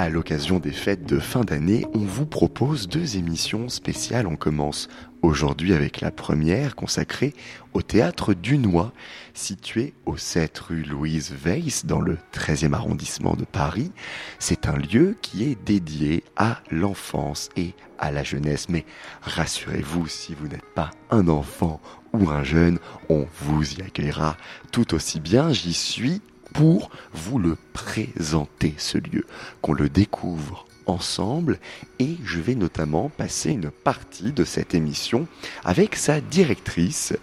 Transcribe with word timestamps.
À 0.00 0.10
l'occasion 0.10 0.60
des 0.60 0.70
fêtes 0.70 1.06
de 1.06 1.18
fin 1.18 1.40
d'année, 1.40 1.84
on 1.92 1.98
vous 1.98 2.24
propose 2.24 2.86
deux 2.86 3.16
émissions 3.16 3.68
spéciales. 3.68 4.28
On 4.28 4.36
commence 4.36 4.88
aujourd'hui 5.22 5.74
avec 5.74 6.00
la 6.00 6.12
première 6.12 6.76
consacrée 6.76 7.34
au 7.74 7.82
théâtre 7.82 8.32
Dunois, 8.32 8.92
situé 9.34 9.94
au 10.06 10.16
7 10.16 10.56
rue 10.60 10.84
Louise 10.84 11.34
Weiss 11.44 11.84
dans 11.84 12.00
le 12.00 12.16
13e 12.32 12.74
arrondissement 12.74 13.34
de 13.34 13.44
Paris. 13.44 13.90
C'est 14.38 14.68
un 14.68 14.76
lieu 14.76 15.16
qui 15.20 15.42
est 15.42 15.60
dédié 15.66 16.22
à 16.36 16.60
l'enfance 16.70 17.48
et 17.56 17.74
à 17.98 18.12
la 18.12 18.22
jeunesse. 18.22 18.68
Mais 18.68 18.86
rassurez-vous, 19.22 20.06
si 20.06 20.32
vous 20.32 20.46
n'êtes 20.46 20.74
pas 20.76 20.92
un 21.10 21.26
enfant 21.26 21.80
ou 22.12 22.30
un 22.30 22.44
jeune, 22.44 22.78
on 23.08 23.26
vous 23.40 23.74
y 23.74 23.82
accueillera 23.82 24.36
tout 24.70 24.94
aussi 24.94 25.18
bien. 25.18 25.52
J'y 25.52 25.74
suis 25.74 26.22
pour 26.58 26.90
vous 27.12 27.38
le 27.38 27.56
présenter, 27.72 28.74
ce 28.78 28.98
lieu, 28.98 29.24
qu'on 29.62 29.74
le 29.74 29.88
découvre 29.88 30.66
ensemble 30.86 31.60
et 32.00 32.16
je 32.24 32.40
vais 32.40 32.56
notamment 32.56 33.10
passer 33.10 33.52
une 33.52 33.70
partie 33.70 34.32
de 34.32 34.42
cette 34.42 34.74
émission 34.74 35.28
avec 35.64 35.94
sa 35.94 36.20
directrice 36.20 37.14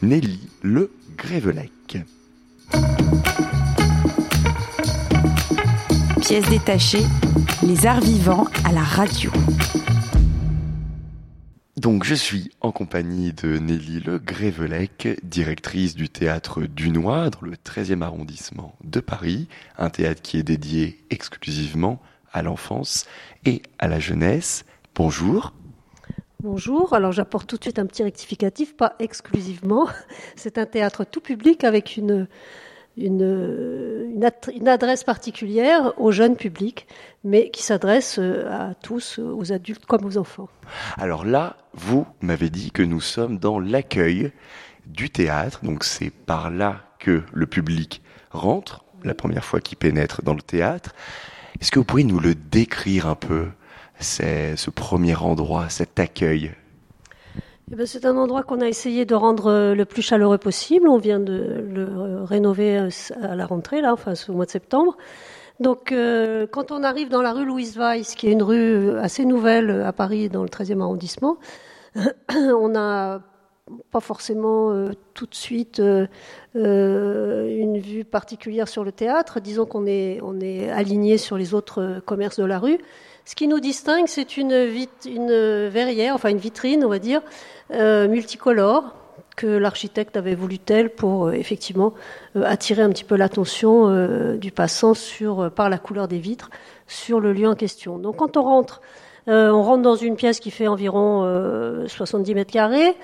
Nelly 0.00 0.48
Le 0.62 0.92
Grévelec. 1.16 1.98
Pièce 6.20 6.48
détachée, 6.48 7.04
les 7.64 7.86
arts 7.86 8.00
vivants 8.00 8.46
à 8.64 8.70
la 8.70 8.84
radio. 8.84 9.32
Donc 11.84 12.04
je 12.04 12.14
suis 12.14 12.50
en 12.62 12.72
compagnie 12.72 13.34
de 13.34 13.58
Nelly 13.58 14.00
Le 14.00 14.18
Grévelec, 14.18 15.20
directrice 15.22 15.94
du 15.94 16.08
théâtre 16.08 16.62
Dunois 16.62 17.28
dans 17.28 17.42
le 17.42 17.56
13e 17.56 18.00
arrondissement 18.00 18.74
de 18.82 19.00
Paris, 19.00 19.48
un 19.76 19.90
théâtre 19.90 20.22
qui 20.22 20.38
est 20.38 20.42
dédié 20.42 21.04
exclusivement 21.10 22.00
à 22.32 22.40
l'enfance 22.40 23.04
et 23.44 23.60
à 23.78 23.86
la 23.86 24.00
jeunesse. 24.00 24.64
Bonjour. 24.94 25.52
Bonjour, 26.42 26.94
alors 26.94 27.12
j'apporte 27.12 27.50
tout 27.50 27.58
de 27.58 27.64
suite 27.64 27.78
un 27.78 27.84
petit 27.84 28.02
rectificatif, 28.02 28.74
pas 28.78 28.94
exclusivement. 28.98 29.86
C'est 30.36 30.56
un 30.56 30.64
théâtre 30.64 31.04
tout 31.04 31.20
public 31.20 31.64
avec 31.64 31.98
une, 31.98 32.28
une, 32.96 34.08
une, 34.14 34.68
adresse 34.68 35.04
particulière 35.04 35.92
au 35.98 36.12
jeune 36.12 36.36
public, 36.36 36.86
mais 37.24 37.50
qui 37.50 37.62
s'adresse 37.62 38.18
euh, 38.18 38.48
à 38.50 38.74
tous, 38.74 39.18
aux 39.18 39.52
adultes 39.52 39.86
comme 39.86 40.04
aux 40.04 40.16
enfants. 40.16 40.48
Alors 40.96 41.24
là, 41.24 41.56
vous 41.72 42.06
m'avez 42.20 42.50
dit 42.50 42.70
que 42.70 42.82
nous 42.82 43.00
sommes 43.00 43.38
dans 43.38 43.58
l'accueil 43.58 44.32
du 44.86 45.10
théâtre, 45.10 45.64
donc 45.64 45.84
c'est 45.84 46.10
par 46.10 46.50
là 46.50 46.82
que 46.98 47.22
le 47.32 47.46
public 47.46 48.02
rentre, 48.30 48.84
la 49.02 49.14
première 49.14 49.44
fois 49.44 49.60
qu'il 49.60 49.76
pénètre 49.76 50.22
dans 50.22 50.34
le 50.34 50.42
théâtre. 50.42 50.94
Est-ce 51.60 51.70
que 51.70 51.78
vous 51.78 51.84
pourriez 51.84 52.06
nous 52.06 52.20
le 52.20 52.34
décrire 52.34 53.06
un 53.06 53.14
peu, 53.14 53.48
ce 54.00 54.70
premier 54.70 55.16
endroit, 55.16 55.68
cet 55.68 55.98
accueil? 55.98 56.52
Eh 57.74 57.76
ben, 57.76 57.86
c'est 57.86 58.04
un 58.04 58.16
endroit 58.16 58.44
qu'on 58.44 58.60
a 58.60 58.68
essayé 58.68 59.04
de 59.04 59.16
rendre 59.16 59.48
euh, 59.48 59.74
le 59.74 59.84
plus 59.84 60.00
chaleureux 60.00 60.38
possible. 60.38 60.88
On 60.88 60.96
vient 60.96 61.18
de 61.18 61.66
le 61.68 61.88
euh, 61.88 62.22
rénover 62.22 62.78
euh, 62.78 62.88
à 63.20 63.34
la 63.34 63.46
rentrée, 63.46 63.80
là, 63.80 63.92
enfin 63.92 64.12
au 64.28 64.32
mois 64.32 64.44
de 64.44 64.50
septembre. 64.52 64.96
Donc, 65.58 65.92
quand 66.52 66.70
on 66.72 66.82
arrive 66.84 67.08
dans 67.08 67.22
la 67.22 67.32
rue 67.32 67.44
Louise 67.44 67.76
Weiss, 67.76 68.14
qui 68.14 68.28
est 68.28 68.32
une 68.32 68.42
rue 68.44 68.96
assez 68.98 69.24
nouvelle 69.24 69.70
à 69.70 69.92
Paris, 69.92 70.28
dans 70.28 70.42
le 70.42 70.48
13e 70.48 70.80
arrondissement, 70.80 71.38
on 72.34 72.68
n'a 72.68 73.22
pas 73.92 74.00
forcément 74.00 74.88
tout 75.14 75.26
de 75.26 75.34
suite 75.34 75.80
une 76.54 77.78
vue 77.78 78.04
particulière 78.04 78.66
sur 78.66 78.82
le 78.82 78.90
théâtre. 78.90 79.38
Disons 79.38 79.64
qu'on 79.64 79.86
est, 79.86 80.20
aligné 80.70 81.18
sur 81.18 81.38
les 81.38 81.54
autres 81.54 82.00
commerces 82.04 82.40
de 82.40 82.46
la 82.46 82.58
rue. 82.58 82.78
Ce 83.24 83.34
qui 83.34 83.48
nous 83.48 83.60
distingue, 83.60 84.06
c'est 84.06 84.36
une, 84.36 84.52
verrière, 85.68 86.14
enfin 86.14 86.28
une 86.28 86.38
vitrine, 86.38 86.84
on 86.84 86.88
va 86.88 86.98
dire, 86.98 87.22
euh, 87.72 88.06
multicolore 88.06 88.94
que 89.34 89.46
l'architecte 89.46 90.16
avait 90.16 90.34
voulu 90.34 90.58
telle 90.58 90.90
pour 90.90 91.26
euh, 91.26 91.32
effectivement 91.32 91.94
euh, 92.36 92.44
attirer 92.44 92.82
un 92.82 92.90
petit 92.90 93.04
peu 93.04 93.16
l'attention 93.16 94.36
du 94.36 94.52
passant 94.52 94.92
par 95.56 95.70
la 95.70 95.78
couleur 95.78 96.06
des 96.06 96.18
vitres 96.18 96.50
sur 96.86 97.18
le 97.18 97.32
lieu 97.32 97.48
en 97.48 97.54
question. 97.54 97.98
Donc 97.98 98.16
quand 98.16 98.36
on 98.36 98.42
rentre, 98.42 98.82
on 99.26 99.62
rentre 99.62 99.82
dans 99.82 99.96
une 99.96 100.16
pièce 100.16 100.38
qui 100.38 100.50
fait 100.50 100.66
environ 100.66 101.24
70 101.86 102.34
mètres 102.34 102.52
carrés. 102.52 102.94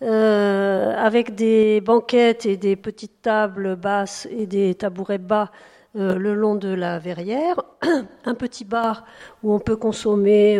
avec 0.00 1.36
des 1.36 1.80
banquettes 1.80 2.46
et 2.46 2.56
des 2.56 2.74
petites 2.74 3.22
tables 3.22 3.76
basses 3.76 4.26
et 4.30 4.46
des 4.46 4.74
tabourets 4.74 5.18
bas 5.18 5.52
le 5.94 6.34
long 6.34 6.54
de 6.54 6.68
la 6.68 6.98
verrière, 6.98 7.62
un 8.24 8.34
petit 8.34 8.64
bar 8.64 9.04
où 9.42 9.52
on 9.52 9.58
peut 9.58 9.76
consommer 9.76 10.58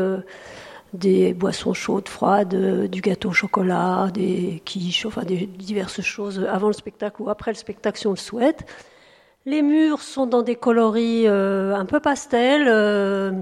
des 0.92 1.34
boissons 1.34 1.74
chaudes, 1.74 2.08
froides, 2.08 2.54
euh, 2.54 2.88
du 2.88 3.00
gâteau 3.00 3.30
au 3.30 3.32
chocolat, 3.32 4.08
des 4.12 4.62
quiches, 4.64 5.06
enfin 5.06 5.24
des 5.24 5.46
diverses 5.46 6.00
choses 6.00 6.46
avant 6.50 6.68
le 6.68 6.72
spectacle 6.72 7.22
ou 7.22 7.28
après 7.28 7.50
le 7.50 7.56
spectacle 7.56 7.98
si 7.98 8.06
on 8.06 8.12
le 8.12 8.16
souhaite. 8.16 8.66
Les 9.46 9.62
murs 9.62 10.00
sont 10.00 10.26
dans 10.26 10.42
des 10.42 10.56
coloris 10.56 11.26
euh, 11.26 11.74
un 11.74 11.84
peu 11.84 12.00
pastel, 12.00 12.66
euh, 12.68 13.32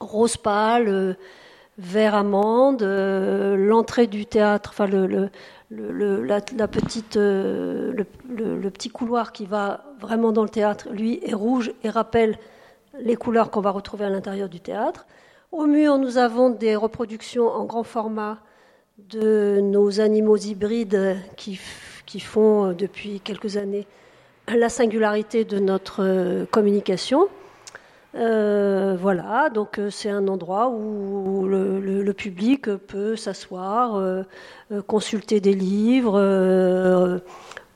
rose 0.00 0.36
pâle, 0.36 1.16
vert 1.78 2.14
amande. 2.14 2.82
L'entrée 2.82 4.06
du 4.06 4.26
théâtre, 4.26 4.70
enfin 4.72 4.86
le, 4.86 5.30
la, 5.70 6.40
petite, 6.40 7.16
le, 7.16 8.04
petit 8.70 8.90
couloir 8.90 9.32
qui 9.32 9.46
va 9.46 9.84
vraiment 10.00 10.32
dans 10.32 10.42
le 10.42 10.48
théâtre, 10.48 10.88
lui 10.90 11.20
est 11.22 11.34
rouge 11.34 11.72
et 11.82 11.90
rappelle 11.90 12.38
les 12.98 13.16
couleurs 13.16 13.50
qu'on 13.50 13.60
va 13.60 13.70
retrouver 13.70 14.04
à 14.04 14.10
l'intérieur 14.10 14.48
du 14.48 14.60
théâtre. 14.60 15.06
Au 15.52 15.66
mur, 15.66 15.98
nous 15.98 16.18
avons 16.18 16.50
des 16.50 16.76
reproductions 16.76 17.48
en 17.48 17.64
grand 17.64 17.84
format 17.84 18.38
de 18.98 19.60
nos 19.60 20.00
animaux 20.00 20.36
hybrides 20.36 21.16
qui, 21.36 21.58
font 22.20 22.66
euh, 22.66 22.72
depuis 22.74 23.20
quelques 23.20 23.56
années 23.56 23.86
la 24.48 24.68
singularité 24.68 25.44
de 25.44 25.58
notre 25.58 26.02
euh, 26.04 26.44
communication. 26.46 27.28
Euh, 28.16 28.96
voilà, 29.00 29.50
donc 29.50 29.80
c'est 29.90 30.10
un 30.10 30.28
endroit 30.28 30.68
où 30.68 31.46
le, 31.46 32.12
public 32.12 32.68
peut 32.76 33.16
s'asseoir, 33.16 34.24
consulter 34.86 35.40
des 35.40 35.54
livres, 35.54 37.20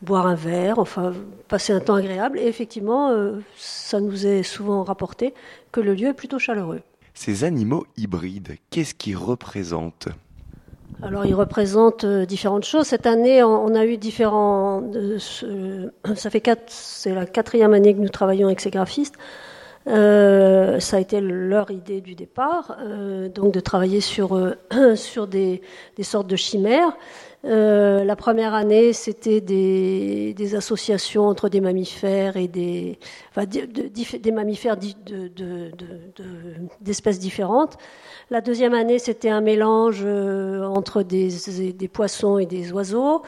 boire 0.02 0.26
un 0.26 0.36
verre, 0.36 0.78
enfin 0.78 1.12
passer 1.48 1.72
un 1.72 1.80
temps 1.80 1.96
agréable. 1.96 2.38
Et 2.38 2.46
effectivement, 2.46 3.12
ça 3.56 4.00
nous 4.00 4.26
est 4.26 4.44
souvent 4.44 4.84
rapporté 4.84 5.34
que 5.72 5.80
le 5.80 5.94
lieu 5.94 6.08
est 6.08 6.14
plutôt 6.14 6.38
chaleureux. 6.38 6.82
Ces 7.14 7.42
animaux 7.42 7.84
hybrides, 7.96 8.58
qu'est-ce 8.70 8.94
qu'ils 8.94 9.16
représentent? 9.16 10.08
Alors, 11.02 11.26
ils 11.26 11.34
représentent 11.34 12.04
euh, 12.04 12.26
différentes 12.26 12.64
choses. 12.64 12.86
Cette 12.86 13.06
année, 13.06 13.42
on 13.42 13.74
a 13.74 13.84
eu 13.84 13.96
différents. 13.98 14.82
ça 15.18 16.30
fait 16.30 16.40
quatre, 16.40 16.64
c'est 16.68 17.14
la 17.14 17.26
quatrième 17.26 17.72
année 17.72 17.94
que 17.94 18.00
nous 18.00 18.08
travaillons 18.08 18.46
avec 18.46 18.60
ces 18.60 18.70
graphistes. 18.70 19.14
Euh, 19.86 20.80
ça 20.80 20.98
a 20.98 21.00
été 21.00 21.20
leur 21.20 21.70
idée 21.70 22.00
du 22.00 22.14
départ, 22.14 22.76
euh, 22.80 23.28
donc 23.28 23.52
de 23.54 23.60
travailler 23.60 24.00
sur 24.00 24.38
sur 24.96 25.26
des, 25.26 25.62
sortes 26.02 26.26
de 26.26 26.36
chimères. 26.36 26.96
Euh, 27.44 28.02
la 28.02 28.16
première 28.16 28.52
année, 28.52 28.92
c'était 28.92 29.40
des, 29.40 30.54
associations 30.56 31.26
entre 31.26 31.48
des 31.48 31.60
mammifères 31.60 32.36
et 32.36 32.48
des, 32.48 32.98
des 34.20 34.32
mammifères 34.32 34.76
d'espèces 36.80 37.20
différentes. 37.20 37.76
La 38.30 38.40
deuxième 38.40 38.74
année, 38.74 38.98
c'était 38.98 39.30
un 39.30 39.40
mélange 39.40 40.02
euh, 40.04 40.64
entre 40.64 41.02
des, 41.02 41.30
poissons 41.92 42.38
et 42.38 42.46
des 42.46 42.72
oiseaux. 42.72 43.22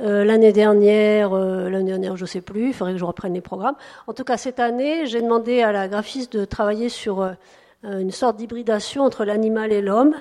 Euh, 0.00 0.24
l'année 0.24 0.52
dernière, 0.52 1.32
euh, 1.32 1.70
l'année 1.70 1.90
dernière, 1.90 2.16
je 2.16 2.26
sais 2.26 2.42
plus, 2.42 2.68
il 2.68 2.74
faudrait 2.74 2.92
que 2.92 2.98
je 2.98 3.04
reprenne 3.04 3.34
les 3.34 3.40
programmes. 3.40 3.76
En 4.06 4.12
tout 4.12 4.24
cas, 4.24 4.36
cette 4.36 4.60
année, 4.60 5.06
j'ai 5.06 5.22
demandé 5.22 5.62
à 5.62 5.72
la 5.72 5.88
graphiste 5.88 6.36
de 6.36 6.44
travailler 6.44 6.88
sur 6.88 7.22
euh, 7.22 7.32
une 7.84 8.10
sorte 8.10 8.36
d'hybridation 8.36 9.04
entre 9.04 9.24
l'animal 9.24 9.72
et 9.72 9.80
l'homme 9.80 10.14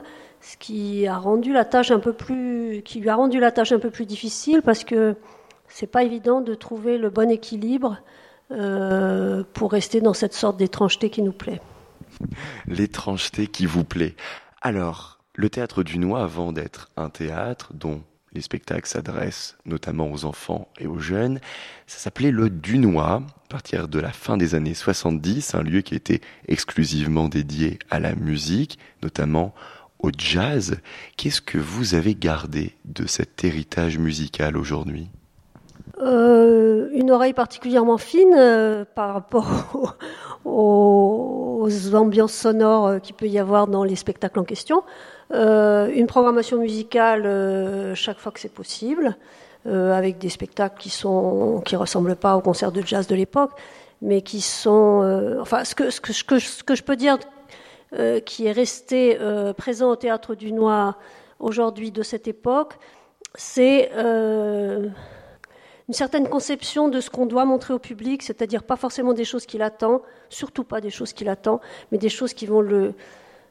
ce 0.45 0.57
qui 0.57 1.07
a 1.07 1.17
rendu 1.17 1.51
la 1.51 1.65
tâche 1.65 1.89
un 1.89 1.99
peu 1.99 2.13
plus, 2.13 2.83
qui 2.85 2.99
lui 2.99 3.09
a 3.09 3.15
rendu 3.15 3.39
la 3.39 3.51
tâche 3.51 3.71
un 3.71 3.79
peu 3.79 3.89
plus 3.89 4.05
difficile 4.05 4.61
parce 4.61 4.83
que 4.83 5.15
c'est 5.67 5.87
pas 5.87 6.03
évident 6.03 6.39
de 6.39 6.53
trouver 6.53 6.99
le 6.99 7.09
bon 7.09 7.31
équilibre 7.31 7.97
euh, 8.51 9.43
pour 9.53 9.71
rester 9.71 10.01
dans 10.01 10.13
cette 10.13 10.33
sorte 10.33 10.57
d'étrangeté 10.57 11.09
qui 11.09 11.23
nous 11.23 11.31
plaît. 11.31 11.61
L'étrangeté 12.67 13.47
qui 13.47 13.65
vous 13.65 13.83
plaît. 13.83 14.15
Alors, 14.61 15.19
Le 15.33 15.49
théâtre 15.49 15.83
du 15.83 15.97
Noix, 15.97 16.23
avant 16.23 16.53
d'être 16.53 16.91
un 16.95 17.09
théâtre 17.09 17.73
dont 17.73 18.01
les 18.35 18.41
spectacles 18.41 18.87
s'adressent 18.87 19.57
notamment 19.65 20.11
aux 20.11 20.25
enfants 20.25 20.67
et 20.77 20.87
aux 20.87 20.99
jeunes, 20.99 21.39
ça 21.87 21.97
s'appelait 21.97 22.31
le 22.31 22.49
Dunois, 22.49 23.23
à 23.23 23.47
partir 23.49 23.87
de 23.87 23.99
la 23.99 24.11
fin 24.11 24.37
des 24.37 24.53
années 24.53 24.73
70, 24.73 25.55
un 25.55 25.63
lieu 25.63 25.81
qui 25.81 25.95
était 25.95 26.21
exclusivement 26.47 27.29
dédié 27.29 27.79
à 27.89 27.99
la 27.99 28.13
musique, 28.13 28.77
notamment 29.01 29.55
au 29.99 30.11
jazz. 30.15 30.77
Qu'est-ce 31.15 31.41
que 31.41 31.57
vous 31.57 31.95
avez 31.95 32.13
gardé 32.13 32.75
de 32.83 33.07
cet 33.07 33.43
héritage 33.43 33.97
musical 33.97 34.57
aujourd'hui? 34.57 35.09
Euh, 36.01 36.89
une 36.91 37.09
oreille 37.09 37.33
particulièrement 37.33 37.97
fine 37.97 38.35
euh, 38.37 38.83
par 38.95 39.13
rapport 39.13 39.95
aux, 40.45 41.61
aux, 41.61 41.95
ambiances 41.95 42.33
sonores 42.33 42.87
euh, 42.87 42.99
qu'il 42.99 43.15
peut 43.15 43.27
y 43.27 43.39
avoir 43.39 43.67
dans 43.67 43.85
les 43.85 43.95
spectacles 43.95 44.39
en 44.39 44.43
question. 44.43 44.83
Euh, 45.33 45.91
une 45.93 46.07
programmation 46.07 46.57
musicale 46.57 47.25
euh, 47.25 47.95
chaque 47.95 48.19
fois 48.19 48.31
que 48.31 48.39
c'est 48.39 48.53
possible, 48.53 49.17
euh, 49.65 49.91
avec 49.91 50.19
des 50.19 50.29
spectacles 50.29 50.79
qui 50.79 50.91
sont 50.91 51.61
qui 51.65 51.75
ressemblent 51.75 52.15
pas 52.15 52.37
aux 52.37 52.41
concerts 52.41 52.71
de 52.71 52.81
jazz 52.85 53.07
de 53.07 53.15
l'époque, 53.15 53.51
mais 54.01 54.21
qui 54.21 54.41
sont, 54.41 55.37
enfin, 55.41 55.63
ce 55.63 55.73
que 55.73 55.89
ce 55.89 55.99
que, 55.99 56.13
ce 56.13 56.23
que, 56.23 56.39
ce 56.39 56.63
que 56.63 56.75
je 56.75 56.83
peux 56.83 56.95
dire 56.95 57.17
qui 58.25 58.45
est 58.45 58.51
resté 58.51 59.17
présent 59.57 59.89
au 59.89 59.95
théâtre 59.95 60.35
du 60.35 60.51
Noir 60.51 60.99
aujourd'hui 61.39 61.91
de 61.91 62.03
cette 62.03 62.27
époque, 62.27 62.73
c'est 63.35 63.89
une 63.95 64.91
certaine 65.91 66.27
conception 66.27 66.89
de 66.89 66.99
ce 66.99 67.09
qu'on 67.09 67.25
doit 67.25 67.45
montrer 67.45 67.73
au 67.73 67.79
public, 67.79 68.21
c'est-à-dire 68.21 68.63
pas 68.63 68.75
forcément 68.75 69.13
des 69.13 69.23
choses 69.23 69.45
qu'il 69.45 69.61
attend, 69.61 70.01
surtout 70.29 70.65
pas 70.65 70.81
des 70.81 70.89
choses 70.89 71.13
qu'il 71.13 71.29
attend, 71.29 71.61
mais 71.91 71.97
des 71.97 72.09
choses 72.09 72.33
qui 72.33 72.45
vont 72.47 72.61
le, 72.61 72.95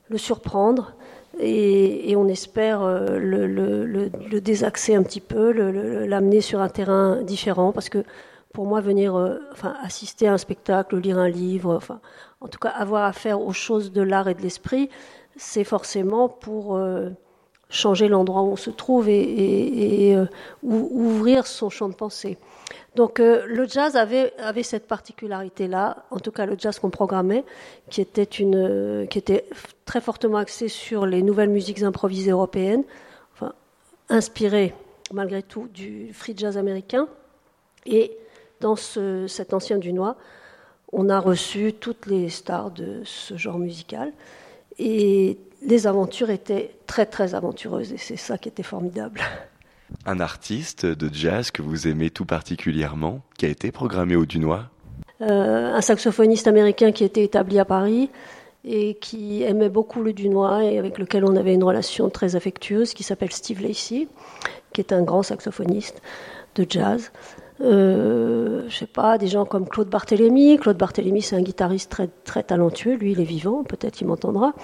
le 0.08 0.18
surprendre, 0.18 0.94
et, 1.40 2.14
on 2.16 2.28
espère 2.28 2.82
euh, 2.82 3.18
le, 3.18 4.40
désaxer 4.40 4.94
un 4.94 5.02
petit 5.02 5.20
peu, 5.20 5.50
l'amener 5.50 6.40
sur 6.40 6.60
un 6.60 6.68
terrain 6.68 7.22
différent, 7.22 7.72
parce 7.72 7.88
que 7.88 8.04
pour 8.52 8.66
moi, 8.66 8.80
venir 8.80 9.16
euh, 9.16 9.38
enfin, 9.52 9.74
assister 9.82 10.28
à 10.28 10.34
un 10.34 10.38
spectacle, 10.38 10.96
lire 10.98 11.18
un 11.18 11.28
livre, 11.28 11.74
enfin, 11.74 12.00
en 12.40 12.48
tout 12.48 12.58
cas 12.58 12.68
avoir 12.68 13.04
affaire 13.04 13.40
aux 13.40 13.52
choses 13.52 13.90
de 13.90 14.02
l'art 14.02 14.28
et 14.28 14.34
de 14.34 14.42
l'esprit, 14.42 14.90
c'est 15.36 15.64
forcément 15.64 16.28
pour 16.28 16.76
euh, 16.76 17.10
changer 17.68 18.06
l'endroit 18.06 18.42
où 18.42 18.52
on 18.52 18.56
se 18.56 18.70
trouve 18.70 19.08
et, 19.08 20.16
ouvrir 20.62 21.46
son 21.46 21.68
champ 21.68 21.88
de 21.88 21.94
pensée. 21.94 22.38
Donc 22.94 23.18
euh, 23.18 23.44
le 23.46 23.66
jazz 23.66 23.96
avait, 23.96 24.32
cette 24.62 24.86
particularité-là, 24.86 26.04
en 26.10 26.20
tout 26.20 26.30
cas 26.30 26.46
le 26.46 26.56
jazz 26.58 26.78
qu'on 26.78 26.90
programmait, 26.90 27.44
qui 27.90 28.00
était, 28.00 28.28
euh, 28.42 29.06
très 29.84 30.00
fortement 30.00 30.38
axé 30.38 30.68
sur 30.68 31.04
les 31.04 31.22
nouvelles 31.22 31.48
musiques 31.48 31.82
improvisées 31.82 32.30
européennes, 32.30 32.84
enfin, 33.34 33.52
inspirées 34.08 34.74
malgré 35.12 35.42
tout 35.42 35.68
du 35.72 36.12
free 36.12 36.34
jazz 36.36 36.56
américain. 36.56 37.08
Et 37.86 38.16
dans 38.60 38.76
ce, 38.76 39.26
cet 39.26 39.52
ancien 39.52 39.78
Dunois, 39.78 40.16
on 40.92 41.08
a 41.08 41.18
reçu 41.18 41.72
toutes 41.72 42.06
les 42.06 42.30
stars 42.30 42.70
de 42.70 43.02
ce 43.04 43.36
genre 43.36 43.58
musical. 43.58 44.12
Et 44.78 45.38
les 45.62 45.86
aventures 45.86 46.30
étaient 46.30 46.76
très 46.86 47.06
très 47.06 47.34
aventureuses 47.34 47.92
et 47.92 47.98
c'est 47.98 48.16
ça 48.16 48.38
qui 48.38 48.48
était 48.48 48.62
formidable. 48.62 49.20
Un 50.06 50.20
artiste 50.20 50.86
de 50.86 51.12
jazz 51.12 51.50
que 51.50 51.62
vous 51.62 51.88
aimez 51.88 52.10
tout 52.10 52.24
particulièrement, 52.24 53.22
qui 53.38 53.46
a 53.46 53.48
été 53.48 53.72
programmé 53.72 54.16
au 54.16 54.26
Dunois? 54.26 54.64
Euh, 55.20 55.74
Un 55.74 55.80
saxophoniste 55.80 56.46
américain 56.46 56.92
qui 56.92 57.04
était 57.04 57.24
établi 57.24 57.58
à 57.58 57.64
Paris 57.64 58.10
et 58.64 58.94
qui 58.94 59.42
aimait 59.42 59.68
beaucoup 59.68 60.02
le 60.02 60.12
Dunois 60.12 60.64
et 60.64 60.78
avec 60.78 60.98
lequel 60.98 61.24
on 61.24 61.36
avait 61.36 61.54
une 61.54 61.64
relation 61.64 62.10
très 62.10 62.36
affectueuse, 62.36 62.94
qui 62.94 63.02
s'appelle 63.02 63.32
Steve 63.32 63.62
Lacey, 63.62 64.08
qui 64.72 64.80
est 64.80 64.92
un 64.92 65.02
grand 65.02 65.22
saxophoniste 65.22 66.02
de 66.54 66.66
jazz. 66.68 67.12
Euh, 67.60 68.64
je 68.68 68.74
sais 68.74 68.86
pas, 68.86 69.16
des 69.16 69.28
gens 69.28 69.44
comme 69.44 69.68
Claude 69.68 69.88
Barthélémy. 69.88 70.58
Claude 70.58 70.76
Barthélémy, 70.76 71.22
c'est 71.22 71.36
un 71.36 71.42
guitariste 71.42 71.90
très, 71.90 72.08
très 72.24 72.42
talentueux. 72.42 72.94
Lui, 72.94 73.12
il 73.12 73.20
est 73.20 73.24
vivant, 73.24 73.62
peut-être 73.62 74.00
il 74.00 74.06
m'entendra. 74.06 74.54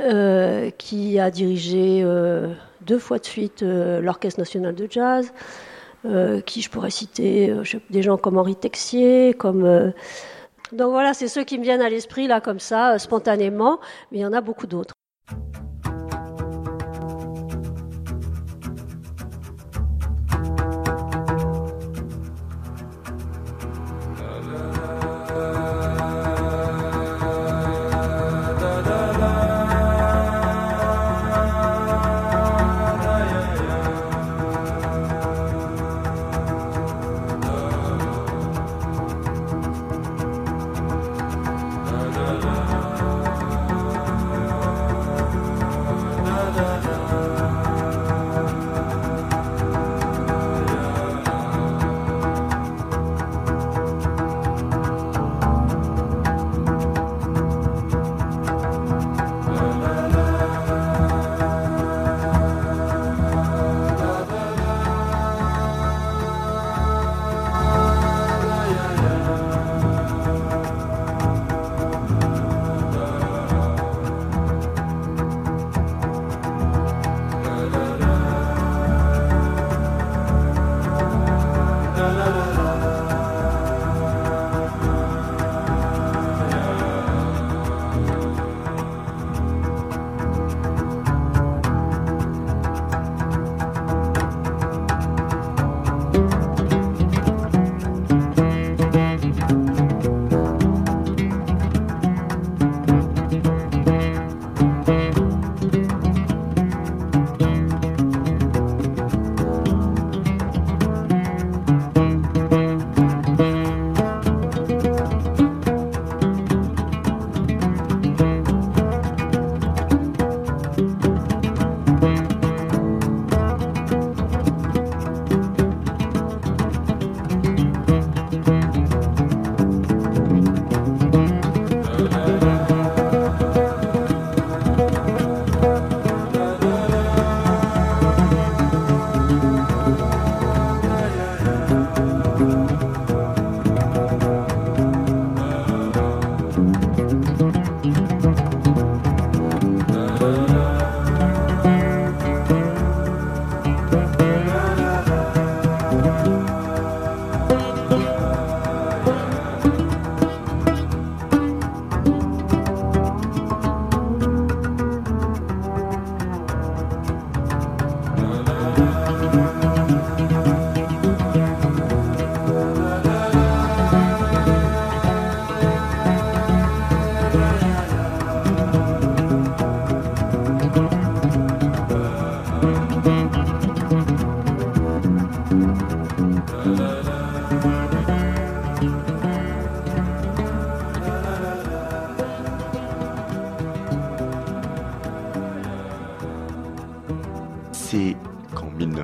Euh, 0.00 0.70
qui 0.70 1.18
a 1.20 1.30
dirigé 1.30 2.02
euh, 2.04 2.52
deux 2.86 2.98
fois 2.98 3.18
de 3.18 3.24
suite 3.24 3.62
euh, 3.62 4.00
l'Orchestre 4.00 4.40
national 4.40 4.74
de 4.74 4.86
jazz. 4.90 5.32
Euh, 6.04 6.40
qui 6.40 6.62
je 6.62 6.68
pourrais 6.68 6.90
citer 6.90 7.50
euh, 7.50 7.62
des 7.90 8.02
gens 8.02 8.16
comme 8.16 8.36
Henri 8.36 8.56
Texier, 8.56 9.34
comme. 9.34 9.92
donc 10.72 10.90
voilà, 10.90 11.14
c'est 11.14 11.28
ceux 11.28 11.44
qui 11.44 11.58
me 11.58 11.62
viennent 11.62 11.80
à 11.80 11.88
l'esprit 11.88 12.26
là 12.26 12.40
comme 12.40 12.58
ça, 12.58 12.98
spontanément. 12.98 13.78
Mais 14.10 14.18
il 14.18 14.20
y 14.22 14.26
en 14.26 14.32
a 14.32 14.40
beaucoup 14.40 14.66
d'autres. 14.66 14.94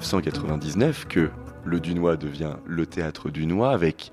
1999 0.09 1.07
que 1.07 1.29
le 1.67 1.81
Dunois 1.81 2.17
devient 2.17 2.55
le 2.65 2.87
théâtre 2.87 3.29
Dunois 3.29 3.73
avec 3.73 4.11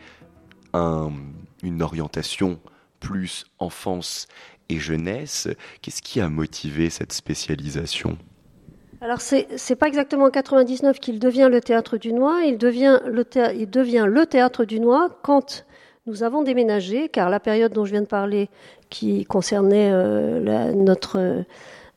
une 0.73 1.81
orientation 1.81 2.59
plus 2.99 3.45
enfance 3.59 4.27
et 4.67 4.77
jeunesse. 4.77 5.47
Qu'est-ce 5.81 6.01
qui 6.01 6.19
a 6.19 6.27
motivé 6.27 6.89
cette 6.89 7.13
spécialisation? 7.13 8.17
Alors 8.99 9.21
c'est 9.21 9.47
n'est 9.69 9.75
pas 9.77 9.87
exactement 9.87 10.25
en 10.25 10.31
99 10.31 10.99
qu'il 10.99 11.17
devient 11.17 11.47
le 11.49 11.61
théâtre 11.61 11.95
du 11.95 12.11
Noir, 12.11 12.41
il 12.43 12.57
devient 12.57 12.99
le, 13.05 13.25
il 13.55 13.69
théâtre 14.27 14.65
Noir 14.79 15.09
quand 15.21 15.65
nous 16.07 16.23
avons 16.23 16.43
déménagé, 16.43 17.07
car 17.07 17.29
la 17.29 17.39
période 17.39 17.71
dont 17.71 17.85
je 17.85 17.91
viens 17.91 18.01
de 18.01 18.07
parler, 18.07 18.49
qui 18.89 19.23
concernait 19.25 19.91
euh, 19.91 20.73
notre 20.73 21.43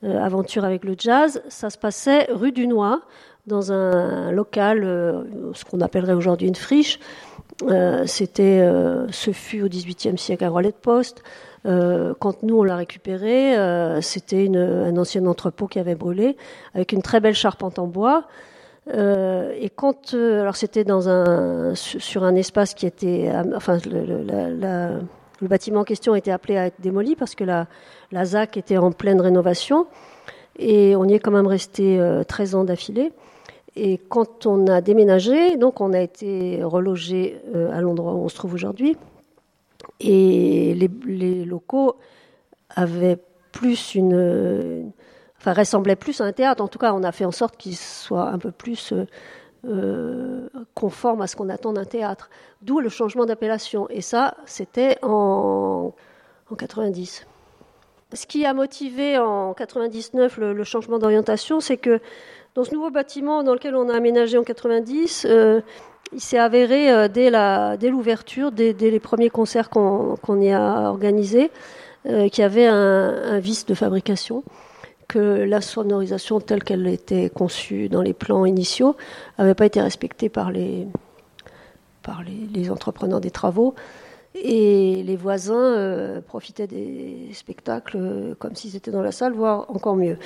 euh, 0.04 0.22
aventure 0.22 0.64
avec 0.64 0.84
le 0.84 0.94
jazz, 0.96 1.42
ça 1.48 1.70
se 1.70 1.78
passait 1.78 2.28
rue 2.30 2.52
du 2.52 2.68
Noir, 2.68 3.00
dans 3.48 3.72
un 3.72 4.30
local, 4.30 4.84
euh, 4.84 5.24
ce 5.54 5.64
qu'on 5.64 5.80
appellerait 5.80 6.12
aujourd'hui 6.12 6.46
une 6.46 6.54
friche. 6.54 7.00
C'était, 8.06 8.64
ce 9.10 9.32
fut 9.32 9.62
au 9.62 9.68
XVIIIe 9.68 10.16
siècle 10.16 10.44
un 10.44 10.50
relais 10.50 10.70
de 10.70 10.76
poste. 10.76 11.24
Euh, 11.66 12.14
quand 12.18 12.42
nous 12.42 12.58
on 12.58 12.62
l'a 12.62 12.76
récupéré, 12.76 13.56
euh, 13.56 14.00
c'était 14.00 14.48
un 14.48 14.96
ancien 14.96 15.26
entrepôt 15.26 15.66
qui 15.66 15.78
avait 15.78 15.94
brûlé, 15.94 16.36
avec 16.74 16.92
une 16.92 17.02
très 17.02 17.20
belle 17.20 17.34
charpente 17.34 17.78
en 17.78 17.86
bois. 17.86 18.24
Euh, 18.94 19.52
et 19.58 19.68
quand, 19.68 20.14
alors 20.14 20.56
c'était 20.56 20.84
dans 20.84 21.08
un 21.08 21.74
sur 21.74 22.24
un 22.24 22.34
espace 22.36 22.74
qui 22.74 22.86
était, 22.86 23.30
enfin 23.54 23.78
le, 23.84 25.00
bâtiment 25.42 25.80
en 25.80 25.84
question 25.84 26.14
était 26.14 26.30
appelé 26.30 26.56
à 26.56 26.66
être 26.66 26.80
démoli 26.80 27.14
parce 27.14 27.34
que 27.34 27.44
la, 27.44 27.66
la 28.12 28.24
ZAC 28.24 28.56
était 28.56 28.78
en 28.78 28.90
pleine 28.90 29.20
rénovation 29.20 29.86
et 30.58 30.96
on 30.96 31.04
y 31.04 31.14
est 31.14 31.20
quand 31.20 31.30
même 31.30 31.46
resté 31.46 32.00
13 32.26 32.54
ans 32.54 32.64
d'affilée. 32.64 33.12
Et 33.80 33.98
quand 34.08 34.44
on 34.46 34.66
a 34.66 34.80
déménagé, 34.80 35.56
donc 35.56 35.80
on 35.80 35.92
a 35.92 36.00
été 36.00 36.62
relogé 36.64 37.40
à 37.72 37.80
l'endroit 37.80 38.14
où 38.14 38.24
on 38.24 38.28
se 38.28 38.34
trouve 38.34 38.54
aujourd'hui, 38.54 38.96
et 40.00 40.74
les, 40.74 41.44
locaux 41.44 41.96
avaient 42.74 43.18
plus 43.52 43.94
une, 43.94 44.92
enfin 45.38 45.52
ressemblaient 45.52 45.96
plus 45.96 46.20
à 46.20 46.24
un 46.24 46.32
théâtre. 46.32 46.62
En 46.62 46.68
tout 46.68 46.78
cas, 46.80 46.92
on 46.92 47.04
a 47.04 47.12
fait 47.12 47.24
en 47.24 47.30
sorte 47.30 47.56
qu'ils 47.56 47.76
soient 47.76 48.28
un 48.28 48.38
peu 48.38 48.50
plus 48.50 48.92
euh, 49.64 50.48
conformes 50.74 51.22
à 51.22 51.26
ce 51.26 51.36
qu'on 51.36 51.48
attend 51.48 51.72
d'un 51.72 51.84
théâtre. 51.84 52.30
D'où 52.62 52.80
le 52.80 52.88
changement 52.88 53.26
d'appellation. 53.26 53.88
Et 53.90 54.00
ça, 54.00 54.36
c'était 54.44 54.98
en, 55.02 55.92
en 56.50 56.54
90. 56.54 57.26
Ce 58.14 58.26
qui 58.26 58.46
a 58.46 58.54
motivé 58.54 59.18
en 59.18 59.52
99 59.52 60.38
le, 60.38 60.64
changement 60.64 60.98
d'orientation, 60.98 61.60
c'est 61.60 61.76
que 61.76 62.00
dans 62.54 62.64
ce 62.64 62.74
nouveau 62.74 62.90
bâtiment 62.90 63.42
dans 63.42 63.54
lequel 63.54 63.76
on 63.76 63.88
a 63.88 63.94
aménagé 63.94 64.36
en 64.38 64.42
90, 64.42 65.26
il 66.12 66.20
s'est 66.20 66.38
avéré 66.38 66.90
euh, 66.90 67.08
dès 67.08 67.90
l'ouverture, 67.90 68.52
dès, 68.52 68.72
les 68.72 69.00
premiers 69.00 69.30
concerts 69.30 69.70
qu'on 69.70 70.40
y 70.40 70.52
a 70.52 70.90
organisés, 70.90 71.50
euh, 72.06 72.28
qu'il 72.28 72.42
y 72.42 72.44
avait 72.44 72.66
un, 72.66 73.38
vice 73.38 73.66
de 73.66 73.74
fabrication, 73.74 74.42
que 75.06 75.18
la 75.18 75.60
sonorisation 75.60 76.40
telle 76.40 76.64
qu'elle 76.64 76.86
était 76.86 77.30
conçue 77.30 77.88
dans 77.88 78.02
les 78.02 78.14
plans 78.14 78.44
initiaux 78.44 78.96
n'avait 79.38 79.54
pas 79.54 79.66
été 79.66 79.80
respectée 79.80 80.28
par 80.28 80.50
les, 80.50 80.86
entrepreneurs 82.70 83.20
des 83.20 83.30
travaux. 83.30 83.74
Et 84.34 85.02
les 85.04 85.16
voisins 85.16 85.56
euh, 85.56 86.20
profitaient 86.20 86.66
des 86.66 87.30
spectacles 87.32 88.36
comme 88.38 88.54
s'ils 88.54 88.76
étaient 88.76 88.90
dans 88.90 89.02
la 89.02 89.10
salle, 89.10 89.32
voire 89.32 89.66
encore 89.68 89.96
mieux. 89.96 90.16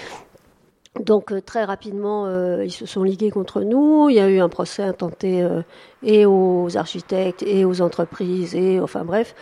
Donc 1.01 1.33
euh, 1.33 1.41
très 1.41 1.65
rapidement, 1.65 2.27
euh, 2.27 2.65
ils 2.65 2.71
se 2.71 2.85
sont 2.85 3.03
ligués 3.03 3.31
contre 3.31 3.63
nous. 3.63 4.11
Il 4.11 4.17
y 4.17 4.21
a 4.21 4.29
eu 4.29 4.41
un 4.41 4.51
procès 4.51 4.83
intenté 4.83 5.43
euh, 5.43 5.63
et 6.03 6.27
aux 6.27 6.77
architectes 6.77 7.43
et 7.43 7.65
aux 7.65 7.81
entreprises 7.81 8.55
et 8.55 8.79
enfin 8.79 9.05
bref, 9.05 9.35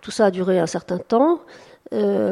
tout 0.00 0.10
ça 0.10 0.26
a 0.26 0.30
duré 0.30 0.58
un 0.58 0.66
certain 0.66 0.98
temps. 0.98 1.40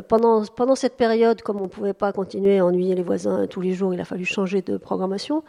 pendant, 0.09 0.45
pendant 0.57 0.75
cette 0.75 0.97
période, 0.97 1.43
comme 1.43 1.61
on 1.61 1.65
ne 1.65 1.69
pouvait 1.69 1.93
pas 1.93 2.13
continuer 2.13 2.59
à 2.59 2.65
ennuyer 2.65 2.95
les 2.95 3.03
voisins 3.03 3.47
tous 3.47 3.61
les 3.61 3.75
jours, 3.75 3.93
il 3.95 4.01
a 4.01 4.05
fallu 4.05 4.25
changer 4.25 4.63
de 4.63 4.79
programmation. 4.79 5.45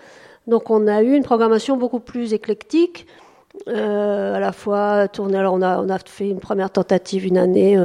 Donc 0.45 0.69
on 0.69 0.87
a 0.87 1.01
eu 1.01 1.15
une 1.15 1.23
programmation 1.23 1.77
beaucoup 1.77 2.01
plus 2.01 2.33
éclectique, 2.33 3.07
à 3.67 4.39
la 4.39 4.51
fois 4.51 5.07
tournée. 5.07 5.37
Alors 5.37 5.53
on 5.53 5.61
a, 5.61 5.99
fait 6.05 6.29
une 6.29 6.39
première 6.39 6.71
tentative 6.71 7.25
une 7.25 7.37
année 7.37 7.77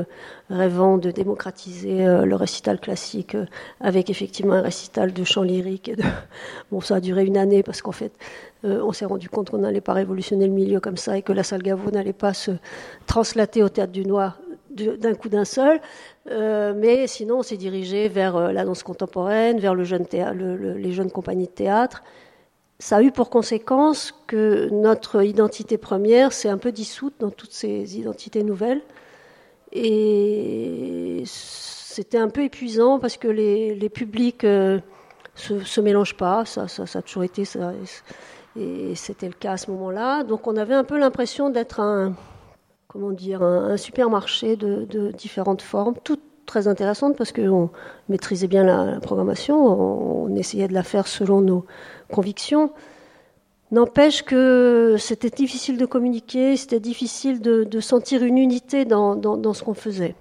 rêvant 0.50 0.96
de 0.96 1.10
démocratiser 1.10 2.06
euh, 2.06 2.24
le 2.24 2.34
récital 2.34 2.80
classique 2.80 3.34
euh, 3.34 3.44
avec 3.80 4.08
effectivement 4.08 4.54
un 4.54 4.62
récital 4.62 5.12
de 5.12 5.24
chant 5.24 5.42
lyrique. 5.42 5.92
Bon, 6.70 6.80
ça 6.80 6.96
a 6.96 7.00
duré 7.00 7.24
une 7.24 7.36
année 7.36 7.62
parce 7.62 7.82
qu'en 7.82 7.92
fait, 7.92 8.12
euh, 8.64 8.82
on 8.82 8.92
s'est 8.92 9.04
rendu 9.04 9.28
compte 9.28 9.50
qu'on 9.50 9.58
n'allait 9.58 9.80
pas 9.80 9.94
révolutionner 9.94 10.46
le 10.46 10.52
milieu 10.52 10.80
comme 10.80 10.96
ça 10.96 11.16
et 11.16 11.22
que 11.22 11.32
la 11.32 11.42
salle 11.42 11.62
Gaveau 11.62 11.90
n'allait 11.90 12.12
pas 12.12 12.34
se 12.34 12.52
translater 13.06 13.62
au 13.62 13.68
théâtre 13.68 13.92
du 13.92 14.04
Noir 14.04 14.38
d'un 14.70 15.14
coup 15.14 15.28
d'un 15.28 15.44
seul. 15.44 15.80
mais 16.30 17.06
sinon, 17.08 17.38
on 17.38 17.42
s'est 17.42 17.56
dirigé 17.56 18.08
vers 18.08 18.52
la 18.52 18.64
danse 18.64 18.84
contemporaine, 18.84 19.58
vers 19.58 19.74
les 19.74 20.92
jeunes 20.92 21.10
compagnies 21.10 21.46
de 21.46 21.52
théâtre. 21.52 22.04
Ça 22.80 22.98
a 22.98 23.02
eu 23.02 23.10
pour 23.10 23.28
conséquence 23.28 24.14
que 24.28 24.68
notre 24.70 25.24
identité 25.24 25.78
première 25.78 26.32
s'est 26.32 26.48
un 26.48 26.58
peu 26.58 26.70
dissoute 26.70 27.14
dans 27.18 27.30
toutes 27.30 27.52
ces 27.52 27.98
identités 27.98 28.44
nouvelles. 28.44 28.82
Et 29.72 31.24
c'était 31.26 32.18
un 32.18 32.28
peu 32.28 32.44
épuisant 32.44 33.00
parce 33.00 33.16
que 33.16 33.26
les, 33.26 33.88
publics 33.88 34.44
euh, 34.44 34.78
se, 35.34 35.80
mélangent 35.80 36.16
pas, 36.16 36.44
ça, 36.44 36.66
a 36.66 37.02
toujours 37.02 37.24
été 37.24 37.44
ça. 37.44 37.72
Et 38.56 38.94
c'était 38.94 39.26
le 39.26 39.34
cas 39.34 39.52
à 39.52 39.56
ce 39.56 39.72
moment-là. 39.72 40.22
Donc 40.22 40.46
on 40.46 40.56
avait 40.56 40.74
un 40.74 40.84
peu 40.84 40.98
l'impression 40.98 41.50
d'être 41.50 41.80
un, 41.80 42.14
comment 42.86 43.10
dire, 43.10 43.42
un, 43.42 43.76
supermarché 43.76 44.54
de, 44.54 44.84
de, 44.84 45.10
différentes 45.10 45.62
formes, 45.62 45.94
toutes 46.04 46.27
très 46.48 46.66
intéressantes 46.66 47.16
parce 47.16 47.30
qu'on 47.30 47.70
maîtrisait 48.08 48.48
bien 48.48 48.64
la, 48.64 48.98
programmation, 49.00 50.24
on, 50.24 50.34
essayait 50.34 50.66
de 50.66 50.74
la 50.74 50.82
faire 50.82 51.06
selon 51.06 51.40
nos 51.40 51.64
convictions. 52.10 52.72
N'empêche 53.70 54.22
que 54.22 54.96
c'était 54.98 55.30
difficile 55.30 55.76
de 55.76 55.86
communiquer, 55.86 56.56
c'était 56.56 56.80
difficile 56.80 57.40
de, 57.40 57.80
sentir 57.80 58.24
une 58.24 58.38
unité 58.38 58.84
dans, 58.84 59.14
dans, 59.14 59.52
ce 59.52 59.62
qu'on 59.62 59.74
faisait. 59.74 60.14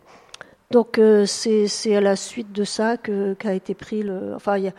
Donc 0.70 1.00
euh, 1.00 1.26
c'est 1.26 1.96
à 1.96 2.02
la 2.02 2.18
suite 2.18 2.52
de 2.52 2.66
ça 2.66 2.98
qu'a 2.98 3.54
été 3.54 3.74
pris 3.74 4.04
le. 4.04 4.34
Enfin, 4.36 4.58
y 4.58 4.68
a, 4.68 4.74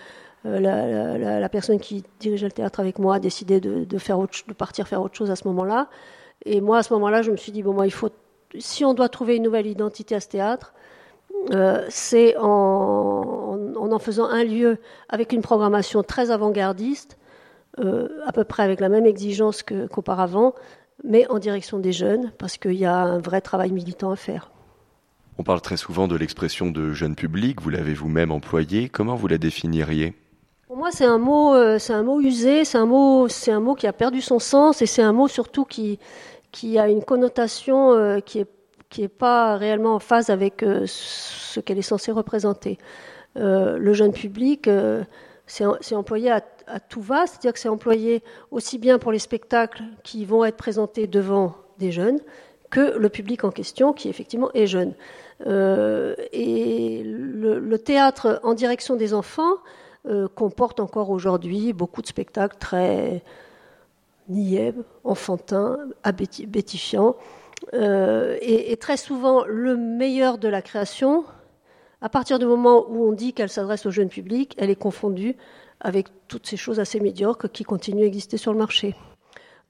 euh, 0.46 0.60
la, 0.60 1.40
la, 1.40 1.48
personne 1.48 1.80
qui 1.80 2.04
dirigeait 2.20 2.46
le 2.46 2.52
théâtre 2.52 2.78
avec 2.78 2.98
moi 2.98 3.16
a 3.16 3.18
décidé 3.18 3.58
de, 3.60 3.84
de 3.84 3.98
faire 3.98 4.18
de 4.18 4.52
partir 4.52 4.86
faire 4.86 5.02
autre 5.02 5.16
chose 5.16 5.30
à 5.30 5.36
ce 5.36 5.48
moment-là. 5.48 5.88
Et 6.44 6.60
moi, 6.60 6.78
à 6.78 6.82
ce 6.82 6.92
moment-là, 6.94 7.22
je 7.22 7.30
me 7.30 7.36
suis 7.36 7.52
dit 7.52 7.62
bon, 7.62 7.72
moi, 7.72 7.86
il 7.86 7.92
faut. 7.92 8.10
Si 8.58 8.84
on 8.84 8.94
doit 8.94 9.08
trouver 9.08 9.36
une 9.36 9.42
nouvelle 9.42 9.66
identité 9.66 10.14
à 10.14 10.20
ce 10.20 10.28
théâtre, 10.28 10.72
euh, 11.52 11.84
c'est 11.88 12.36
en, 12.36 13.58
en, 13.76 13.92
en 13.92 13.98
faisant 13.98 14.26
un 14.26 14.44
lieu 14.44 14.78
avec 15.08 15.32
une 15.32 15.42
programmation 15.42 16.02
très 16.02 16.30
avant-gardiste 16.30 17.18
euh, 17.78 18.08
à 18.26 18.32
peu 18.32 18.44
près 18.44 18.62
avec 18.62 18.80
la 18.80 18.88
même 18.88 19.06
exigence 19.06 19.62
qu'auparavant, 19.62 20.54
mais 21.04 21.28
en 21.30 21.38
direction 21.38 21.78
des 21.78 21.92
jeunes, 21.92 22.32
parce 22.38 22.58
qu'il 22.58 22.74
y 22.74 22.84
a 22.84 22.96
un 22.96 23.18
vrai 23.18 23.40
travail 23.40 23.70
militant 23.70 24.10
à 24.10 24.16
faire. 24.16 24.50
On 25.38 25.44
parle 25.44 25.60
très 25.60 25.76
souvent 25.76 26.08
de 26.08 26.16
l'expression 26.16 26.70
de 26.70 26.92
jeune 26.92 27.14
public, 27.14 27.60
vous 27.62 27.70
l'avez 27.70 27.94
vous-même 27.94 28.32
employée, 28.32 28.88
comment 28.88 29.14
vous 29.14 29.28
la 29.28 29.38
définiriez? 29.38 30.14
Pour 30.66 30.76
moi, 30.76 30.90
c'est 30.90 31.04
un 31.04 31.18
mot, 31.18 31.54
euh, 31.54 31.78
c'est 31.78 31.92
un 31.92 32.02
mot 32.02 32.20
usé, 32.20 32.64
c'est 32.64 32.78
un 32.78 32.86
mot, 32.86 33.28
c'est 33.28 33.52
un 33.52 33.60
mot 33.60 33.74
qui 33.74 33.86
a 33.86 33.92
perdu 33.92 34.20
son 34.20 34.40
sens, 34.40 34.82
et 34.82 34.86
c'est 34.86 35.02
un 35.02 35.12
mot 35.12 35.28
surtout 35.28 35.64
qui, 35.64 36.00
qui 36.50 36.78
a 36.78 36.88
une 36.88 37.04
connotation 37.04 37.92
euh, 37.92 38.18
qui 38.18 38.40
est 38.40 38.48
qui 38.88 39.02
n'est 39.02 39.08
pas 39.08 39.56
réellement 39.56 39.94
en 39.94 39.98
phase 39.98 40.30
avec 40.30 40.64
ce 40.86 41.60
qu'elle 41.60 41.78
est 41.78 41.82
censée 41.82 42.12
représenter. 42.12 42.78
le 43.36 43.92
jeune 43.92 44.12
public, 44.12 44.68
c'est 45.46 45.94
employé 45.94 46.30
à, 46.30 46.40
tout 46.88 47.00
va, 47.00 47.26
c'est-à-dire 47.26 47.52
que 47.52 47.58
c'est 47.58 47.68
employé 47.68 48.22
aussi 48.50 48.78
bien 48.78 48.98
pour 48.98 49.12
les 49.12 49.18
spectacles 49.18 49.82
qui 50.02 50.24
vont 50.24 50.44
être 50.44 50.56
présentés 50.56 51.06
devant 51.06 51.54
des 51.78 51.92
jeunes 51.92 52.20
que 52.70 52.98
le 52.98 53.08
public 53.08 53.44
en 53.44 53.50
question 53.50 53.92
qui 53.92 54.08
effectivement 54.08 54.50
est 54.52 54.66
jeune. 54.66 54.94
Euh, 55.46 56.14
et 56.32 57.02
le, 57.04 57.78
théâtre 57.78 58.40
en 58.42 58.54
direction 58.54 58.96
des 58.96 59.14
enfants 59.14 59.54
euh, 60.06 60.28
comporte 60.28 60.80
encore 60.80 61.10
aujourd'hui 61.10 61.72
beaucoup 61.72 62.02
de 62.02 62.06
spectacles 62.06 62.56
très 62.58 63.22
niais, 64.28 64.74
enfantins, 65.04 65.78
abétifiants. 66.02 67.16
Euh, 67.74 68.36
et, 68.40 68.76
très 68.76 68.96
souvent, 68.96 69.44
le 69.44 69.76
meilleur 69.76 70.38
de 70.38 70.48
la 70.48 70.62
création 70.62 71.24
à 72.00 72.08
partir 72.08 72.38
du 72.38 72.46
moment 72.46 72.86
où 72.88 73.08
on 73.08 73.12
dit 73.12 73.32
qu'elle 73.32 73.48
s'adresse 73.48 73.84
au 73.84 73.90
jeune 73.90 74.08
public, 74.08 74.54
elle 74.56 74.70
est 74.70 74.76
confondue 74.76 75.36
avec 75.80 76.06
toutes 76.28 76.46
ces 76.46 76.56
choses 76.56 76.78
assez 76.78 77.00
médiocres 77.00 77.50
qui 77.50 77.64
continuent 77.64 78.04
à 78.04 78.06
exister 78.06 78.36
sur 78.36 78.52
le 78.52 78.58
marché. 78.58 78.94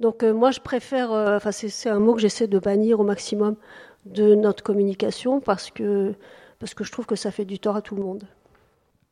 Donc 0.00 0.22
euh, 0.22 0.32
moi, 0.32 0.50
je 0.50 0.60
préfère, 0.60 1.12
euh, 1.12 1.38
c'est 1.50 1.88
un 1.88 1.98
mot 1.98 2.14
que 2.14 2.20
j'essaie 2.20 2.46
de 2.46 2.58
bannir 2.58 3.00
au 3.00 3.04
maximum 3.04 3.56
de 4.04 4.34
notre 4.34 4.62
communication 4.62 5.40
parce 5.40 5.70
que, 5.70 6.14
parce 6.58 6.74
que 6.74 6.84
je 6.84 6.92
trouve 6.92 7.06
que 7.06 7.16
ça 7.16 7.30
fait 7.30 7.44
du 7.44 7.58
tort 7.58 7.76
à 7.76 7.82
tout 7.82 7.96
le 7.96 8.02
monde. 8.02 8.24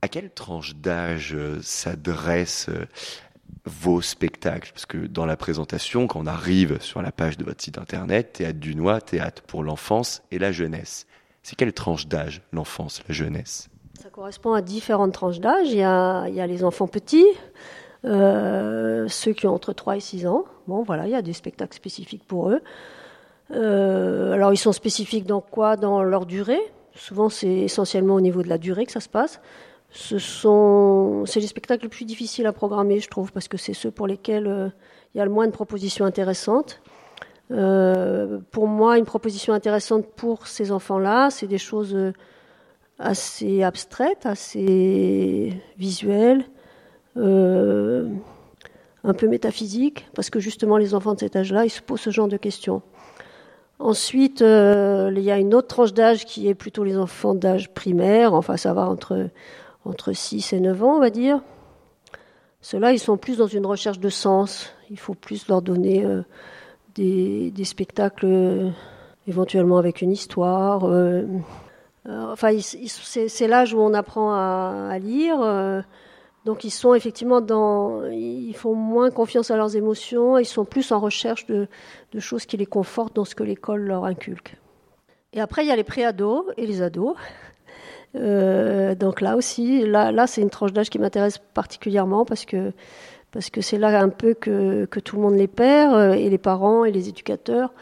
À 0.03 0.09
quelle 0.09 0.31
tranche 0.31 0.77
d'âge 0.77 1.37
s'adressent 1.63 2.69
euh, 2.69 2.85
vos 3.67 4.01
spectacles 4.01 4.71
Parce 4.73 4.87
que 4.87 5.07
dans 5.07 5.27
la 5.27 5.37
présentation, 5.37 6.07
quand 6.07 6.21
on 6.21 6.27
arrive 6.27 6.81
sur 6.81 7.03
la 7.03 7.13
page 7.13 7.37
de 7.37 7.45
votre 7.45 7.63
site 7.63 7.79
internet, 7.79 8.35
Théâtre 8.35 8.59
du 8.59 8.75
Noix, 8.75 9.01
théâtre 9.01 9.43
pour 9.43 9.63
l'enfance 9.63 10.23
et 10.31 10.39
la 10.39 10.53
jeunesse. 10.53 11.07
C'est 11.43 11.57
quelle 11.57 11.73
tranche 11.73 12.07
d'âge, 12.07 12.43
l'enfance, 12.53 13.03
la 13.09 13.15
jeunesse? 13.15 13.69
Ça 14.01 14.11
correspond 14.11 14.53
à 14.53 14.63
différentes 14.63 15.13
tranches 15.13 15.41
d'âge. 15.41 15.69
Il, 15.69 15.79
y 15.79 15.83
a, 15.83 16.29
les 16.29 16.65
enfants 16.65 16.87
petits, 16.87 17.27
euh, 18.05 19.07
ceux 19.09 19.33
qui 19.33 19.47
ont 19.47 19.55
entre 19.55 19.73
3 19.73 19.97
et 19.97 20.01
6 20.01 20.27
ans. 20.27 20.45
Bon, 20.67 20.83
voilà, 20.83 21.07
il 21.07 21.11
y 21.11 21.15
a 21.15 21.23
des 21.23 21.33
spectacles 21.33 21.75
spécifiques 21.75 22.25
pour 22.27 22.51
eux. 22.51 22.61
alors, 23.51 24.53
ils 24.53 24.59
sont 24.59 24.73
spécifiques 24.73 25.27
dans 25.27 25.41
quoi? 25.41 25.77
Dans 25.77 26.03
leur 26.03 26.27
durée. 26.27 26.61
Souvent, 26.95 27.29
c'est 27.29 27.49
essentiellement 27.49 28.15
au 28.15 28.21
niveau 28.21 28.43
de 28.43 28.49
la 28.49 28.59
durée 28.59 28.87
que 28.87 28.93
ça 28.93 29.01
se 29.01 29.09
passe. 29.09 29.41
Ce 29.97 30.19
sont, 30.19 31.25
c'est 31.25 31.41
les 31.41 31.47
spectacles 31.47 31.85
les 31.85 31.89
plus 31.89 32.05
difficiles 32.05 32.45
à 32.45 32.53
programmer, 32.53 33.01
je 33.01 33.09
trouve, 33.09 33.33
parce 33.33 33.49
que 33.49 33.57
c'est 33.57 33.73
ceux 33.73 33.91
pour 33.91 34.07
lesquels 34.07 34.47
euh, 34.47 34.69
il 35.15 35.19
y 35.19 35.21
a 35.23 35.25
le 35.25 35.31
moins 35.31 35.47
de 35.47 35.53
propositions 35.53 36.05
intéressantes. 36.05 36.83
Euh, 37.51 38.39
pour 38.51 38.67
moi, 38.67 38.99
une 38.99 39.07
proposition 39.07 39.55
intéressante 39.55 40.05
pour 40.15 40.49
ces 40.49 40.71
enfants-là, 40.71 41.31
c'est 41.31 41.47
des 41.47 41.57
choses 41.57 41.95
euh, 41.95 42.13
assez 42.99 43.63
abstraites, 43.63 44.27
assez 44.27 45.55
visuelles, 45.79 46.45
un 47.17 48.13
peu 49.17 49.29
métaphysiques, 49.29 50.07
parce 50.15 50.29
que 50.29 50.41
justement, 50.41 50.77
les 50.77 50.95
enfants 50.95 51.15
de 51.15 51.21
cet 51.21 51.37
âge-là, 51.37 51.65
ils 51.65 51.71
se 51.71 51.81
posent 51.81 52.01
ce 52.01 52.11
genre 52.11 52.29
de 52.29 52.37
questions. 52.37 52.83
Ensuite, 53.79 54.43
il 54.43 55.23
y 55.23 55.31
a 55.31 55.39
une 55.39 55.55
autre 55.55 55.69
tranche 55.69 55.95
d'âge 55.95 56.27
qui 56.27 56.49
est 56.49 56.55
plutôt 56.55 56.85
les 56.85 56.99
enfants 56.99 57.35
d'âge 57.35 57.73
primaire, 57.73 58.35
enfin 58.35 58.59
ça 58.59 58.75
va 58.75 58.87
entre 58.87 59.31
entre 59.87 60.13
6 60.13 60.53
et 60.53 60.61
9 60.61 60.83
ans, 60.83 60.97
on 60.97 61.01
va 61.01 61.11
dire. 61.11 61.41
Ceux-là, 62.61 62.93
ils 62.93 62.99
sont 62.99 63.17
plus 63.17 63.39
dans 63.39 63.47
une 63.47 63.67
recherche 63.67 64.01
de 64.01 64.09
sens. 64.09 64.73
Il 64.91 64.99
faut 64.99 65.15
plus 65.15 65.47
leur 65.49 65.63
donner 65.63 66.05
euh, 66.05 66.23
des, 66.95 67.53
spectacles 67.65 68.27
euh, 68.27 68.71
éventuellement 69.29 69.79
avec 69.79 70.03
une 70.03 70.11
histoire. 70.11 70.85
Euh, 70.85 71.25
enfin, 72.07 72.57
c'est 72.59 73.49
l'âge 73.49 73.73
où 73.73 73.79
on 73.79 73.95
apprend 73.95 74.35
à, 74.35 74.99
lire. 74.99 75.85
donc, 76.45 76.65
ils 76.65 76.71
sont 76.71 76.95
effectivement 76.95 77.41
dans. 77.41 78.05
Ils 78.07 78.55
font 78.57 78.75
moins 78.75 79.11
confiance 79.11 79.51
à 79.51 79.57
leurs 79.57 79.77
émotions. 79.77 80.39
Ils 80.39 80.45
sont 80.45 80.65
plus 80.65 80.91
en 80.91 80.99
recherche 80.99 81.47
de, 81.47 81.69
de 82.13 82.21
choses 82.21 82.47
qui 82.47 82.57
les 82.57 82.67
confortent 82.67 83.15
dans 83.15 83.25
ce 83.25 83.35
que 83.35 83.45
l'école 83.45 83.83
leur 83.83 84.05
inculque. 84.05 84.57
Et 85.33 85.41
après, 85.41 85.65
il 85.65 85.69
y 85.69 85.73
a 85.73 85.77
les 85.77 85.85
préados 85.85 86.47
et 86.57 86.67
les 86.67 86.83
ados. 86.83 87.15
Euh, 88.15 88.95
donc 88.95 89.21
là 89.21 89.37
aussi, 89.37 89.85
là, 89.87 90.13
là 90.13 90.27
c'est 90.27 90.41
une 90.41 90.51
tranche 90.51 90.73
d'âge 90.73 90.91
qui 90.91 90.99
m'intéresse 90.99 91.39
particulièrement 91.55 92.25
parce 92.25 92.45
que 92.45 92.73
parce 93.33 93.51
que 93.51 93.61
c'est 93.61 93.77
là 93.77 94.01
un 94.01 94.09
peu 94.09 94.33
que, 94.33 94.87
que, 94.87 94.99
tout 94.99 95.17
le 95.17 95.23
monde 95.23 95.35
les 95.35 95.49
perd, 95.49 95.95
euh, 95.95 96.13
et 96.13 96.31
les 96.31 96.39
parents 96.39 96.85
et 96.85 96.93
les 96.93 97.09
éducateurs. 97.09 97.73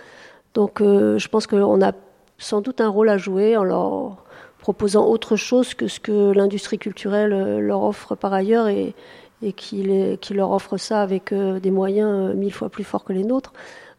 Donc 0.54 0.80
euh, 0.80 1.18
je 1.18 1.28
pense 1.28 1.46
qu'on 1.46 1.82
a 1.82 1.92
sans 2.38 2.60
doute 2.60 2.80
un 2.80 2.88
rôle 2.88 3.08
à 3.08 3.18
jouer 3.18 3.56
en 3.56 3.62
leur 3.62 4.16
proposant 4.58 5.06
autre 5.06 5.36
chose 5.36 5.74
que 5.74 5.86
ce 5.86 6.00
que 6.00 6.32
l'industrie 6.32 6.78
culturelle 6.78 7.60
leur 7.60 7.82
offre 7.82 8.16
par 8.16 8.32
ailleurs 8.32 8.68
et, 8.68 8.94
et 9.42 9.52
qui, 9.52 9.84
leur 10.30 10.50
offre 10.50 10.76
ça 10.78 11.02
avec 11.02 11.32
des 11.34 11.70
moyens 11.70 12.34
mille 12.34 12.52
fois 12.52 12.70
plus 12.70 12.82
forts 12.82 13.04
que 13.04 13.12
les 13.12 13.24
nôtres. 13.24 13.52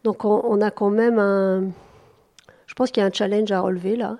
Donc 0.04 0.24
on, 0.24 0.42
on 0.44 0.60
a 0.60 0.70
quand 0.70 0.90
même 0.90 1.18
un... 1.18 1.64
Je 2.66 2.74
pense 2.74 2.90
qu'il 2.90 3.00
y 3.00 3.04
a 3.04 3.06
un 3.06 3.12
challenge 3.12 3.50
à 3.52 3.60
relever 3.60 3.96
là. 3.96 4.18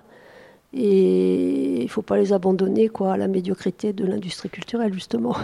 Et 0.79 1.79
il 1.79 1.83
ne 1.83 1.87
faut 1.87 2.03
pas 2.03 2.17
les 2.17 2.33
abandonner 2.33 2.87
quoi, 2.87 3.13
à 3.13 3.17
la 3.17 3.27
médiocrité 3.27 3.93
de 3.93 4.05
l'industrie 4.05 4.49
culturelle, 4.49 4.93
justement. 4.93 5.35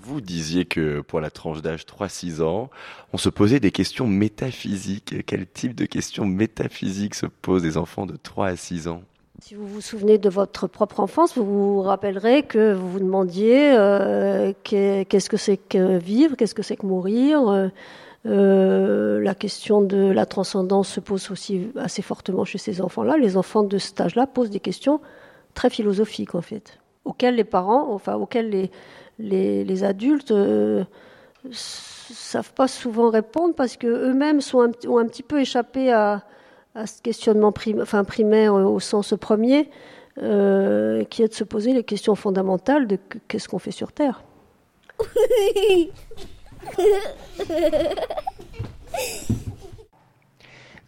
Vous 0.00 0.20
disiez 0.20 0.64
que 0.64 1.00
pour 1.00 1.20
la 1.20 1.30
tranche 1.30 1.62
d'âge 1.62 1.84
3-6 1.86 2.42
ans, 2.42 2.70
on 3.12 3.18
se 3.18 3.28
posait 3.28 3.58
des 3.58 3.72
questions 3.72 4.06
métaphysiques. 4.06 5.26
Quel 5.26 5.46
type 5.46 5.74
de 5.74 5.86
questions 5.86 6.24
métaphysiques 6.24 7.16
se 7.16 7.26
posent 7.26 7.62
des 7.62 7.76
enfants 7.76 8.06
de 8.06 8.16
3 8.16 8.46
à 8.48 8.56
6 8.56 8.86
ans? 8.86 9.02
Si 9.42 9.54
vous 9.54 9.66
vous 9.66 9.80
souvenez 9.80 10.18
de 10.18 10.28
votre 10.30 10.66
propre 10.66 11.00
enfance, 11.00 11.36
vous 11.36 11.44
vous 11.44 11.82
rappellerez 11.82 12.44
que 12.44 12.72
vous 12.72 12.88
vous 12.88 13.00
demandiez 13.00 13.72
euh, 13.76 14.52
qu'est-ce 14.62 15.28
que 15.28 15.36
c'est 15.36 15.56
que 15.56 15.98
vivre, 15.98 16.36
qu'est-ce 16.36 16.54
que 16.54 16.62
c'est 16.62 16.76
que 16.76 16.86
mourir, 16.86 17.46
euh, 17.48 17.68
euh, 18.26 19.20
la 19.20 19.34
question 19.34 19.80
de 19.80 20.10
la 20.10 20.26
transcendance 20.26 20.88
se 20.88 21.00
pose 21.00 21.30
aussi 21.30 21.68
assez 21.76 22.02
fortement 22.02 22.44
chez 22.44 22.58
ces 22.58 22.80
enfants-là. 22.80 23.16
Les 23.18 23.36
enfants 23.36 23.62
de 23.62 23.78
cet 23.78 24.00
âge-là 24.00 24.26
posent 24.26 24.50
des 24.50 24.60
questions 24.60 25.00
très 25.54 25.70
philosophiques, 25.70 26.34
en 26.34 26.42
fait, 26.42 26.78
auxquelles 27.04 27.36
les 27.36 27.44
parents, 27.44 27.92
enfin, 27.92 28.16
auxquelles 28.16 28.50
les, 29.18 29.64
les, 29.64 29.84
adultes 29.84 30.32
euh, 30.32 30.84
savent 31.52 32.52
pas 32.52 32.68
souvent 32.68 33.10
répondre 33.10 33.54
parce 33.54 33.76
qu'eux-mêmes 33.76 34.40
ont 34.54 34.98
un 34.98 35.06
petit 35.06 35.22
peu 35.22 35.40
échappé 35.40 35.92
à, 35.92 36.24
ce 36.84 37.00
questionnement 37.00 37.54
enfin, 37.80 38.04
primaire 38.04 38.54
au 38.54 38.80
sens 38.80 39.14
premier, 39.18 39.70
euh, 40.20 41.04
qui 41.04 41.22
est 41.22 41.28
de 41.28 41.34
se 41.34 41.44
poser 41.44 41.72
les 41.72 41.84
questions 41.84 42.14
fondamentales 42.14 42.86
de 42.86 42.98
qu'est-ce 43.28 43.48
qu'on 43.48 43.58
fait 43.58 43.70
sur 43.70 43.92
Terre? 43.92 44.22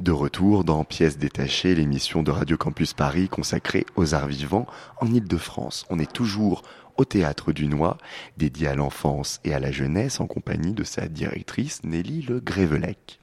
De 0.00 0.12
retour 0.12 0.62
dans 0.64 0.84
Pièces 0.84 1.18
détachées, 1.18 1.74
l'émission 1.74 2.22
de 2.22 2.30
Radio 2.30 2.56
Campus 2.56 2.94
Paris 2.94 3.28
consacrée 3.28 3.84
aux 3.96 4.14
arts 4.14 4.28
vivants 4.28 4.66
en 5.00 5.12
Ile-de-France. 5.12 5.84
On 5.90 5.98
est 5.98 6.12
toujours 6.12 6.62
au 6.96 7.04
Théâtre 7.04 7.52
du 7.52 7.66
Noix, 7.66 7.98
dédié 8.36 8.68
à 8.68 8.74
l'enfance 8.74 9.40
et 9.44 9.54
à 9.54 9.60
la 9.60 9.72
jeunesse 9.72 10.20
en 10.20 10.26
compagnie 10.26 10.72
de 10.72 10.84
sa 10.84 11.08
directrice 11.08 11.82
Nelly 11.84 12.22
Le 12.22 12.40
Grévelec. 12.40 13.18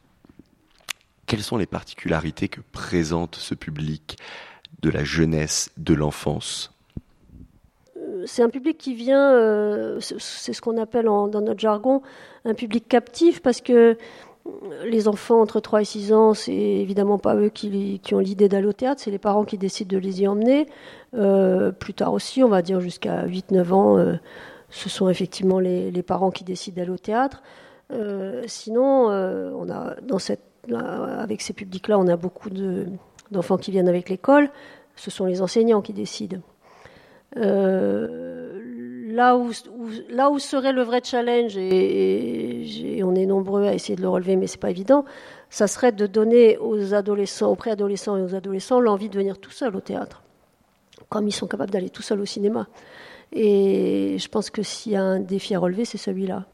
Quelles 1.28 1.44
sont 1.44 1.58
les 1.58 1.66
particularités 1.66 2.50
que 2.50 2.62
présente 2.62 3.36
ce 3.36 3.56
public 3.56 4.18
de 4.82 4.90
la 4.90 5.04
jeunesse, 5.04 5.72
de 5.78 5.94
l'enfance? 5.94 6.75
C'est 8.26 8.44
un 8.44 8.50
public 8.50 8.78
qui 8.78 8.94
vient, 8.94 9.32
euh, 9.32 10.00
c'est 10.00 10.54
ce 10.54 10.62
qu'on 10.62 10.78
appelle 10.78 11.06
dans 11.06 11.30
notre 11.30 11.60
jargon 11.60 12.02
un 12.44 12.54
public 12.54 12.88
captif 12.88 13.42
parce 13.42 13.62
que 13.62 13.98
les 14.86 15.08
enfants 15.08 15.42
entre 15.42 15.60
3 15.60 15.82
et 15.82 15.86
6 15.86 16.14
ans, 16.14 16.34
c'est 16.36 16.54
évidemment 16.54 17.18
pas 17.18 17.36
eux 17.36 17.50
qui, 17.50 18.00
ont 18.14 18.20
l'idée 18.20 18.48
d'aller 18.48 18.68
au 18.68 18.74
théâtre, 18.74 19.02
c'est 19.04 19.10
les 19.10 19.18
parents 19.18 19.44
qui 19.44 19.58
décident 19.58 19.96
de 19.96 20.00
les 20.00 20.22
y 20.22 20.28
emmener. 20.28 20.68
Euh, 21.16 21.72
plus 21.72 21.96
tard 21.96 22.14
aussi, 22.14 22.44
on 22.44 22.50
va 22.50 22.62
dire 22.62 22.80
jusqu'à 22.80 23.26
8-9 23.26 23.72
ans, 23.72 23.98
euh, 23.98 24.16
ce 24.70 24.90
sont 24.90 25.10
effectivement 25.10 25.60
les, 25.60 26.04
parents 26.04 26.30
qui 26.30 26.44
décident 26.44 26.76
d'aller 26.76 26.92
au 26.92 26.98
théâtre. 26.98 27.42
sinon, 28.46 29.10
avec 30.70 31.42
ces 31.42 31.54
publics-là, 31.54 31.98
on 31.98 32.08
a 32.08 32.16
beaucoup 32.16 32.50
d'enfants 33.32 33.58
qui 33.58 33.72
viennent 33.72 33.90
avec 33.90 34.10
l'école. 34.10 34.50
Ce 34.96 35.10
sont 35.10 35.26
les 35.26 35.42
enseignants 35.42 35.82
qui 35.82 35.94
décident. 35.94 36.40
Euh, 37.38 38.26
là, 39.12 39.38
où, 39.38 40.40
serait 40.40 40.74
le 40.74 40.84
vrai 40.84 41.02
challenge, 41.04 41.58
et, 41.58 43.02
on 43.04 43.16
est 43.16 43.26
nombreux 43.26 43.66
à 43.66 43.74
essayer 43.74 43.96
de 43.96 44.02
le 44.02 44.10
relever, 44.10 44.36
mais 44.36 44.48
c'est 44.48 44.60
pas 44.60 44.70
évident, 44.70 45.06
ça 45.50 45.68
serait 45.68 45.92
de 45.92 46.08
donner 46.08 46.58
aux 46.58 46.94
adolescents, 46.94 47.52
aux 47.52 47.56
préadolescents 47.56 48.18
et 48.18 48.22
aux 48.22 48.36
adolescents 48.36 48.80
l'envie 48.80 49.10
de 49.10 49.18
venir 49.18 49.40
tout 49.40 49.52
seul 49.52 49.76
au 49.76 49.82
théâtre, 49.82 50.24
comme 51.10 51.28
ils 51.28 51.34
sont 51.34 51.48
capables 51.48 51.72
d'aller 51.72 51.90
tout 51.90 52.02
seuls 52.02 52.20
au 52.20 52.26
cinéma. 52.26 52.68
Et 53.32 54.18
je 54.20 54.28
pense 54.28 54.50
que 54.50 54.64
s'il 54.64 54.94
y 54.94 54.96
a 54.96 55.04
un 55.04 55.20
défi 55.20 55.56
à 55.56 55.60
relever, 55.60 55.86
c'est 55.86 55.98
celui-là. 55.98 56.46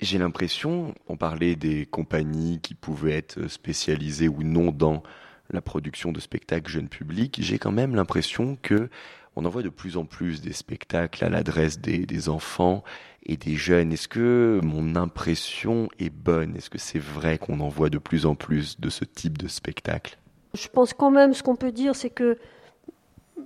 J'ai 0.00 0.18
l'impression, 0.18 0.94
on 1.08 1.16
parlait 1.16 1.56
des 1.56 1.86
compagnies 1.86 2.60
qui 2.60 2.74
pouvaient 2.74 3.16
être 3.16 3.48
spécialisées 3.48 4.28
ou 4.28 4.42
non 4.42 4.70
dans 4.70 5.02
la 5.50 5.60
production 5.60 6.10
de 6.10 6.20
spectacles 6.20 6.70
jeunes 6.70 6.88
publics, 6.88 7.38
j'ai 7.40 7.58
quand 7.58 7.72
même 7.72 7.94
l'impression 7.94 8.56
que 8.60 8.88
on 9.36 9.44
en 9.44 9.48
voit 9.48 9.62
de 9.62 9.68
plus 9.68 9.96
en 9.96 10.04
plus 10.04 10.40
des 10.40 10.52
spectacles 10.52 11.24
à 11.24 11.28
l'adresse 11.28 11.80
des, 11.80 12.28
enfants 12.28 12.84
et 13.26 13.36
des 13.36 13.56
jeunes. 13.56 13.92
Est-ce 13.92 14.08
que 14.08 14.60
mon 14.62 14.96
impression 14.96 15.88
est 15.98 16.10
bonne? 16.10 16.56
Est-ce 16.56 16.70
que 16.70 16.78
c'est 16.78 16.98
vrai 16.98 17.38
qu'on 17.38 17.60
en 17.60 17.68
voit 17.68 17.90
de 17.90 17.98
plus 17.98 18.26
en 18.26 18.34
plus 18.34 18.80
de 18.80 18.90
ce 18.90 19.04
type 19.04 19.38
de 19.38 19.48
spectacle? 19.48 20.18
Je 20.54 20.68
pense 20.68 20.94
quand 20.94 21.10
même, 21.10 21.34
ce 21.34 21.42
qu'on 21.42 21.56
peut 21.56 21.72
dire, 21.72 21.96
c'est 21.96 22.10
que 22.10 22.38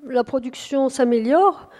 la 0.06 0.24
production 0.24 0.88
s'améliore. 0.88 1.70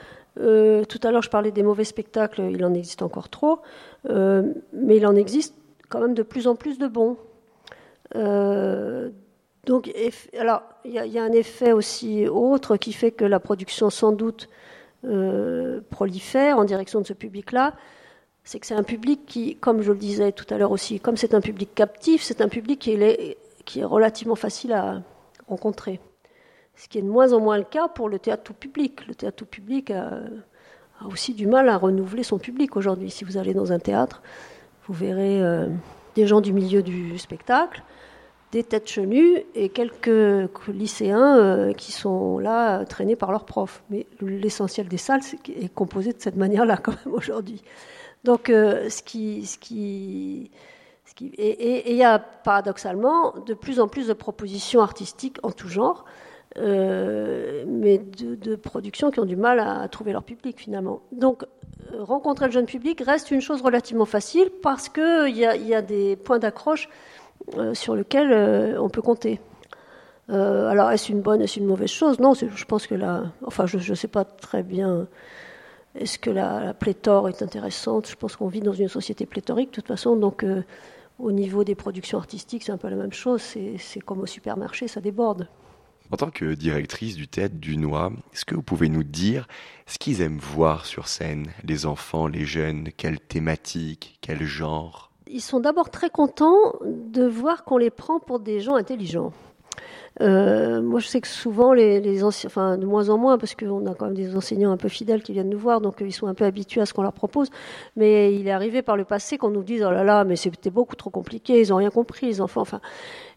Euh, 0.40 0.84
tout 0.84 1.00
à 1.02 1.10
l'heure, 1.10 1.22
je 1.22 1.30
parlais 1.30 1.50
des 1.50 1.62
mauvais 1.62 1.84
spectacles, 1.84 2.48
il 2.50 2.64
en 2.64 2.72
existe 2.72 3.02
encore 3.02 3.28
trop, 3.28 3.60
euh, 4.08 4.42
mais 4.72 4.96
il 4.96 5.06
en 5.06 5.16
existe 5.16 5.54
quand 5.88 6.00
même 6.00 6.14
de 6.14 6.22
plus 6.22 6.46
en 6.46 6.54
plus 6.54 6.78
de 6.78 6.86
bons. 6.86 7.16
Euh, 8.14 9.10
donc, 9.68 9.92
alors, 10.38 10.62
il 10.86 10.92
y, 10.92 11.18
a 11.18 11.22
un 11.22 11.32
effet 11.32 11.72
aussi 11.72 12.26
autre 12.26 12.78
qui 12.78 12.94
fait 12.94 13.10
que 13.10 13.26
la 13.26 13.38
production, 13.38 13.90
sans 13.90 14.12
doute, 14.12 14.48
euh, 15.04 15.82
prolifère 15.90 16.56
en 16.56 16.64
direction 16.64 17.02
de 17.02 17.06
ce 17.06 17.12
public-là. 17.12 17.74
C'est 18.44 18.60
que 18.60 18.66
c'est 18.66 18.74
un 18.74 18.82
public 18.82 19.26
qui, 19.26 19.56
comme 19.56 19.82
je 19.82 19.92
le 19.92 19.98
disais 19.98 20.32
tout 20.32 20.46
à 20.48 20.56
l'heure 20.56 20.70
aussi, 20.70 21.00
comme 21.00 21.18
c'est 21.18 21.34
un 21.34 21.42
public 21.42 21.74
captif, 21.74 22.22
c'est 22.22 22.40
un 22.40 22.48
public 22.48 22.78
qui 22.78 22.92
est, 22.92 23.36
relativement 23.84 24.36
facile 24.36 24.72
à 24.72 25.02
rencontrer. 25.48 26.00
Ce 26.74 26.88
qui 26.88 26.96
est 26.96 27.02
de 27.02 27.06
moins 27.06 27.34
en 27.34 27.40
moins 27.40 27.58
le 27.58 27.64
cas 27.64 27.88
pour 27.88 28.08
le 28.08 28.18
théâtre 28.18 28.44
tout 28.44 28.54
public. 28.54 29.06
Le 29.06 29.14
théâtre 29.14 29.36
tout 29.36 29.44
public 29.44 29.90
a, 29.90 30.20
a 30.98 31.06
aussi 31.08 31.34
du 31.34 31.46
mal 31.46 31.68
à 31.68 31.76
renouveler 31.76 32.22
son 32.22 32.38
public 32.38 32.74
aujourd'hui. 32.74 33.10
Si 33.10 33.22
vous 33.22 33.36
allez 33.36 33.52
dans 33.52 33.70
un 33.70 33.78
théâtre, 33.78 34.22
vous 34.86 34.94
verrez 34.94 35.42
des 36.14 36.26
gens 36.26 36.40
du 36.40 36.54
milieu 36.54 36.82
du 36.82 37.18
spectacle, 37.18 37.82
des 38.52 38.64
têtes 38.64 38.88
chenues 38.88 39.44
et 39.54 39.68
quelques 39.68 40.48
lycéens 40.68 41.72
qui 41.74 41.92
sont 41.92 42.38
là 42.38 42.84
traînés 42.86 43.16
par 43.16 43.30
leurs 43.30 43.44
profs. 43.44 43.82
Mais 43.90 44.06
l'essentiel 44.20 44.88
des 44.88 44.96
salles 44.96 45.20
est 45.48 45.72
composé 45.72 46.12
de 46.12 46.20
cette 46.20 46.36
manière-là 46.36 46.76
quand 46.78 46.94
même 47.04 47.14
aujourd'hui. 47.14 47.62
Donc 48.24 48.44
ce 48.46 49.02
qui, 49.02 49.44
ce 49.44 49.58
qui 49.58 50.50
et 51.20 51.90
il 51.90 51.96
y 51.96 52.04
a 52.04 52.18
paradoxalement 52.18 53.34
de 53.46 53.54
plus 53.54 53.80
en 53.80 53.88
plus 53.88 54.06
de 54.08 54.12
propositions 54.12 54.80
artistiques 54.80 55.38
en 55.42 55.50
tout 55.50 55.68
genre, 55.68 56.04
euh, 56.56 57.64
mais 57.66 57.98
de, 57.98 58.56
productions 58.56 59.10
qui 59.10 59.20
ont 59.20 59.24
du 59.24 59.36
mal 59.36 59.60
à, 59.60 59.88
trouver 59.88 60.12
leur 60.12 60.22
public 60.22 60.58
finalement. 60.58 61.02
Donc 61.12 61.44
euh, 61.92 62.02
rencontrer 62.02 62.46
le 62.46 62.52
jeune 62.52 62.66
public 62.66 63.02
reste 63.04 63.30
une 63.30 63.40
chose 63.40 63.62
relativement 63.62 64.04
facile 64.04 64.50
parce 64.62 64.88
qu'il 64.88 65.36
y, 65.36 65.44
a 65.74 65.82
des 65.82 66.16
points 66.16 66.38
d'accroche 66.38 66.88
euh, 66.88 66.92
sur 67.74 67.94
lesquels 67.94 68.76
on 68.78 68.88
peut 68.88 69.02
compter. 69.02 69.40
alors 70.28 70.90
est-ce 70.90 71.12
une 71.12 71.20
bonne, 71.20 71.40
est-ce 71.40 71.58
une 71.58 71.66
mauvaise 71.66 71.90
chose? 71.90 72.18
Non, 72.18 72.34
je 72.34 72.64
pense 72.64 72.86
que 72.86 72.94
là, 72.94 73.24
enfin 73.44 73.66
je 73.66 73.76
ne 73.78 73.94
sais 73.94 74.08
pas 74.08 74.24
très 74.24 74.62
bien. 74.62 75.06
Est-ce 75.94 76.18
que 76.18 76.30
la, 76.30 76.74
pléthore 76.74 77.28
est 77.28 77.42
intéressante? 77.42 78.08
Je 78.08 78.16
pense 78.16 78.36
qu'on 78.36 78.48
vit 78.48 78.60
dans 78.60 78.72
une 78.72 78.88
société 78.88 79.26
pléthorique 79.26 79.70
de 79.70 79.74
toute 79.74 79.88
façon, 79.88 80.16
donc 80.16 80.44
au 81.18 81.32
niveau 81.32 81.64
des 81.64 81.74
productions 81.74 82.18
artistiques, 82.18 82.62
c'est 82.62 82.72
un 82.72 82.78
peu 82.78 82.88
la 82.88 82.96
même 82.96 83.12
chose. 83.12 83.42
C'est 83.42 84.00
comme 84.00 84.20
au 84.20 84.26
supermarché, 84.26 84.88
ça 84.88 85.00
déborde. 85.00 85.48
En 86.10 86.16
tant 86.16 86.30
que 86.30 86.54
directrice 86.54 87.16
du 87.16 87.28
théâtre 87.28 87.56
du 87.56 87.76
Noix, 87.76 88.10
est-ce 88.32 88.46
que 88.46 88.54
vous 88.54 88.62
pouvez 88.62 88.88
nous 88.88 89.04
dire 89.04 89.46
ce 89.86 89.98
qu'ils 89.98 90.22
aiment 90.22 90.38
voir 90.38 90.86
sur 90.86 91.06
scène, 91.06 91.48
les 91.64 91.84
enfants, 91.84 92.28
les 92.28 92.46
jeunes, 92.46 92.88
quelle 92.96 93.20
thématique, 93.20 94.18
quel 94.22 94.44
genre? 94.44 95.07
Ils 95.30 95.40
sont 95.40 95.60
d'abord 95.60 95.90
très 95.90 96.10
contents 96.10 96.74
de 96.84 97.24
voir 97.24 97.64
qu'on 97.64 97.78
les 97.78 97.90
prend 97.90 98.18
pour 98.18 98.40
des 98.40 98.60
gens 98.60 98.74
intelligents. 98.76 99.32
Euh, 100.20 100.82
moi, 100.82 100.98
je 101.00 101.06
sais 101.06 101.20
que 101.20 101.28
souvent, 101.28 101.74
de 101.74 102.84
moins 102.86 103.08
en 103.08 103.18
moins, 103.18 103.38
parce 103.38 103.54
qu'on 103.54 103.86
a 103.86 103.94
quand 103.94 104.06
même 104.06 104.14
des 104.14 104.34
enseignants 104.34 104.72
un 104.72 104.76
peu 104.76 104.88
fidèles 104.88 105.22
qui 105.22 105.32
viennent 105.32 105.48
nous 105.48 105.58
voir, 105.58 105.80
donc 105.80 106.02
euh, 106.02 106.06
ils 106.06 106.12
sont 106.12 106.26
un 106.26 106.34
peu 106.34 106.44
habitués 106.44 106.80
à 106.80 106.86
ce 106.86 106.92
qu'on 106.92 107.02
leur 107.02 107.12
propose. 107.12 107.48
Mais 107.96 108.34
il 108.34 108.48
est 108.48 108.50
arrivé 108.50 108.82
par 108.82 108.96
le 108.96 109.04
passé 109.04 109.38
qu'on 109.38 109.50
nous 109.50 109.62
dise, 109.62 109.84
oh 109.86 109.90
là 109.90 110.02
là, 110.02 110.24
mais 110.24 110.36
c'était 110.36 110.70
beaucoup 110.70 110.96
trop 110.96 111.10
compliqué, 111.10 111.60
ils 111.60 111.68
n'ont 111.70 111.76
rien 111.76 111.90
compris, 111.90 112.26
les 112.26 112.40
enfants. 112.40 112.62
Enfin, 112.62 112.80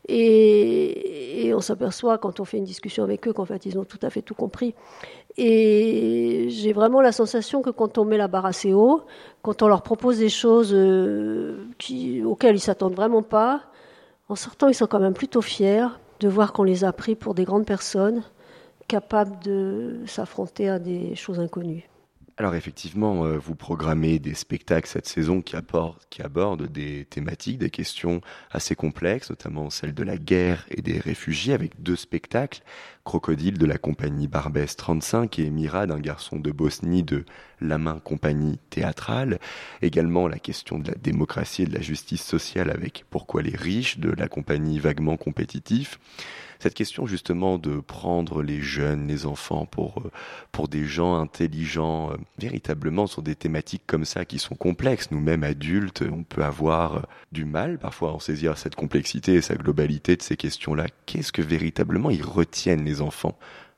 et, 0.08 1.52
on 1.56 1.62
s'aperçoit 1.62 2.18
quand 2.18 2.40
on 2.40 2.46
fait 2.46 2.58
une 2.58 2.64
discussion 2.64 3.04
avec 3.04 3.28
eux 3.28 3.34
qu'en 3.34 3.46
fait, 3.46 3.66
ils 3.66 3.78
ont 3.78 3.84
tout 3.84 4.00
à 4.02 4.10
fait 4.10 4.22
tout 4.22 4.36
compris. 4.36 4.74
Et 5.38 6.48
j'ai 6.50 6.74
vraiment 6.74 7.02
la 7.02 7.12
sensation 7.12 7.62
que 7.62 7.70
quand 7.70 7.98
on 7.98 8.06
met 8.06 8.18
la 8.18 8.28
barre 8.28 8.46
assez 8.46 8.74
haut, 8.74 9.02
quand 9.44 9.62
on 9.62 9.68
leur 9.68 9.84
propose 9.84 10.18
des 10.20 10.30
choses 10.30 10.74
euh, 10.74 11.68
auxquelles 12.26 12.56
ils 12.56 12.60
s'attendent 12.60 12.96
vraiment 12.96 13.22
pas, 13.22 13.62
en 14.30 14.36
sortant, 14.36 14.68
ils 14.68 14.74
sont 14.74 14.88
quand 14.88 15.00
même 15.00 15.14
plutôt 15.14 15.42
fiers 15.42 15.88
de 16.22 16.30
voir 16.30 16.54
qu'on 16.54 16.64
les 16.64 16.86
a 16.86 16.94
pris 16.94 17.16
pour 17.16 17.34
des 17.34 17.44
grandes 17.44 17.66
personnes 17.66 18.24
capables 18.88 19.42
de 19.44 20.00
s'affronter 20.06 20.70
à 20.70 20.80
des 20.80 21.16
choses 21.16 21.40
inconnues. 21.40 21.90
Alors 22.38 22.56
effectivement, 22.56 23.26
euh, 23.26 23.38
vous 23.38 23.56
programmez 23.56 24.20
des 24.20 24.34
spectacles 24.34 24.88
cette 24.88 25.08
saison 25.08 25.42
qui, 25.42 25.56
abordent 25.56 26.68
des 26.68 27.06
thématiques, 27.06 27.58
des 27.58 27.70
questions 27.70 28.22
assez 28.52 28.76
complexes, 28.76 29.30
notamment 29.30 29.70
celle 29.70 29.94
de 29.94 30.04
la 30.04 30.18
guerre 30.18 30.66
et 30.70 30.82
des 30.82 31.00
réfugiés, 31.00 31.54
avec 31.54 31.82
deux 31.82 31.96
spectacles, 31.96 32.62
Crocodile 33.04 33.58
de 33.58 33.66
la 33.66 33.78
compagnie 33.78 34.28
Barbès 34.28 34.76
35 34.76 35.40
et 35.40 35.50
Mira 35.50 35.88
d'un 35.88 36.00
garçon 36.00 36.38
de 36.38 36.52
Bosnie 36.52 37.04
de 37.04 37.26
La 37.60 37.78
Main 37.78 38.00
compagnie 38.00 38.60
théâtrale. 38.70 39.40
Également 39.82 40.28
la 40.28 40.40
question 40.40 40.80
de 40.80 40.90
la 40.90 40.98
démocratie 40.98 41.64
et 41.64 41.66
de 41.66 41.74
la 41.74 41.82
justice 41.82 42.24
sociale 42.24 42.70
avec 42.70 43.06
Pourquoi 43.10 43.42
les 43.42 43.56
riches 43.56 43.98
de 43.98 44.12
la 44.12 44.28
compagnie 44.28 44.80
Vaguement 44.80 45.18
compétitif 45.18 46.00
cette 46.62 46.76
question 46.76 47.08
justement 47.08 47.58
de 47.58 47.80
prendre 47.80 48.44
les 48.44 48.62
jeunes, 48.62 49.08
les 49.08 49.26
enfants 49.26 49.66
pour, 49.66 49.98
euh, 50.06 50.12
pour 50.52 50.68
des 50.68 50.86
gens 50.86 51.16
intelligents, 51.16 52.12
euh, 52.12 52.18
véritablement 52.38 53.08
sur 53.08 53.24
des 53.24 53.34
thématiques 53.34 53.82
comme 53.88 54.06
ça 54.06 54.26
qui 54.26 54.38
sont 54.38 54.54
complexes. 54.54 55.10
Nous-mêmes 55.10 55.44
adultes, 55.44 56.04
on 56.04 56.22
peut 56.22 56.44
avoir 56.44 56.98
euh, 56.98 57.02
du 57.32 57.46
mal 57.46 57.80
parfois 57.80 58.10
à 58.10 58.14
en 58.14 58.20
saisir 58.20 58.60
cette 58.60 58.76
complexité 58.76 59.34
et 59.34 59.42
sa 59.42 59.56
globalité 59.56 60.16
de 60.16 60.22
ces 60.22 60.38
questions-là. 60.38 60.86
Qu'est-ce 61.08 61.32
que 61.32 61.42
véritablement 61.42 62.12
ils 62.12 62.24
retiennent 62.24 62.84
enfants 63.00 63.38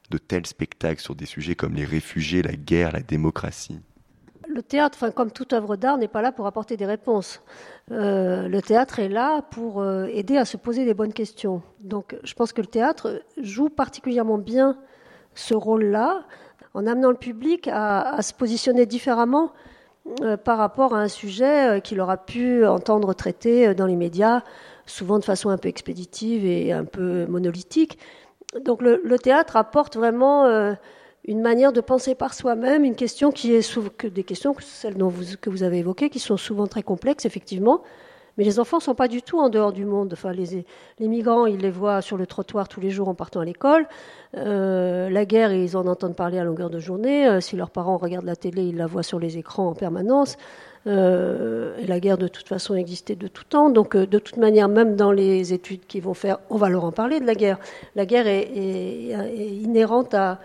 de 0.09 0.17
tels 0.17 0.47
spectacles 0.47 1.01
sur 1.01 1.13
des 1.13 1.27
sujets 1.27 1.53
comme 1.53 1.75
les 1.75 1.85
réfugiés, 1.85 2.41
la 2.41 2.55
guerre, 2.55 2.91
la 2.91 3.01
démocratie 3.01 3.79
le 4.53 4.61
théâtre, 4.61 4.97
enfin, 5.01 5.11
comme 5.11 5.31
toute 5.31 5.53
œuvre 5.53 5.75
d'art, 5.75 5.97
n'est 5.97 6.07
pas 6.07 6.21
là 6.21 6.31
pour 6.31 6.45
apporter 6.45 6.77
des 6.77 6.85
réponses. 6.85 7.41
Euh, 7.91 8.47
le 8.47 8.61
théâtre 8.61 8.99
est 8.99 9.09
là 9.09 9.41
pour 9.41 9.81
euh, 9.81 10.05
aider 10.05 10.37
à 10.37 10.45
se 10.45 10.57
poser 10.57 10.85
des 10.85 10.93
bonnes 10.93 11.13
questions. 11.13 11.61
Donc, 11.81 12.15
je 12.23 12.33
pense 12.33 12.53
que 12.53 12.61
le 12.61 12.67
théâtre 12.67 13.21
joue 13.41 13.69
particulièrement 13.69 14.37
bien 14.37 14.77
ce 15.35 15.55
rôle-là, 15.55 16.25
en 16.73 16.85
amenant 16.87 17.09
le 17.09 17.17
public 17.17 17.67
à, 17.71 18.21
se 18.21 18.33
positionner 18.33 18.85
différemment 18.85 19.51
euh, 20.21 20.37
par 20.37 20.57
rapport 20.57 20.95
à 20.95 20.99
un 20.99 21.07
sujet 21.07 21.81
qu'il 21.81 21.99
aura 21.99 22.17
pu 22.17 22.65
entendre 22.65 23.13
traiter 23.13 23.73
dans 23.73 23.87
les 23.87 23.95
médias, 23.95 24.43
souvent 24.85 25.17
de 25.17 25.23
façon 25.23 25.49
un 25.49 25.57
peu 25.57 25.69
expéditive 25.69 26.45
et 26.45 26.71
un 26.71 26.85
peu 26.85 27.25
monolithique. 27.27 27.97
Donc, 28.61 28.81
le, 28.81 29.17
théâtre 29.17 29.55
apporte 29.55 29.95
vraiment 29.95 30.75
une 31.25 31.41
manière 31.41 31.71
de 31.71 31.81
penser 31.81 32.15
par 32.15 32.33
soi-même, 32.33 32.83
une 32.83 32.95
question 32.95 33.31
qui 33.31 33.53
est 33.53 33.61
souvent 33.61 33.89
que 33.97 34.07
des 34.07 34.23
questions, 34.23 34.55
celles 34.59 34.97
dont 34.97 35.11
que 35.41 35.49
vous 35.49 35.63
avez 35.63 35.79
évoquées, 35.79 36.09
qui 36.09 36.19
sont 36.19 36.37
souvent 36.37 36.67
très 36.67 36.83
complexes, 36.83 37.25
effectivement. 37.25 37.81
Mais 38.37 38.43
les 38.43 38.59
enfants 38.59 38.77
ne 38.77 38.81
sont 38.81 38.95
pas 38.95 39.07
du 39.07 39.21
tout 39.21 39.39
en 39.39 39.49
dehors 39.49 39.73
du 39.73 39.85
monde. 39.85 40.13
Enfin, 40.13 40.31
les, 40.31 40.65
les, 40.99 41.07
migrants, 41.07 41.45
ils 41.45 41.59
les 41.59 41.69
voient 41.69 42.01
sur 42.01 42.17
le 42.17 42.25
trottoir 42.25 42.67
tous 42.67 42.79
les 42.79 42.89
jours 42.89 43.07
en 43.07 43.13
partant 43.13 43.41
à 43.41 43.45
l'école. 43.45 43.85
Euh, 44.35 45.09
la 45.09 45.25
guerre, 45.25 45.53
ils 45.53 45.77
en 45.77 45.85
entendent 45.85 46.15
parler 46.15 46.39
à 46.39 46.43
longueur 46.43 46.71
de 46.71 46.79
journée. 46.79 47.27
Euh, 47.27 47.41
si 47.41 47.55
leurs 47.55 47.69
parents 47.69 47.97
regardent 47.97 48.25
la 48.25 48.35
télé, 48.35 48.63
ils 48.63 48.77
la 48.77 48.87
voient 48.87 49.03
sur 49.03 49.19
les 49.19 49.37
écrans 49.37 49.67
en 49.67 49.75
permanence. 49.75 50.37
Euh, 50.85 51.77
et 51.77 51.87
la 51.87 51.99
guerre, 51.99 52.17
de 52.17 52.27
toute 52.27 52.47
façon, 52.47 52.75
existait 52.75 53.15
de 53.15 53.27
tout 53.27 53.45
temps. 53.45 53.69
Donc, 53.69 53.95
euh, 53.95 54.05
de 54.05 54.19
toute 54.19 54.37
manière, 54.37 54.67
même 54.67 54.95
dans 54.95 55.11
les 55.11 55.53
études 55.53 55.85
qu'ils 55.85 56.03
vont 56.03 56.13
faire, 56.13 56.39
on 56.49 56.57
va 56.57 56.69
leur 56.69 56.83
en 56.83 56.91
parler 56.91 57.19
de 57.19 57.25
la 57.25 57.35
guerre. 57.35 57.57
La 57.95 58.05
guerre 58.05 58.27
est, 58.27 58.43
inhérente 59.61 60.13
euh, 60.13 60.35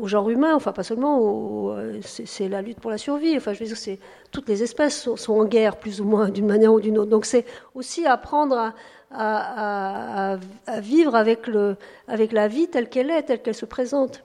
au 0.00 0.06
genre 0.06 0.28
humain, 0.28 0.54
enfin 0.54 0.72
pas 0.72 0.82
seulement, 0.82 1.76
c'est 2.02 2.48
la 2.48 2.62
lutte 2.62 2.80
pour 2.80 2.90
la 2.90 2.98
survie. 2.98 3.36
Enfin, 3.36 3.52
je 3.52 3.64
veux 3.64 3.66
dire, 3.66 3.96
toutes 4.30 4.48
les 4.48 4.62
espèces 4.62 5.08
sont, 5.14 5.32
en 5.32 5.44
guerre 5.44 5.76
plus 5.76 6.00
ou 6.00 6.04
moins 6.04 6.28
d'une 6.28 6.46
manière 6.46 6.72
ou 6.72 6.80
d'une 6.80 6.98
autre. 6.98 7.10
Donc 7.10 7.24
c'est 7.24 7.44
aussi 7.74 8.04
apprendre 8.06 8.72
à, 9.10 10.36
vivre 10.80 11.14
avec, 11.14 11.46
le, 11.46 11.76
avec 12.08 12.32
la 12.32 12.48
vie 12.48 12.68
telle 12.68 12.88
qu'elle 12.88 13.10
est, 13.10 13.22
telle 13.22 13.40
qu'elle 13.40 13.54
se 13.54 13.66
présente. 13.66 14.22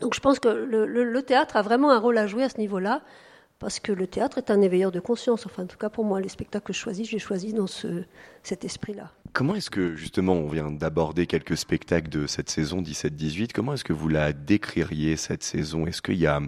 Donc 0.00 0.14
je 0.14 0.20
pense 0.20 0.38
que 0.38 0.48
le, 0.48 1.22
théâtre 1.22 1.56
a 1.56 1.62
vraiment 1.62 1.90
un 1.90 1.98
rôle 1.98 2.18
à 2.18 2.26
jouer 2.26 2.44
à 2.44 2.48
ce 2.48 2.58
niveau-là, 2.58 3.02
parce 3.58 3.80
que 3.80 3.92
le 3.92 4.06
théâtre 4.06 4.38
est 4.38 4.50
un 4.50 4.60
éveilleur 4.60 4.92
de 4.92 5.00
conscience. 5.00 5.46
Enfin, 5.46 5.64
en 5.64 5.66
tout 5.66 5.78
cas 5.78 5.90
pour 5.90 6.04
moi, 6.04 6.20
les 6.20 6.28
spectacles 6.28 6.66
que 6.66 6.72
je 6.72 6.78
choisis, 6.78 7.08
j'ai 7.08 7.18
choisi 7.18 7.52
dans 7.52 7.66
ce, 7.66 8.04
cet 8.42 8.64
esprit-là. 8.64 9.10
Comment 9.32 9.54
est-ce 9.54 9.70
que, 9.70 9.94
justement, 9.94 10.34
on 10.34 10.48
vient 10.48 10.70
d'aborder 10.70 11.26
quelques 11.26 11.56
spectacles 11.56 12.08
de 12.08 12.26
cette 12.26 12.50
saison 12.50 12.80
17-18, 12.80 13.50
comment 13.52 13.74
est-ce 13.74 13.84
que 13.84 13.92
vous 13.92 14.08
la 14.08 14.32
décririez, 14.32 15.16
cette 15.16 15.42
saison? 15.42 15.86
Est-ce 15.86 16.02
qu'il 16.02 16.18
y 16.18 16.26
a 16.26 16.40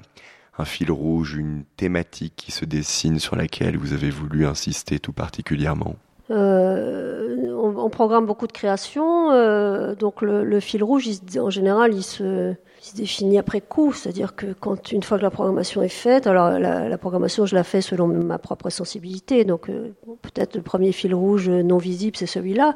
un 0.59 0.65
fil 0.65 0.91
rouge, 0.91 1.35
une 1.35 1.65
thématique 1.77 2.35
qui 2.37 2.53
se 2.53 2.65
dessine 2.65 3.19
sur 3.19 3.37
laquelle 3.37 3.77
vous 3.77 3.93
avez 3.93 4.11
voulu 4.11 4.47
insister 4.47 4.99
tout 4.99 5.13
particulièrement? 5.13 5.97
Euh, 6.31 7.53
on, 7.53 7.91
programme 7.91 8.25
beaucoup 8.25 8.47
de 8.47 8.53
créations, 8.53 9.33
euh, 9.33 9.97
donc 9.97 10.23
le, 10.23 10.61
fil 10.61 10.85
rouge, 10.85 11.09
en 11.39 11.51
général, 11.51 11.93
il 11.93 12.05
se, 12.05 12.55
il 12.83 12.87
se 12.87 12.97
définit 12.97 13.39
après 13.39 13.61
coup, 13.61 13.93
c'est-à-dire 13.93 14.35
que 14.35 14.55
quand 14.59 14.91
une 14.91 15.03
fois 15.03 15.19
que 15.19 15.23
la 15.23 15.31
programmation 15.31 15.83
est 15.83 15.89
faite, 15.89 16.27
alors 16.27 16.59
la, 16.59 16.99
programmation 16.99 17.45
je 17.45 17.55
la 17.55 17.63
fais 17.63 17.83
selon 17.83 18.07
ma 18.07 18.39
propre 18.39 18.71
sensibilité, 18.71 19.45
donc 19.45 19.69
euh, 19.69 19.95
peut-être 20.23 20.57
le 20.57 20.63
premier 20.63 20.93
fil 20.93 21.15
rouge 21.15 21.51
non 21.51 21.77
visible 21.77 22.17
c'est 22.17 22.27
celui-là, 22.27 22.75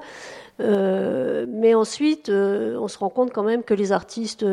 euh, 0.61 1.47
mais 1.49 1.75
ensuite 1.75 2.29
euh, 2.29 2.77
on 2.79 2.89
se 2.89 2.99
rend 2.99 3.09
compte 3.09 3.33
quand 3.33 3.45
même 3.45 3.63
que 3.63 3.73
les 3.73 3.93
artistes 3.93 4.45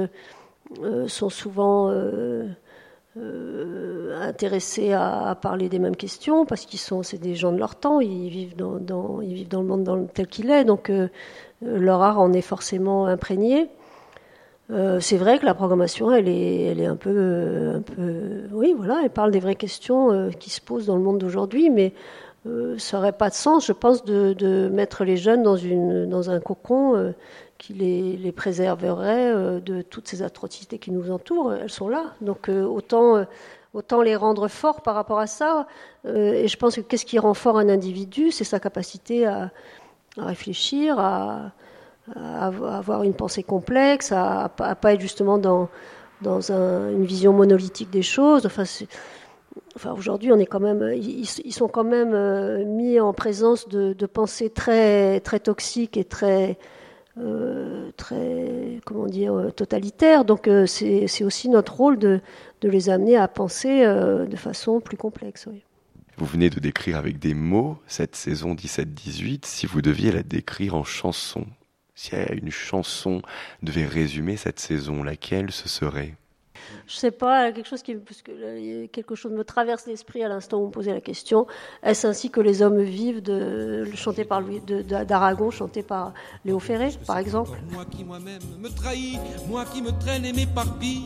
sont 1.07 1.29
souvent 1.29 1.91
intéressés 4.21 4.93
à, 4.93 5.37
parler 5.41 5.67
des 5.67 5.79
mêmes 5.79 5.97
questions 5.97 6.45
parce 6.45 6.65
qu'ils 6.65 6.79
sont 6.79 7.03
c'est 7.03 7.17
des 7.17 7.35
gens 7.35 7.51
de 7.51 7.57
leur 7.57 7.75
temps, 7.75 7.99
ils 7.99 8.29
vivent 8.29 8.55
dans, 8.55 9.19
ils 9.19 9.33
vivent 9.33 9.49
dans 9.49 9.61
le 9.61 9.67
monde 9.67 10.07
tel 10.13 10.27
qu'il 10.27 10.49
est, 10.49 10.63
donc 10.63 10.89
leur 11.61 12.01
art 12.01 12.21
en 12.21 12.31
est 12.31 12.41
forcément 12.41 13.05
imprégné. 13.05 13.69
Euh, 14.71 14.99
c'est 15.01 15.17
vrai 15.17 15.37
que 15.37 15.45
la 15.45 15.53
programmation, 15.53 16.11
elle 16.11 16.29
est, 16.29 16.63
elle 16.63 16.79
est 16.79 16.85
un 16.85 16.95
peu, 16.95 17.13
euh, 17.13 17.77
un 17.77 17.81
peu, 17.81 18.47
oui, 18.53 18.73
voilà, 18.77 19.01
elle 19.03 19.09
parle 19.09 19.31
des 19.31 19.41
vraies 19.41 19.55
questions 19.55 20.11
euh, 20.11 20.29
qui 20.29 20.49
se 20.49 20.61
posent 20.61 20.85
dans 20.85 20.95
le 20.95 21.01
monde 21.01 21.17
d'aujourd'hui, 21.17 21.69
mais 21.69 21.93
ça 22.77 22.97
n'aurait 22.97 23.11
pas 23.11 23.29
de 23.29 23.35
sens, 23.35 23.67
je 23.67 23.71
pense, 23.71 24.03
de, 24.03 24.67
mettre 24.73 25.03
les 25.03 25.15
jeunes 25.15 25.43
dans 25.43 25.57
une, 25.57 26.09
dans 26.09 26.31
un 26.31 26.39
cocon 26.39 27.13
qui 27.59 27.73
les, 27.73 28.31
préserverait 28.31 29.61
de 29.61 29.83
toutes 29.83 30.07
ces 30.07 30.23
atrocités 30.23 30.79
qui 30.79 30.89
nous 30.89 31.11
entourent. 31.11 31.53
Elles 31.53 31.69
sont 31.69 31.87
là. 31.87 32.15
Donc 32.19 32.49
autant, 32.49 33.27
autant 33.75 34.01
les 34.01 34.15
rendre 34.15 34.47
forts 34.47 34.81
par 34.81 34.95
rapport 34.95 35.19
à 35.19 35.27
ça. 35.27 35.67
Et 36.07 36.47
je 36.47 36.57
pense 36.57 36.77
que 36.77 36.81
qu'est-ce 36.81 37.05
qui 37.05 37.19
rend 37.19 37.35
fort 37.35 37.59
un 37.59 37.69
individu 37.69 38.31
C'est 38.31 38.43
sa 38.43 38.59
capacité 38.59 39.27
à, 39.27 39.51
à 40.17 40.25
réfléchir, 40.25 40.97
à, 40.97 41.51
à 42.15 42.47
avoir 42.47 43.03
une 43.03 43.13
pensée 43.13 43.43
complexe, 43.43 44.11
à 44.11 44.51
ne 44.59 44.73
pas 44.73 44.93
être 44.93 45.01
justement 45.01 45.37
dans, 45.37 45.69
dans 46.21 46.51
un, 46.51 46.89
une 46.89 47.05
vision 47.05 47.33
monolithique 47.33 47.89
des 47.89 48.01
choses. 48.03 48.45
Enfin, 48.45 48.65
Enfin, 49.75 49.93
aujourd'hui, 49.97 50.31
on 50.31 50.39
est 50.39 50.45
quand 50.45 50.59
même, 50.59 50.93
ils, 50.95 51.25
sont 51.25 51.67
quand 51.67 51.83
même 51.83 52.13
euh, 52.13 52.65
mis 52.65 52.99
en 52.99 53.13
présence 53.13 53.67
de, 53.67 53.93
pensées 54.05 54.49
très, 54.49 55.19
très 55.21 55.39
toxiques 55.39 55.97
et 55.97 56.03
très, 56.03 56.57
euh, 57.17 57.91
très, 57.95 58.79
comment 58.85 59.07
dire, 59.07 59.33
euh, 59.33 59.51
totalitaires. 59.51 60.25
Donc, 60.25 60.49
c'est 60.65 61.23
aussi 61.23 61.49
notre 61.49 61.75
rôle 61.75 61.97
de, 61.97 62.19
de 62.61 62.69
les 62.69 62.89
amener 62.89 63.15
à 63.15 63.27
penser 63.27 63.85
de 63.85 64.35
façon 64.35 64.81
plus 64.81 64.97
complexe. 64.97 65.47
Vous 66.17 66.25
venez 66.25 66.49
de 66.49 66.59
décrire 66.59 66.97
avec 66.97 67.17
des 67.17 67.33
mots 67.33 67.77
cette 67.87 68.15
saison 68.15 68.53
17-18. 68.53 69.45
Si 69.45 69.65
vous 69.65 69.81
deviez 69.81 70.11
la 70.11 70.23
décrire 70.23 70.75
en 70.75 70.83
chanson, 70.83 71.45
si 72.01 72.15
une 72.41 72.51
chanson 72.51 73.21
devait 73.61 73.85
résumer 73.85 74.35
cette 74.37 74.59
saison, 74.59 75.03
laquelle 75.03 75.51
ce 75.51 75.69
serait? 75.69 76.15
Je 76.87 76.95
sais 76.95 77.11
pas, 77.11 77.51
quelque 77.51 77.67
chose 77.67 77.81
qui, 77.81 77.95
parce 77.95 78.21
que 78.21 78.85
quelque 78.87 79.15
chose 79.15 79.31
me 79.31 79.43
traverse 79.43 79.85
l'esprit 79.87 80.23
à 80.23 80.29
l'instant 80.29 80.57
où 80.57 80.61
vous 80.61 80.67
me 80.67 80.71
posez 80.71 80.91
la 80.93 81.01
question. 81.01 81.45
Est-ce 81.83 82.07
ainsi 82.07 82.29
que 82.31 82.39
les 82.39 82.61
hommes 82.61 82.81
vivent, 82.81 83.21
de, 83.21 83.85
chanté 83.95 84.25
par 84.25 84.41
Louis 84.41 84.61
de- 84.61 84.81
de- 84.81 85.03
d'Aragon, 85.03 85.51
chanté 85.51 85.83
par 85.83 86.13
Léo 86.45 86.59
Ferré, 86.59 86.89
par 87.05 87.17
exemple? 87.17 87.51
Moi 87.71 87.85
qui 87.85 88.03
moi-même 88.03 88.41
me 88.59 88.69
trahis, 88.69 89.17
moi 89.47 89.65
qui 89.65 89.81
me 89.81 89.91
traîne 89.91 90.25
et 90.25 90.33
m'éparpille, 90.33 91.05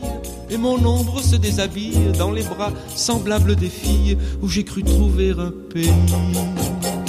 et 0.50 0.56
mon 0.56 0.76
ombre 0.84 1.20
se 1.20 1.36
déshabille 1.36 2.12
dans 2.18 2.30
les 2.32 2.42
bras 2.44 2.72
semblables 2.94 3.54
des 3.56 3.70
filles 3.70 4.16
où 4.42 4.48
j'ai 4.48 4.64
cru 4.64 4.82
trouver 4.82 5.30
un 5.32 5.52
pays. 5.72 7.05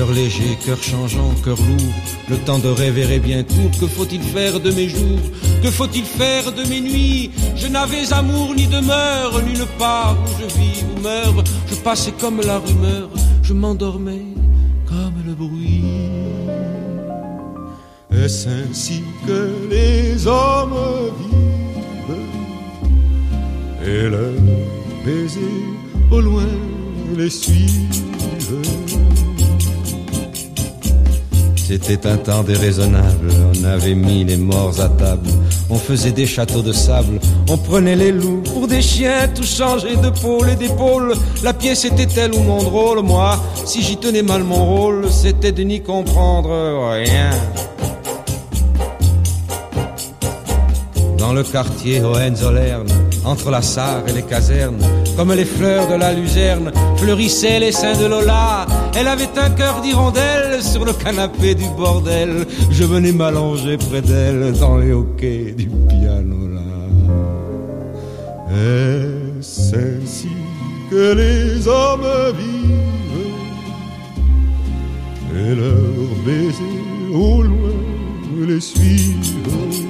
Cœur 0.00 0.12
léger, 0.12 0.56
cœur 0.64 0.82
changeant, 0.82 1.34
cœur 1.44 1.58
lourd, 1.58 1.92
le 2.30 2.38
temps 2.38 2.58
de 2.58 2.70
rêver 2.70 3.16
est 3.16 3.18
bien 3.18 3.42
court. 3.42 3.70
Que 3.78 3.86
faut-il 3.86 4.22
faire 4.22 4.58
de 4.58 4.70
mes 4.70 4.88
jours? 4.88 5.20
Que 5.62 5.70
faut-il 5.70 6.04
faire 6.04 6.52
de 6.52 6.62
mes 6.70 6.80
nuits? 6.80 7.30
Je 7.54 7.66
n'avais 7.66 8.10
amour 8.10 8.54
ni 8.54 8.66
demeure, 8.66 9.42
nulle 9.42 9.66
part 9.78 10.16
où 10.24 10.40
je 10.40 10.46
vis 10.58 10.82
ou 10.84 11.02
meurs. 11.02 11.44
Je 11.68 11.74
passais 11.74 12.12
comme 12.12 12.40
la 12.40 12.60
rumeur, 12.60 13.10
je 13.42 13.52
m'endormais 13.52 14.24
comme 14.88 15.18
le 15.26 15.34
bruit. 15.34 15.84
Est-ce 18.10 18.48
ainsi 18.48 19.02
que 19.26 19.50
les 19.68 20.26
hommes 20.26 21.12
vivent? 21.20 22.16
Et 23.86 24.08
leurs 24.08 24.40
baisers 25.04 25.68
au 26.10 26.22
loin 26.22 26.48
les 27.18 27.28
suivent 27.28 27.90
C'était 31.72 32.04
un 32.08 32.16
temps 32.16 32.42
déraisonnable, 32.42 33.30
on 33.54 33.62
avait 33.62 33.94
mis 33.94 34.24
les 34.24 34.36
morts 34.36 34.80
à 34.80 34.88
table, 34.88 35.28
on 35.70 35.76
faisait 35.76 36.10
des 36.10 36.26
châteaux 36.26 36.62
de 36.62 36.72
sable, 36.72 37.20
on 37.48 37.56
prenait 37.56 37.94
les 37.94 38.10
loups 38.10 38.42
pour 38.42 38.66
des 38.66 38.82
chiens, 38.82 39.28
tout 39.32 39.44
changeait 39.44 39.94
de 39.94 40.10
pôle 40.10 40.48
et 40.50 40.56
d'épaule. 40.56 41.14
La 41.44 41.52
pièce 41.52 41.84
était 41.84 42.06
telle 42.06 42.34
ou 42.34 42.40
mon 42.40 42.60
drôle, 42.60 43.02
moi, 43.02 43.38
si 43.64 43.82
j'y 43.82 43.96
tenais 43.96 44.22
mal 44.22 44.42
mon 44.42 44.64
rôle, 44.64 45.12
c'était 45.12 45.52
de 45.52 45.62
n'y 45.62 45.80
comprendre 45.80 46.50
rien. 46.90 47.30
Dans 51.18 51.32
le 51.32 51.44
quartier 51.44 52.02
Hohenzollern, 52.02 52.88
entre 53.30 53.50
la 53.50 53.62
Sarre 53.62 54.02
et 54.08 54.12
les 54.12 54.22
casernes, 54.22 54.82
comme 55.16 55.32
les 55.32 55.44
fleurs 55.44 55.88
de 55.88 55.94
la 55.94 56.12
luzerne, 56.12 56.72
fleurissaient 56.96 57.60
les 57.60 57.70
seins 57.70 57.96
de 57.96 58.06
Lola. 58.06 58.66
Elle 58.96 59.06
avait 59.06 59.38
un 59.38 59.50
cœur 59.50 59.80
d'hirondelle 59.80 60.60
sur 60.60 60.84
le 60.84 60.92
canapé 60.92 61.54
du 61.54 61.68
bordel. 61.76 62.46
Je 62.70 62.84
venais 62.84 63.12
m'allonger 63.12 63.76
près 63.76 64.02
d'elle 64.02 64.52
dans 64.58 64.76
les 64.78 64.92
hoquets 64.92 65.54
du 65.56 65.68
pianola. 65.88 66.70
Est-ce 68.50 69.76
ainsi 69.76 70.34
que 70.90 71.14
les 71.14 71.68
hommes 71.68 72.10
vivent? 72.36 73.28
Et 75.36 75.54
leurs 75.54 76.14
baisers 76.26 77.14
au 77.14 77.42
loin 77.42 77.78
les 78.48 78.60
suivent? 78.60 79.89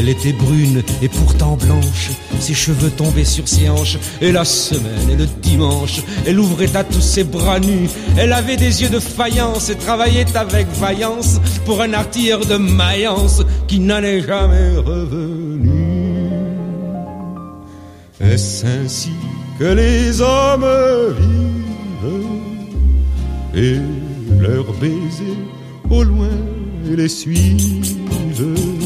Elle 0.00 0.08
était 0.08 0.32
brune 0.32 0.82
et 1.02 1.08
pourtant 1.08 1.58
blanche, 1.58 2.08
ses 2.38 2.54
cheveux 2.54 2.88
tombaient 2.88 3.22
sur 3.22 3.46
ses 3.46 3.68
hanches, 3.68 3.98
et 4.22 4.32
la 4.32 4.46
semaine 4.46 5.10
et 5.12 5.14
le 5.14 5.26
dimanche, 5.42 6.00
elle 6.26 6.40
ouvrait 6.40 6.74
à 6.74 6.84
tous 6.84 7.02
ses 7.02 7.22
bras 7.22 7.60
nus. 7.60 7.90
Elle 8.16 8.32
avait 8.32 8.56
des 8.56 8.80
yeux 8.80 8.88
de 8.88 8.98
faïence 8.98 9.68
et 9.68 9.76
travaillait 9.76 10.34
avec 10.38 10.68
vaillance 10.68 11.38
pour 11.66 11.82
un 11.82 11.92
artilleur 11.92 12.46
de 12.46 12.56
Mayence 12.56 13.42
qui 13.68 13.78
n'en 13.78 14.02
est 14.02 14.22
jamais 14.22 14.78
revenu. 14.78 15.68
Est-ce 18.22 18.64
ainsi 18.64 19.12
que 19.58 19.64
les 19.64 20.18
hommes 20.22 20.64
vivent 21.18 22.24
et 23.54 23.76
leurs 24.40 24.72
baisers 24.80 25.44
au 25.90 26.02
loin 26.02 26.38
les 26.86 27.08
suivent? 27.08 28.79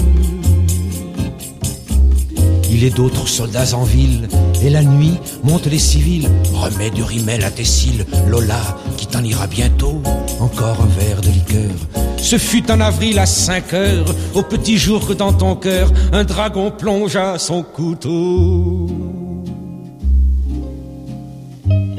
D'autres 2.90 3.26
soldats 3.26 3.74
en 3.74 3.84
ville, 3.84 4.28
et 4.62 4.68
la 4.68 4.82
nuit 4.82 5.14
montent 5.42 5.66
les 5.66 5.78
civils. 5.78 6.28
Remets 6.52 6.90
du 6.90 7.02
rimel 7.02 7.42
à 7.42 7.50
tes 7.50 7.64
cils, 7.64 8.04
Lola, 8.28 8.60
qui 8.98 9.06
t'en 9.06 9.24
ira 9.24 9.46
bientôt. 9.46 10.02
Encore 10.38 10.82
un 10.82 11.00
verre 11.00 11.22
de 11.22 11.28
liqueur. 11.28 11.70
Ce 12.18 12.36
fut 12.36 12.70
en 12.70 12.80
avril 12.80 13.18
à 13.18 13.26
5 13.26 13.72
heures, 13.72 14.14
au 14.34 14.42
petit 14.42 14.76
jour 14.76 15.06
que 15.06 15.14
dans 15.14 15.32
ton 15.32 15.56
cœur, 15.56 15.90
un 16.12 16.24
dragon 16.24 16.70
plongea 16.70 17.38
son 17.38 17.62
couteau. 17.62 18.86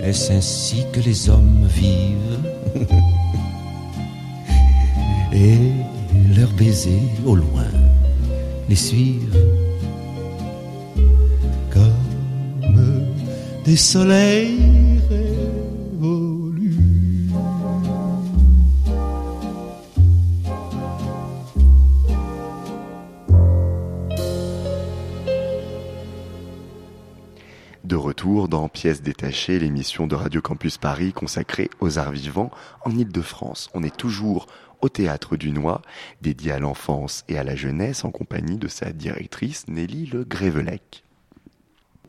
Est-ce 0.04 0.32
ainsi 0.32 0.84
que 0.94 1.00
les 1.00 1.30
hommes 1.30 1.68
vivent? 1.68 2.40
Et 5.34 5.58
leurs 6.38 6.52
baisers 6.52 7.10
au 7.26 7.36
loin 7.36 7.66
les 8.70 8.76
suivent 8.76 9.36
des 13.66 13.78
soleils 13.78 15.02
révolus. 15.10 16.78
De 27.84 27.96
retour 27.96 28.50
dans 28.50 28.70
Pièces 28.70 29.02
détachées, 29.02 29.58
l'émission 29.58 30.06
de 30.06 30.14
Radio 30.14 30.42
Campus 30.42 30.78
Paris 30.78 31.12
consacrée 31.12 31.72
aux 31.80 31.98
arts 31.98 32.12
vivants 32.12 32.52
en 32.84 32.92
Ile-de-France. 32.92 33.72
On 33.74 33.82
est 33.82 33.96
toujours 33.96 34.46
au 34.82 34.90
Théâtre 34.90 35.38
du 35.38 35.52
Noix, 35.52 35.82
dédié 36.22 36.52
à 36.52 36.60
l'enfance 36.60 37.24
et 37.30 37.40
à 37.40 37.44
la 37.44 37.56
jeunesse 37.56 38.06
en 38.06 38.12
compagnie 38.12 38.58
de 38.58 38.68
sa 38.68 38.92
directrice 38.92 39.68
Nelly 39.68 40.06
Le 40.06 40.24
Grévelec. 40.24 41.05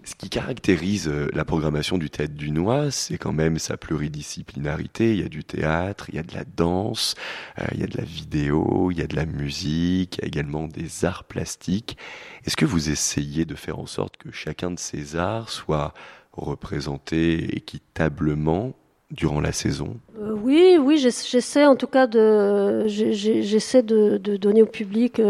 Ce 0.07 0.15
qui 0.15 0.31
caractérise 0.31 1.09
euh, 1.09 1.27
la 1.35 1.45
programmation 1.45 1.99
du 1.99 2.11
Théâtre 2.11 2.35
du 2.35 2.53
Noix, 2.53 2.93
c'est 2.93 3.19
quand 3.19 3.33
même 3.33 3.59
sa 3.59 3.77
pluridisciplinarité. 3.77 5.11
Il 5.15 5.21
y 5.21 5.25
a 5.25 5.29
du 5.29 5.43
théâtre, 5.43 6.07
il 6.11 6.15
y 6.15 6.19
a 6.21 6.23
de 6.23 6.33
la 6.33 6.45
danse, 6.45 7.17
euh, 7.59 7.65
il 7.75 7.81
y 7.81 7.83
a 7.83 7.89
de 7.89 7.99
la 7.99 8.05
vidéo, 8.05 8.93
il 8.93 8.99
y 8.99 9.03
a 9.03 9.09
de 9.09 9.17
la 9.17 9.27
musique, 9.27 10.19
il 10.19 10.23
y 10.23 10.25
a 10.25 10.29
également 10.29 10.69
des 10.69 11.05
arts 11.05 11.25
plastiques. 11.25 11.99
Est-ce 12.45 12.57
que 12.57 12.65
vous 12.65 12.89
essayez 12.89 13.45
de 13.47 13.57
faire 13.57 13.81
en 13.81 13.87
sorte 13.87 14.17
que 14.17 14.31
chacun 14.31 14.71
de 14.71 14.79
ces 14.79 15.17
arts 15.17 15.51
soit 15.51 15.93
représenté 16.33 17.57
équitablement 17.57 18.75
durant 19.11 19.41
la 19.41 19.51
saison? 19.51 19.97
Euh, 20.21 20.35
oui, 20.41 20.79
oui, 20.81 20.99
j'ess- 20.99 21.29
j'essaie 21.29 21.67
en 21.67 21.75
tout 21.75 21.89
cas 21.89 22.07
de, 22.07 22.85
j'essaie 22.87 23.83
de, 23.83 24.19
donner 24.19 24.63
au 24.63 24.67
public 24.67 25.21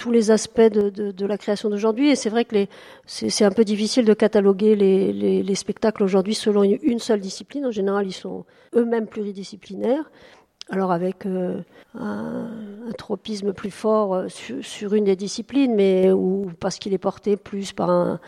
tous 0.00 0.10
les 0.10 0.30
aspects 0.30 0.62
de, 0.62 1.26
la 1.26 1.36
création 1.36 1.68
d'aujourd'hui. 1.68 2.08
Et 2.08 2.16
c'est 2.16 2.30
vrai 2.30 2.46
que 2.46 2.56
c'est 3.04 3.44
un 3.44 3.50
peu 3.50 3.64
difficile 3.64 4.06
de 4.06 4.14
cataloguer 4.14 4.74
les, 4.74 5.54
spectacles 5.54 6.02
aujourd'hui 6.02 6.34
selon 6.34 6.62
une, 6.62 6.98
seule 6.98 7.20
discipline. 7.20 7.66
En 7.66 7.70
général, 7.70 8.06
ils 8.06 8.14
sont 8.14 8.46
eux-mêmes 8.74 9.06
pluridisciplinaires. 9.06 10.10
Alors 10.70 10.92
avec 10.92 11.26
euh, 11.26 11.60
un, 11.98 12.48
tropisme 12.96 13.52
plus 13.52 13.72
fort 13.72 14.14
euh, 14.14 14.28
sur, 14.28 14.94
une 14.94 15.04
des 15.04 15.16
disciplines, 15.16 15.74
mais 15.74 16.10
ou 16.12 16.50
parce 16.60 16.78
qu'il 16.78 16.94
est 16.94 16.98
porté 16.98 17.36
plus 17.36 17.72
par 17.72 17.90
un, 17.90 18.20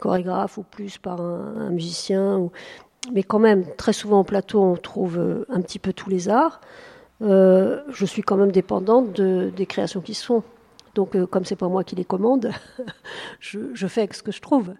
chorégraphe 0.00 0.58
ou 0.58 0.62
plus 0.62 0.98
par 0.98 1.20
un, 1.20 1.70
musicien. 1.70 2.50
mais 3.12 3.22
quand 3.22 3.38
même, 3.38 3.64
très 3.76 3.92
souvent 3.92 4.20
au 4.20 4.24
plateau, 4.24 4.62
on 4.62 4.76
trouve 4.76 5.18
euh, 5.18 5.44
un 5.48 5.60
petit 5.60 5.78
peu 5.78 5.92
tous 5.92 6.10
les 6.10 6.28
arts. 6.28 6.60
je 7.20 8.04
suis 8.04 8.22
quand 8.22 8.36
même 8.36 8.50
dépendante 8.50 9.20
des 9.20 9.66
créations 9.66 10.00
qui 10.00 10.14
se 10.14 10.24
font. 10.24 10.42
Donc, 10.94 11.14
euh, 11.14 11.26
comme 11.26 11.44
c'est 11.44 11.56
pas 11.56 11.68
moi 11.68 11.84
qui 11.84 11.96
les 11.96 12.04
commande, 12.04 12.50
je, 13.40 13.86
fais 13.86 14.02
avec 14.02 14.14
ce 14.14 14.22
que 14.22 14.32
je 14.32 14.40
trouve. 14.40 14.74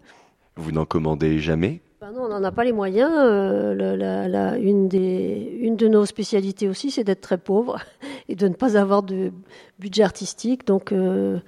Vous 0.56 0.72
n'en 0.72 0.84
commandez 0.84 1.38
jamais? 1.38 1.82
Ben 2.00 2.12
Non, 2.12 2.24
on 2.24 2.28
n'en 2.28 2.42
a 2.42 2.52
pas 2.52 2.64
les 2.64 2.72
moyens. 2.72 3.12
Euh, 3.14 4.54
une, 4.60 4.88
des, 4.88 5.58
une 5.60 5.76
de 5.76 5.88
nos 5.88 6.06
spécialités 6.06 6.68
aussi, 6.68 6.90
c'est 6.90 7.04
d'être 7.04 7.20
très 7.20 7.38
pauvre 7.38 7.78
et 8.28 8.34
de 8.34 8.48
ne 8.48 8.54
pas 8.54 8.76
avoir 8.76 9.02
de 9.02 9.32
budget 9.78 10.02
artistique. 10.02 10.66
Donc, 10.66 10.92
euh, 10.92 11.38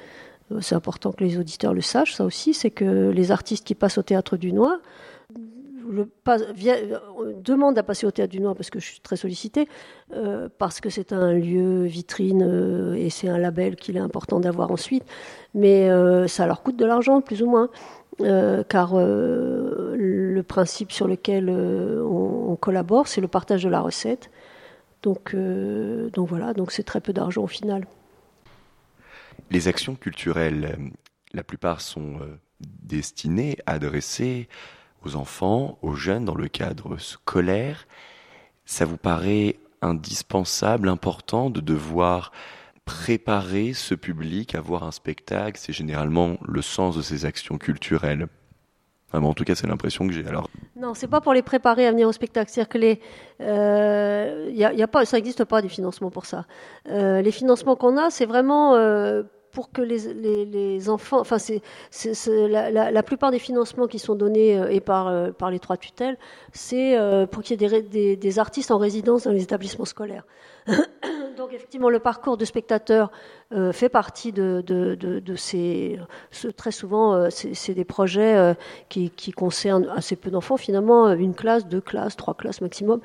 c'est 0.60 0.74
important 0.74 1.12
que 1.12 1.24
les 1.24 1.38
auditeurs 1.38 1.74
le 1.74 1.80
sachent, 1.80 2.14
ça 2.14 2.24
aussi, 2.24 2.54
c'est 2.54 2.70
que 2.70 3.10
les 3.10 3.30
artistes 3.30 3.66
qui 3.66 3.74
passent 3.74 3.98
au 3.98 4.02
théâtre 4.02 4.36
du 4.36 4.52
Noir, 4.52 4.78
le, 5.92 6.08
demande 7.42 7.78
à 7.78 7.82
passer 7.82 8.06
au 8.06 8.10
Théâtre 8.10 8.32
du 8.32 8.40
Noir 8.40 8.54
parce 8.54 8.70
que 8.70 8.80
je 8.80 8.86
suis 8.86 9.00
très 9.00 9.16
sollicitée, 9.16 9.68
euh, 10.14 10.48
parce 10.58 10.80
que 10.80 10.90
c'est 10.90 11.12
un 11.12 11.32
lieu 11.32 11.84
vitrine 11.84 12.42
euh, 12.42 12.94
et 12.94 13.10
c'est 13.10 13.28
un 13.28 13.38
label 13.38 13.76
qu'il 13.76 13.96
est 13.96 14.00
important 14.00 14.40
d'avoir 14.40 14.70
ensuite. 14.70 15.04
Mais 15.54 15.90
euh, 15.90 16.26
ça 16.26 16.46
leur 16.46 16.62
coûte 16.62 16.76
de 16.76 16.84
l'argent, 16.84 17.20
plus 17.20 17.42
ou 17.42 17.50
moins. 17.50 17.68
car 18.18 18.94
le 18.96 20.42
principe 20.42 20.92
sur 20.92 21.08
lequel 21.08 21.50
on, 21.50 22.56
collabore, 22.56 23.08
c'est 23.08 23.20
le 23.20 23.28
partage 23.28 23.62
de 23.64 23.68
la 23.68 23.80
recette. 23.80 24.30
Donc, 25.02 25.34
donc 25.34 26.28
voilà, 26.28 26.52
donc 26.52 26.70
c'est 26.72 26.84
très 26.84 27.00
peu 27.00 27.12
d'argent 27.12 27.42
au 27.42 27.48
final. 27.48 27.86
Les 29.50 29.66
actions 29.66 29.94
culturelles, 29.94 30.76
la 31.32 31.42
plupart 31.42 31.80
sont 31.80 32.18
destinées, 32.60 33.56
adressées 33.66 34.48
aux 35.04 35.16
enfants, 35.16 35.78
aux 35.82 35.94
jeunes 35.94 36.24
dans 36.24 36.34
le 36.34 36.48
cadre 36.48 36.98
scolaire, 36.98 37.86
ça 38.64 38.84
vous 38.84 38.96
paraît 38.96 39.56
indispensable, 39.82 40.88
important 40.88 41.50
de 41.50 41.60
devoir 41.60 42.32
préparer 42.84 43.74
ce 43.74 43.94
public 43.94 44.54
à 44.54 44.60
voir 44.60 44.84
un 44.84 44.92
spectacle? 44.92 45.58
C'est 45.60 45.72
généralement 45.72 46.36
le 46.46 46.62
sens 46.62 46.96
de 46.96 47.02
ces 47.02 47.24
actions 47.24 47.58
culturelles. 47.58 48.26
en 49.12 49.34
tout 49.34 49.44
cas, 49.44 49.54
c'est 49.54 49.66
l'impression 49.66 50.06
que 50.06 50.12
j'ai. 50.12 50.26
Alors. 50.26 50.48
Non, 50.76 50.94
c'est 50.94 51.08
pas 51.08 51.20
pour 51.20 51.34
les 51.34 51.42
préparer 51.42 51.86
à 51.86 51.90
venir 51.90 52.08
au 52.08 52.12
spectacle. 52.12 52.50
C'est-à-dire 52.50 52.68
que 52.68 52.78
les, 52.78 53.00
euh, 53.40 54.50
y 54.52 54.64
a, 54.64 54.88
pas, 54.88 55.04
ça 55.04 55.16
n'existe 55.16 55.44
pas 55.44 55.62
des 55.62 55.68
financements 55.68 56.10
pour 56.10 56.26
ça. 56.26 56.46
Euh, 56.88 57.20
les 57.20 57.32
financements 57.32 57.76
qu'on 57.76 57.96
a, 57.98 58.10
c'est 58.10 58.26
vraiment 58.26 58.74
euh, 58.74 59.22
pour 59.52 59.70
que 59.70 59.82
les, 59.82 60.88
enfants, 60.88 61.20
enfin 61.20 61.36
la, 62.26 63.02
plupart 63.02 63.30
des 63.30 63.38
financements 63.38 63.86
qui 63.86 63.98
sont 63.98 64.14
donnés 64.14 64.58
euh, 64.58 64.70
et 64.70 64.80
par, 64.80 65.08
euh, 65.08 65.30
par 65.30 65.50
les 65.50 65.58
trois 65.58 65.76
tutelles, 65.76 66.16
c'est 66.52 66.98
euh, 66.98 67.26
pour 67.26 67.42
qu'il 67.42 67.60
y 67.60 67.64
ait 67.64 68.16
des, 68.16 68.38
artistes 68.38 68.70
en 68.70 68.78
résidence 68.78 69.24
dans 69.24 69.30
les 69.30 69.42
établissements 69.42 69.84
scolaires. 69.84 70.24
Donc 71.36 71.52
effectivement, 71.52 71.90
le 71.90 71.98
parcours 71.98 72.36
de 72.36 72.44
spectateur 72.44 73.10
fait 73.72 73.88
partie 73.88 74.32
de, 74.32 75.34
ces... 75.36 75.98
très 76.56 76.70
souvent, 76.70 77.28
c'est, 77.30 77.74
des 77.74 77.84
projets 77.84 78.54
qui, 78.88 79.10
qui, 79.10 79.32
concernent 79.32 79.88
assez 79.94 80.14
peu 80.14 80.30
d'enfants, 80.30 80.56
finalement, 80.56 81.12
une 81.12 81.34
classe, 81.34 81.66
deux 81.66 81.80
classes, 81.80 82.16
trois 82.16 82.34
classes 82.34 82.60
maximum, 82.60 83.00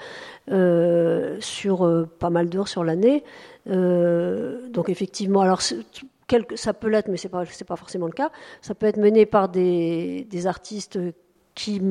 sur 1.39 2.07
pas 2.19 2.29
mal 2.29 2.49
d'heures 2.49 2.67
sur 2.67 2.83
l'année. 2.83 3.23
donc 3.65 4.89
effectivement, 4.89 5.41
alors 5.41 5.61
ça 6.55 6.73
peut 6.73 6.89
l'être, 6.89 7.07
mais 7.07 7.17
ce 7.17 7.27
n'est 7.27 7.31
pas, 7.31 7.75
forcément 7.75 8.07
le 8.07 8.11
cas. 8.11 8.31
Ça 8.61 8.75
peut 8.75 8.85
être 8.85 8.97
mené 8.97 9.25
par 9.25 9.49
des, 9.49 10.27
artistes 10.45 10.99
qui, 11.55 11.81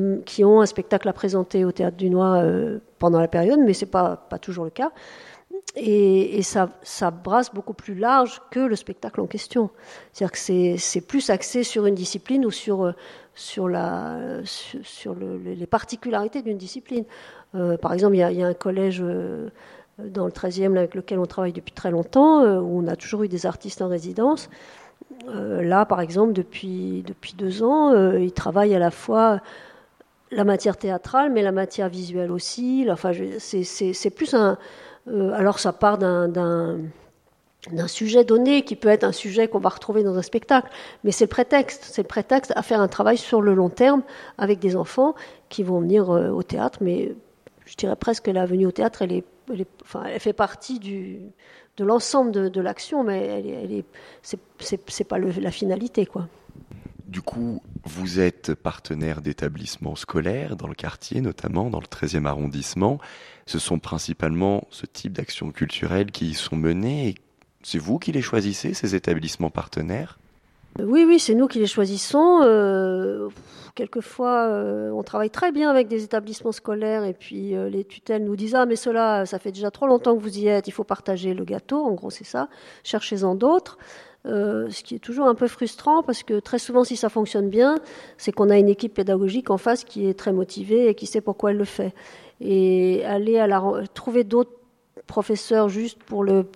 ont 0.44 0.60
un 0.60 0.66
spectacle 0.66 1.08
à 1.08 1.12
présenter 1.12 1.64
au 1.64 1.72
Théâtre 1.72 1.96
du 1.96 2.10
Noir 2.10 2.34
euh, 2.34 2.78
pendant 2.98 3.20
la 3.20 3.28
période, 3.28 3.60
mais 3.60 3.72
ce 3.72 3.84
n'est 3.84 3.90
pas, 3.90 4.16
toujours 4.40 4.64
le 4.64 4.70
cas. 4.70 4.92
Et, 5.74 6.42
ça, 6.42 6.70
brasse 7.10 7.52
beaucoup 7.52 7.74
plus 7.74 7.94
large 7.94 8.40
que 8.50 8.60
le 8.60 8.76
spectacle 8.76 9.20
en 9.20 9.26
question. 9.26 9.70
C'est-à-dire 10.12 10.32
que 10.32 10.78
c'est 10.78 11.00
plus 11.00 11.30
axé 11.30 11.64
sur 11.64 11.86
une 11.86 11.94
discipline 11.94 12.46
ou 12.46 12.50
sur, 12.50 12.92
les 15.44 15.66
particularités 15.66 16.42
d'une 16.42 16.58
discipline. 16.58 17.04
Euh, 17.54 17.76
par 17.78 17.92
exemple, 17.92 18.16
il 18.16 18.30
y, 18.30 18.34
y, 18.36 18.42
a 18.42 18.46
un 18.46 18.54
collège 18.54 19.00
euh, 19.02 19.48
dans 19.98 20.26
le 20.26 20.32
13e 20.32 20.76
avec 20.76 20.94
lequel 20.94 21.18
on 21.18 21.26
travaille 21.26 21.52
depuis 21.52 21.72
très 21.72 21.90
longtemps, 21.90 22.42
euh, 22.42 22.60
où 22.60 22.82
on 22.82 22.86
a 22.86 22.96
toujours 22.96 23.22
eu 23.22 23.28
des 23.28 23.46
artistes 23.46 23.82
en 23.82 23.88
résidence. 23.88 24.50
Euh, 25.28 25.62
là, 25.62 25.86
par 25.86 26.00
exemple, 26.00 26.32
depuis, 26.32 27.02
depuis 27.06 27.34
deux 27.34 27.62
ans, 27.62 27.92
euh, 27.92 28.20
ils 28.20 28.32
travaillent 28.32 28.74
à 28.74 28.78
la 28.78 28.90
fois 28.90 29.40
la 30.30 30.44
matière 30.44 30.76
théâtrale, 30.76 31.32
mais 31.32 31.42
la 31.42 31.52
matière 31.52 31.88
visuelle 31.88 32.30
aussi. 32.30 32.86
Enfin, 32.90 33.12
c'est 33.38 34.10
plus 34.10 34.34
un. 34.34 34.58
alors, 35.06 35.58
ça 35.58 35.72
part 35.72 35.98
d'un 35.98 36.78
d'un 37.72 37.88
sujet 37.88 38.22
donné 38.22 38.62
qui 38.62 38.76
peut 38.76 38.88
être 38.88 39.02
un 39.02 39.10
sujet 39.10 39.48
qu'on 39.48 39.58
va 39.58 39.70
retrouver 39.70 40.04
dans 40.04 40.16
un 40.16 40.22
spectacle, 40.22 40.70
mais 41.02 41.10
c'est 41.10 41.24
le 41.24 41.30
prétexte, 41.30 41.82
c'est 41.82 42.02
le 42.02 42.06
prétexte 42.06 42.52
à 42.54 42.62
faire 42.62 42.80
un 42.80 42.86
travail 42.86 43.16
sur 43.16 43.42
le 43.42 43.54
long 43.54 43.70
terme 43.70 44.02
avec 44.38 44.60
des 44.60 44.76
enfants 44.76 45.16
qui 45.48 45.64
vont 45.64 45.80
venir 45.80 46.08
au 46.08 46.44
théâtre, 46.44 46.78
mais 46.80 47.12
je 47.64 47.74
dirais 47.74 47.96
presque 47.96 48.28
la 48.28 48.46
venue 48.46 48.66
au 48.66 48.70
théâtre, 48.70 49.02
elle 49.02 49.10
est 49.10 49.24
elle, 49.50 50.20
fait 50.20 50.32
partie 50.32 50.78
de 50.78 51.84
l'ensemble 51.84 52.50
de, 52.50 52.60
l'action, 52.60 53.04
mais 53.04 53.24
elle, 53.24 53.46
elle 53.46 53.72
est, 53.72 53.84
c'est, 54.22 55.04
pas 55.04 55.18
la 55.18 55.50
finalité, 55.50 56.06
quoi. 56.06 56.28
Du 57.06 57.22
coup, 57.22 57.62
vous 57.84 58.18
êtes 58.18 58.54
partenaire 58.54 59.20
d'établissements 59.20 59.94
scolaires 59.94 60.56
dans 60.56 60.66
le 60.66 60.74
quartier, 60.74 61.20
notamment 61.20 61.70
dans 61.70 61.78
le 61.78 61.86
13e 61.86 62.26
arrondissement. 62.26 62.98
Ce 63.46 63.60
sont 63.60 63.78
principalement 63.78 64.66
ce 64.70 64.86
type 64.86 65.12
d'actions 65.12 65.52
culturelles 65.52 66.10
qui 66.10 66.30
y 66.30 66.34
sont 66.34 66.56
menées. 66.56 67.14
C'est 67.62 67.78
vous 67.78 68.00
qui 68.00 68.10
les 68.10 68.22
choisissez, 68.22 68.74
ces 68.74 68.96
établissements 68.96 69.50
partenaires? 69.50 70.18
Oui, 70.78 71.04
oui, 71.06 71.18
c'est 71.18 71.34
nous 71.34 71.46
qui 71.46 71.58
les 71.58 71.66
choisissons. 71.66 72.40
Euh, 72.42 73.28
quelquefois, 73.74 74.48
euh, 74.48 74.90
on 74.90 75.02
travaille 75.02 75.30
très 75.30 75.50
bien 75.50 75.70
avec 75.70 75.88
des 75.88 76.04
établissements 76.04 76.52
scolaires 76.52 77.04
et 77.04 77.14
puis 77.14 77.54
euh, 77.56 77.68
les 77.68 77.84
tutelles 77.84 78.24
nous 78.24 78.36
disent 78.36 78.54
Ah, 78.54 78.66
mais 78.66 78.76
cela, 78.76 79.24
ça 79.26 79.38
fait 79.38 79.52
déjà 79.52 79.70
trop 79.70 79.86
longtemps 79.86 80.16
que 80.16 80.22
vous 80.22 80.38
y 80.38 80.48
êtes, 80.48 80.68
il 80.68 80.72
faut 80.72 80.84
partager 80.84 81.32
le 81.34 81.44
gâteau. 81.44 81.82
En 81.82 81.92
gros, 81.92 82.10
c'est 82.10 82.24
ça. 82.24 82.48
Cherchez-en 82.84 83.34
d'autres. 83.34 83.78
ce 84.24 84.82
qui 84.82 84.96
est 84.96 84.98
toujours 84.98 85.28
un 85.28 85.34
peu 85.34 85.46
frustrant 85.46 86.02
parce 86.02 86.22
que 86.22 86.40
très 86.40 86.58
souvent, 86.58 86.84
si 86.84 86.96
ça 86.96 87.08
fonctionne 87.08 87.48
bien, 87.48 87.76
c'est 88.18 88.32
qu'on 88.32 88.50
a 88.50 88.58
une 88.58 88.68
équipe 88.68 88.94
pédagogique 88.94 89.50
en 89.50 89.58
face 89.58 89.84
qui 89.84 90.08
est 90.08 90.14
très 90.14 90.32
motivée 90.32 90.88
et 90.88 90.94
qui 90.94 91.06
sait 91.06 91.20
pourquoi 91.22 91.52
elle 91.52 91.58
le 91.58 91.64
fait. 91.64 91.94
Et 92.40 93.04
aller 93.06 93.38
à 93.38 93.46
la, 93.46 93.62
trouver 93.94 94.24
d'autres 94.24 94.52
professeurs 95.06 95.68
juste 95.68 96.02
pour 96.02 96.24
le 96.24 96.46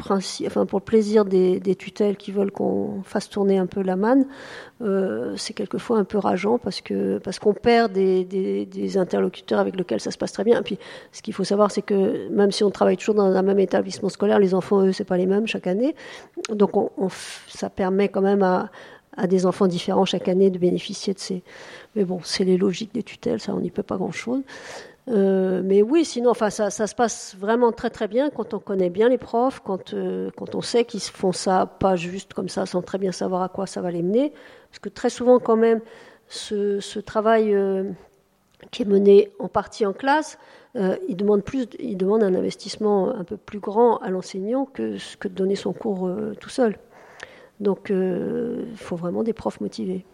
enfin 0.00 0.66
pour 0.66 0.78
le 0.78 0.84
plaisir 0.84 1.24
des, 1.24 1.60
tutelles 1.76 2.16
qui 2.16 2.32
veulent 2.32 2.50
qu'on 2.50 3.02
fasse 3.04 3.28
tourner 3.28 3.58
un 3.58 3.66
peu 3.66 3.82
la 3.82 3.96
manne, 3.96 4.26
euh, 4.82 5.34
c'est 5.36 5.54
quelquefois 5.54 5.98
un 5.98 6.04
peu 6.04 6.18
rageant 6.18 6.58
parce 6.58 6.80
que 6.80 7.18
parce 7.18 7.38
qu'on 7.38 7.54
perd 7.54 7.92
des, 7.92 8.98
interlocuteurs 8.98 9.60
avec 9.60 9.76
lesquels 9.76 10.00
ça 10.00 10.10
se 10.10 10.18
passe 10.18 10.32
très 10.32 10.44
bien. 10.44 10.60
Et 10.60 10.62
puis, 10.62 10.78
ce 11.12 11.22
qu'il 11.22 11.34
faut 11.34 11.44
savoir, 11.44 11.70
c'est 11.70 11.82
que 11.82 12.28
même 12.30 12.52
si 12.52 12.64
on 12.64 12.70
travaille 12.70 12.96
toujours 12.96 13.14
dans 13.14 13.34
un 13.34 13.42
même 13.42 13.58
établissement 13.58 14.08
scolaire, 14.08 14.38
les 14.38 14.54
enfants, 14.54 14.84
eux, 14.84 14.92
c'est 14.92 15.04
pas 15.04 15.16
les 15.16 15.26
mêmes 15.26 15.46
chaque 15.46 15.66
année. 15.66 15.94
Donc, 16.50 16.76
on, 16.76 16.90
ça 17.48 17.70
permet 17.70 18.08
quand 18.08 18.22
même 18.22 18.42
à, 18.42 18.70
à 19.16 19.26
des 19.26 19.46
enfants 19.46 19.66
différents 19.66 20.04
chaque 20.04 20.28
année 20.28 20.50
de 20.50 20.58
bénéficier 20.58 21.14
de 21.14 21.18
ces. 21.18 21.42
Mais 21.96 22.04
bon, 22.04 22.20
c'est 22.22 22.44
les 22.44 22.56
logiques 22.56 22.94
des 22.94 23.02
tutelles, 23.02 23.40
ça, 23.40 23.54
on 23.54 23.60
n'y 23.60 23.70
peut 23.70 23.82
pas 23.82 23.96
grand-chose. 23.96 24.42
Euh, 25.08 25.60
mais 25.62 25.82
oui, 25.82 26.04
sinon, 26.04 26.30
enfin, 26.30 26.50
ça, 26.50 26.70
se 26.70 26.94
passe 26.94 27.36
vraiment 27.38 27.72
très 27.72 27.90
très 27.90 28.08
bien 28.08 28.30
quand 28.30 28.54
on 28.54 28.58
connaît 28.58 28.90
bien 28.90 29.08
les 29.08 29.18
profs, 29.18 29.60
quand, 29.60 29.92
euh, 29.92 30.30
quand 30.36 30.54
on 30.54 30.62
sait 30.62 30.84
qu'ils 30.84 31.00
font 31.00 31.32
ça 31.32 31.66
pas 31.66 31.96
juste 31.96 32.32
comme 32.32 32.48
ça, 32.48 32.64
sans 32.64 32.80
très 32.80 32.98
bien 32.98 33.12
savoir 33.12 33.42
à 33.42 33.48
quoi 33.48 33.66
ça 33.66 33.82
va 33.82 33.90
les 33.90 34.02
mener. 34.02 34.32
Parce 34.70 34.78
que 34.78 34.88
très 34.88 35.10
souvent, 35.10 35.38
quand 35.38 35.56
même, 35.56 35.80
ce, 36.28 36.80
ce 36.80 36.98
travail 36.98 37.54
euh, 37.54 37.84
qui 38.70 38.82
est 38.82 38.86
mené 38.86 39.30
en 39.38 39.48
partie 39.48 39.84
en 39.84 39.92
classe, 39.92 40.38
il, 41.06 41.14
demande 41.14 41.44
plus, 41.44 41.68
il 41.78 41.96
demande 41.96 42.24
un 42.24 42.34
investissement 42.34 43.14
un 43.14 43.22
peu 43.22 43.36
plus 43.36 43.60
grand 43.60 43.98
à 43.98 44.10
l'enseignant 44.10 44.64
que, 44.64 44.96
que 45.18 45.28
de 45.28 45.34
donner 45.34 45.54
son 45.54 45.72
cours 45.72 46.10
tout 46.40 46.48
seul. 46.48 46.78
Donc, 47.60 47.90
il 47.90 48.76
faut 48.76 48.96
vraiment 48.96 49.22
des 49.22 49.34
profs 49.34 49.60
motivés. 49.60 50.04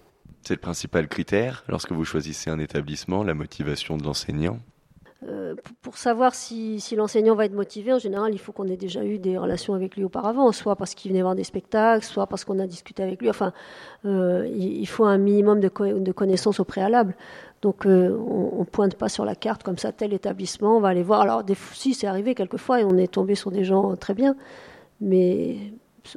C'est 0.43 0.53
le 0.53 0.61
principal 0.61 1.09
critère 1.09 1.65
lorsque 1.67 1.93
vous 1.93 2.05
choisissez 2.05 2.51
un 2.51 2.59
établissement, 2.59 3.25
la 3.25 3.33
motivation 3.33 3.97
de 3.97 4.05
l'enseignant 4.05 4.59
euh, 5.29 5.55
pour 5.83 5.99
savoir 5.99 6.35
si, 6.35 6.83
l'enseignant 6.97 7.35
va 7.35 7.45
être 7.45 7.53
motivé, 7.53 7.93
en 7.93 7.99
général, 7.99 8.33
il 8.33 8.39
faut 8.39 8.53
qu'on 8.53 8.67
ait 8.69 8.79
déjà 8.79 9.05
eu 9.05 9.19
des 9.19 9.37
relations 9.37 9.75
avec 9.75 9.97
lui 9.97 10.05
auparavant, 10.05 10.51
soit 10.53 10.77
parce 10.77 10.95
qu'il 10.95 11.11
venait 11.11 11.21
voir 11.21 11.35
des 11.35 11.45
spectacles, 11.45 12.05
soit 12.05 12.27
parce 12.27 12.45
qu'on 12.45 12.59
a 12.59 12.67
discuté 12.67 13.03
avec 13.03 13.21
lui. 13.21 13.29
Enfin, 13.29 13.53
euh, 14.07 14.49
il, 14.57 14.87
faut 14.87 15.05
un 15.05 15.19
minimum 15.19 15.61
de, 15.61 15.69
connaissances 16.13 16.59
au 16.59 16.65
préalable. 16.65 17.15
Donc, 17.61 17.87
euh, 17.87 18.17
on, 18.17 18.61
ne 18.61 18.65
pointe 18.65 18.95
pas 18.95 19.11
sur 19.11 19.27
la 19.27 19.35
carte 19.35 19.63
comme 19.63 19.77
ça 19.77 19.93
tel 19.93 20.15
établissement, 20.15 20.79
on 20.79 20.81
va 20.81 20.89
aller 20.89 21.03
voir. 21.03 21.21
Alors, 21.21 21.45
des, 21.45 21.57
si 21.75 21.93
c'est 21.93 22.07
arrivé 22.07 22.35
quelquefois 22.35 22.81
et 22.81 22.85
on 22.85 22.97
est 22.97 23.13
tombé 23.13 23.35
sur 23.35 23.51
des 23.51 23.65
gens 23.65 23.97
très 23.97 24.15
bien, 24.15 24.37
mais 25.03 25.59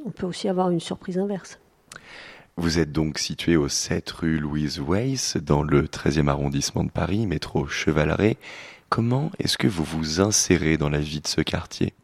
on 0.06 0.10
peut 0.10 0.26
aussi 0.26 0.48
avoir 0.48 0.70
une 0.70 0.80
surprise 0.80 1.18
inverse. 1.18 1.58
Vous 2.56 2.78
êtes 2.78 2.92
donc 2.92 3.18
situé 3.18 3.56
au 3.56 3.68
7 3.68 4.08
rue 4.12 4.38
Louise 4.38 4.80
Weiss, 4.80 5.36
dans 5.36 5.64
le 5.64 5.82
13e 5.82 6.28
arrondissement 6.28 6.84
de 6.84 6.90
Paris, 6.90 7.26
métro 7.26 7.66
Chevaleret. 7.66 8.36
Comment 8.94 9.32
est-ce 9.40 9.58
que 9.58 9.66
vous 9.66 9.82
vous 9.82 10.20
insérez 10.20 10.76
dans 10.76 10.88
la 10.88 11.00
vie 11.00 11.20
de 11.20 11.26
ce 11.26 11.40
quartier? 11.40 11.94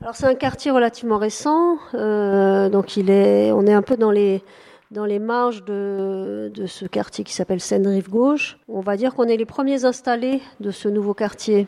Alors 0.00 0.14
c'est 0.14 0.26
un 0.26 0.36
quartier 0.36 0.70
relativement 0.70 1.18
récent, 1.18 1.76
euh, 1.94 2.68
donc 2.68 2.96
il 2.96 3.10
est, 3.10 3.50
on 3.50 3.66
est 3.66 3.72
un 3.72 3.82
peu 3.82 3.96
dans 3.96 4.12
les 4.12 4.42
marges 5.18 5.64
de, 5.64 6.52
ce 6.68 6.84
quartier 6.84 7.24
qui 7.24 7.32
s'appelle 7.32 7.58
Seine-Rive 7.58 8.08
Gauche. 8.08 8.58
On 8.68 8.78
va 8.78 8.96
dire 8.96 9.12
qu'on 9.14 9.24
est 9.24 9.36
les 9.36 9.44
premiers 9.44 9.84
installés 9.84 10.40
de 10.60 10.70
ce 10.70 10.88
nouveau 10.88 11.14
quartier. 11.14 11.66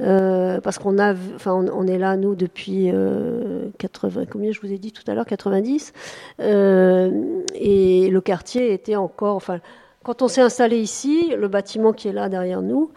Euh, 0.00 0.58
parce 0.62 0.78
qu'on 0.78 0.98
a, 0.98 1.12
enfin, 1.34 1.52
on, 1.52 1.86
est 1.86 1.98
là 1.98 2.16
nous 2.16 2.34
depuis 2.34 2.90
80, 3.76 4.20
euh, 4.22 4.24
combien 4.24 4.52
je 4.52 4.60
vous 4.62 4.72
ai 4.72 4.78
dit 4.78 4.92
tout 4.92 5.04
à 5.06 5.12
l'heure, 5.12 5.26
90, 5.26 5.92
et 6.38 8.08
le 8.10 8.20
quartier 8.22 8.72
était 8.72 8.96
encore, 8.96 9.36
enfin, 9.36 9.60
quand 10.02 10.20
on 10.20 10.28
s'est 10.28 10.40
installé 10.40 10.78
ici, 10.78 11.32
le 11.36 11.46
bâtiment 11.46 11.92
qui 11.92 12.08
est 12.08 12.12
là 12.12 12.28
derrière 12.28 12.60
nous, 12.60 12.90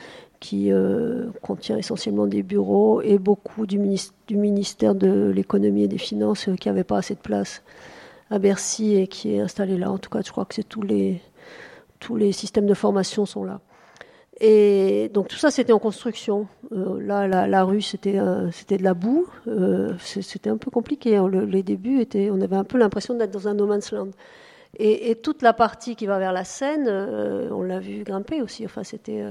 qui 0.46 0.72
euh, 0.72 1.26
contient 1.42 1.76
essentiellement 1.76 2.28
des 2.28 2.44
bureaux 2.44 3.02
et 3.02 3.18
beaucoup 3.18 3.66
du, 3.66 3.80
ministère 3.80 4.94
de 4.94 5.32
l'économie 5.34 5.86
et 5.86 5.88
des 5.88 5.98
finances 5.98 6.48
euh, 6.48 6.56
qui 6.56 6.68
n'avait 6.68 6.84
pas 6.84 7.00
assez 7.00 7.16
de 7.16 7.20
place 7.20 7.64
à 8.30 8.38
Bercy 8.38 8.94
et 8.94 9.08
qui 9.08 9.34
est 9.34 9.40
installé 9.40 9.76
là. 9.76 9.90
En 9.90 9.98
tout 9.98 10.12
cas, 10.12 10.22
je 10.24 10.32
crois 10.32 10.46
que 10.46 10.62
tous 10.62 10.84
les, 10.84 12.32
systèmes 12.32 12.68
de 12.68 12.76
formation 12.76 13.26
sont 13.26 13.44
là. 13.44 13.60
Et 14.40 15.10
donc 15.16 15.30
tout 15.30 15.38
ça, 15.38 15.50
c'était 15.50 15.74
en 15.74 15.80
construction. 15.80 16.48
Euh, 16.72 17.02
là, 17.02 17.48
la, 17.48 17.64
rue, 17.64 17.82
c'était 17.82 18.20
c'était 18.52 18.78
de 18.78 18.84
la 18.84 18.94
boue. 18.94 19.28
c'était 20.00 20.52
un 20.52 20.58
peu 20.58 20.70
compliqué. 20.70 21.16
Hein. 21.16 21.28
les 21.28 21.64
débuts 21.64 22.02
étaient, 22.02 22.30
on 22.32 22.40
avait 22.40 22.56
un 22.56 22.66
peu 22.66 22.78
l'impression 22.78 23.16
d'être 23.16 23.32
dans 23.32 23.48
un 23.48 23.56
no 23.56 23.66
man's 23.66 23.92
land. 23.92 24.10
Et, 24.78 25.10
et, 25.10 25.16
toute 25.16 25.42
la 25.42 25.54
partie 25.54 25.96
qui 25.96 26.06
va 26.06 26.20
vers 26.20 26.34
la 26.34 26.44
Seine, 26.44 26.88
on 27.52 27.64
l'a 27.64 27.80
vu 27.80 28.04
grimper 28.04 28.44
aussi. 28.44 28.64
Enfin, 28.64 28.84
c'était 28.84 29.24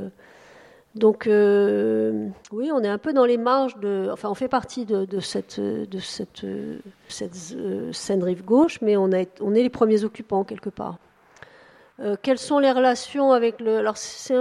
donc 0.94 1.26
euh, 1.26 2.28
oui, 2.52 2.70
on 2.72 2.82
est 2.82 2.88
un 2.88 2.98
peu 2.98 3.12
dans 3.12 3.24
les 3.24 3.36
marges 3.36 3.76
de, 3.78 4.08
enfin 4.12 4.30
on 4.30 4.34
fait 4.34 4.48
partie 4.48 4.84
de, 4.84 5.20
cette 5.20 5.58
euh, 5.58 6.78
Seine 7.92 8.22
rive 8.22 8.44
gauche, 8.44 8.80
mais 8.80 8.96
on, 8.96 9.10
est 9.10 9.40
les 9.40 9.70
premiers 9.70 10.04
occupants 10.04 10.44
quelque 10.44 10.70
part. 10.70 10.98
Euh, 12.00 12.16
quelles 12.20 12.38
sont 12.38 12.60
les 12.60 12.70
relations 12.70 13.32
avec 13.32 13.60
le, 13.60 13.78
alors 13.78 13.96
c'est 13.96 14.34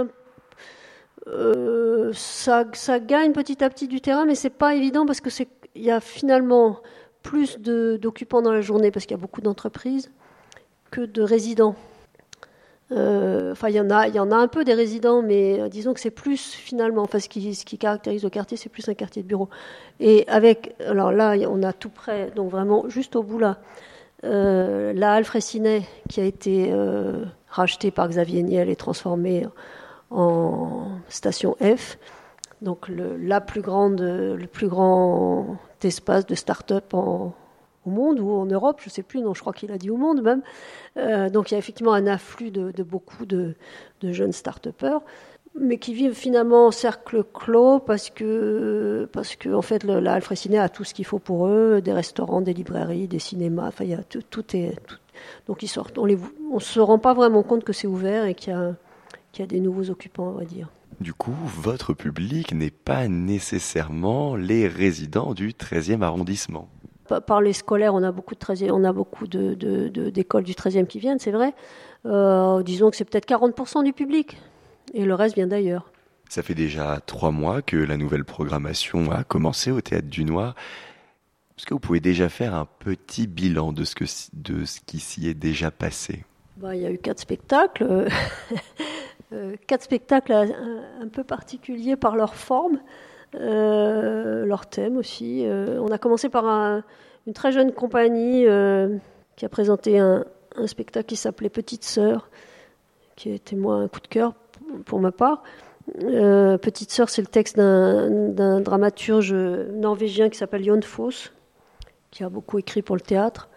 ça, 2.12 2.64
ça 2.72 3.00
gagne 3.00 3.32
petit 3.32 3.64
à 3.64 3.70
petit 3.70 3.88
du 3.88 4.00
terrain, 4.00 4.24
mais 4.24 4.34
c'est 4.34 4.50
pas 4.50 4.74
évident 4.74 5.06
parce 5.06 5.20
que 5.20 5.30
c'est 5.30 5.48
il 5.74 5.82
y 5.82 5.90
a 5.90 6.00
finalement 6.00 6.78
plus 7.22 7.58
d'occupants 7.58 8.42
dans 8.42 8.52
la 8.52 8.60
journée 8.60 8.92
parce 8.92 9.06
qu'il 9.06 9.16
y 9.16 9.18
a 9.18 9.20
beaucoup 9.20 9.40
d'entreprises 9.40 10.12
que 10.92 11.00
de 11.00 11.22
résidents. 11.22 11.74
Euh, 12.94 13.52
enfin, 13.52 13.68
il 13.68 13.74
y 13.74 13.80
en 13.80 13.90
a, 13.90 14.06
il 14.08 14.14
y 14.14 14.20
en 14.20 14.30
a 14.30 14.36
un 14.36 14.46
peu 14.46 14.64
des 14.64 14.74
résidents, 14.74 15.22
mais 15.22 15.60
euh, 15.60 15.68
disons 15.68 15.94
que 15.94 16.00
c'est 16.00 16.10
plus 16.10 16.52
finalement, 16.52 17.02
enfin, 17.02 17.18
ce 17.18 17.28
qui, 17.28 17.78
caractérise 17.78 18.22
le 18.22 18.30
quartier, 18.30 18.56
c'est 18.56 18.68
plus 18.68 18.88
un 18.88 18.94
quartier 18.94 19.22
de 19.22 19.28
bureau. 19.28 19.48
Et 20.00 20.24
avec, 20.28 20.74
alors 20.86 21.10
là, 21.12 21.34
on 21.48 21.62
a 21.62 21.72
tout 21.72 21.88
près, 21.90 22.30
donc 22.36 22.50
vraiment 22.50 22.88
juste 22.88 23.16
au 23.16 23.22
bout 23.22 23.38
là, 23.38 23.58
euh, 24.24 24.92
la 24.94 25.14
Halle 25.14 25.24
qui 26.08 26.20
a 26.20 26.24
été 26.24 26.72
rachetée 27.48 27.90
par 27.90 28.08
Xavier 28.08 28.42
Niel 28.42 28.68
et 28.68 28.76
transformée 28.76 29.46
en 30.10 30.88
station 31.08 31.56
F. 31.60 31.98
Donc 32.62 32.88
le, 32.88 33.16
la 33.16 33.40
plus 33.40 33.60
grande, 33.60 34.00
le 34.00 34.46
plus 34.46 34.68
grand 34.68 35.56
espace 35.82 36.24
de 36.24 36.34
start-up 36.34 36.94
en, 36.94 37.34
au 37.86 37.90
monde 37.90 38.20
ou 38.20 38.30
en 38.30 38.46
Europe, 38.46 38.80
je 38.80 38.88
ne 38.88 38.92
sais 38.92 39.02
plus, 39.02 39.20
non, 39.20 39.34
je 39.34 39.40
crois 39.40 39.52
qu'il 39.52 39.72
a 39.72 39.78
dit 39.78 39.90
au 39.90 39.96
monde 39.96 40.22
même. 40.22 40.42
Euh, 40.96 41.30
donc 41.30 41.50
il 41.50 41.54
y 41.54 41.56
a 41.56 41.58
effectivement 41.58 41.92
un 41.92 42.06
afflux 42.06 42.50
de, 42.50 42.82
beaucoup 42.82 43.26
de, 43.26 43.54
jeunes 44.02 44.32
start-upers, 44.32 45.00
mais 45.58 45.78
qui 45.78 45.94
vivent 45.94 46.14
finalement 46.14 46.66
en 46.66 46.70
cercle 46.70 47.24
clos 47.24 47.78
parce 47.78 48.10
que, 48.10 49.08
parce 49.12 49.36
que 49.36 49.48
en 49.48 49.62
fait, 49.62 49.84
le, 49.84 50.00
la 50.00 50.14
Alfréciné 50.14 50.58
a 50.58 50.68
tout 50.68 50.84
ce 50.84 50.94
qu'il 50.94 51.06
faut 51.06 51.18
pour 51.18 51.46
eux, 51.46 51.80
des 51.80 51.92
restaurants, 51.92 52.40
des 52.40 52.52
librairies, 52.52 53.08
des 53.08 53.18
cinémas, 53.18 53.68
enfin, 53.68 53.84
il 53.84 53.90
y 53.90 53.94
a 53.94 54.02
tout, 54.02 54.22
tout 54.22 54.56
est. 54.56 54.76
donc 55.46 55.62
ils 55.62 55.68
sortent, 55.68 55.98
on 55.98 56.06
ne 56.06 56.60
se 56.60 56.80
rend 56.80 56.98
pas 56.98 57.14
vraiment 57.14 57.42
compte 57.42 57.64
que 57.64 57.72
c'est 57.72 57.86
ouvert 57.86 58.24
et 58.26 58.34
qu'il 58.34 58.52
y, 58.52 58.56
a, 58.56 58.74
qu'il 59.32 59.42
y 59.42 59.44
a 59.44 59.48
des 59.48 59.60
nouveaux 59.60 59.90
occupants, 59.90 60.28
on 60.28 60.38
va 60.38 60.44
dire. 60.44 60.68
Du 61.00 61.12
coup, 61.12 61.34
votre 61.44 61.92
public 61.92 62.54
n'est 62.54 62.70
pas 62.70 63.08
nécessairement 63.08 64.36
les 64.36 64.68
résidents 64.68 65.34
du 65.34 65.50
13e 65.50 66.02
arrondissement 66.02 66.68
par 67.26 67.40
les 67.40 67.52
scolaires, 67.52 67.94
on 67.94 68.02
a 68.02 68.12
beaucoup 68.12 68.34
de 68.34 68.40
13 68.40 68.64
on 68.70 68.84
a 68.84 68.92
beaucoup 68.92 69.26
de, 69.26 69.54
d'écoles 70.10 70.44
du 70.44 70.52
13e 70.52 70.86
qui 70.86 70.98
viennent, 70.98 71.18
c'est 71.18 71.32
vrai. 71.32 71.54
Euh, 72.06 72.62
disons 72.62 72.90
que 72.90 72.96
c'est 72.96 73.04
peut-être 73.04 73.28
40% 73.28 73.84
du 73.84 73.92
public, 73.92 74.36
et 74.92 75.04
le 75.04 75.14
reste 75.14 75.34
vient 75.34 75.46
d'ailleurs. 75.46 75.90
Ça 76.28 76.42
fait 76.42 76.54
déjà 76.54 77.00
trois 77.06 77.30
mois 77.30 77.62
que 77.62 77.76
la 77.76 77.96
nouvelle 77.96 78.24
programmation 78.24 79.10
a 79.10 79.24
commencé 79.24 79.70
au 79.70 79.80
Théâtre 79.80 80.08
du 80.08 80.24
Noir. 80.24 80.54
Est-ce 81.56 81.66
que 81.66 81.74
vous 81.74 81.80
pouvez 81.80 82.00
déjà 82.00 82.28
faire 82.28 82.54
un 82.54 82.66
petit 82.80 83.26
bilan 83.26 83.72
de 83.72 83.84
ce, 83.84 83.94
que, 83.94 84.04
de 84.32 84.64
ce 84.64 84.80
qui 84.80 84.98
s'y 84.98 85.28
est 85.28 85.34
déjà 85.34 85.70
passé? 85.70 86.24
Bah, 86.56 86.74
Il 86.74 86.82
y 86.82 86.86
a 86.86 86.90
eu 86.90 86.98
quatre 86.98 87.20
spectacles, 87.20 88.08
euh, 89.32 89.56
quatre 89.66 89.82
spectacles 89.82 90.32
un, 90.32 91.08
peu 91.08 91.22
particuliers 91.22 91.96
par 91.96 92.16
leur 92.16 92.34
forme. 92.34 92.80
Euh, 93.40 94.46
leur 94.46 94.66
thème 94.66 94.96
aussi. 94.96 95.44
Euh, 95.44 95.80
on 95.80 95.90
a 95.90 95.98
commencé 95.98 96.28
par 96.28 96.44
une 97.26 97.32
très 97.32 97.52
jeune 97.52 97.72
compagnie 97.72 98.46
euh, 98.46 98.96
qui 99.36 99.44
a 99.44 99.48
présenté 99.48 99.98
un, 99.98 100.24
spectacle 100.66 101.06
qui 101.06 101.16
s'appelait 101.16 101.48
Petite 101.48 101.84
Sœur, 101.84 102.30
qui 103.16 103.30
été 103.30 103.56
moi 103.56 103.74
un 103.76 103.88
coup 103.88 104.00
de 104.00 104.06
cœur 104.06 104.34
pour 104.84 105.00
ma 105.00 105.10
part. 105.10 105.42
Petite 105.98 106.92
Sœur, 106.92 107.10
c'est 107.10 107.22
le 107.22 107.28
texte 107.28 107.56
d'un 107.56 108.60
dramaturge 108.60 109.34
norvégien 109.34 110.28
qui 110.28 110.38
s'appelle 110.38 110.64
Jon 110.64 110.80
Foss, 110.82 111.32
qui 112.12 112.22
a 112.22 112.28
beaucoup 112.28 112.58
écrit 112.58 112.82
pour 112.82 112.94
le 112.94 113.00
théâtre, 113.00 113.48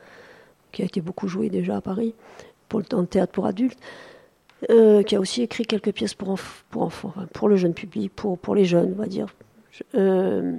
qui 0.71 0.81
a 0.81 0.85
été 0.85 1.01
beaucoup 1.01 1.27
joué 1.27 1.49
déjà 1.49 1.77
à 1.77 1.81
Paris, 1.81 2.15
pour 2.67 2.79
le, 2.79 2.85
dans 2.89 3.01
le 3.01 3.07
théâtre 3.07 3.31
pour 3.31 3.45
adultes. 3.45 3.79
qui 4.67 5.15
a 5.15 5.19
aussi 5.19 5.43
écrit 5.43 5.65
quelques 5.67 5.91
pièces 5.91 6.15
pour, 6.15 6.29
enfants, 6.29 7.13
pour 7.31 7.47
le 7.47 7.57
jeune 7.57 7.75
public, 7.75 8.11
pour 8.15 8.55
les 8.55 8.65
jeunes, 8.65 8.95
on 8.97 8.99
va 8.99 9.05
dire, 9.05 9.27
euh, 9.95 10.53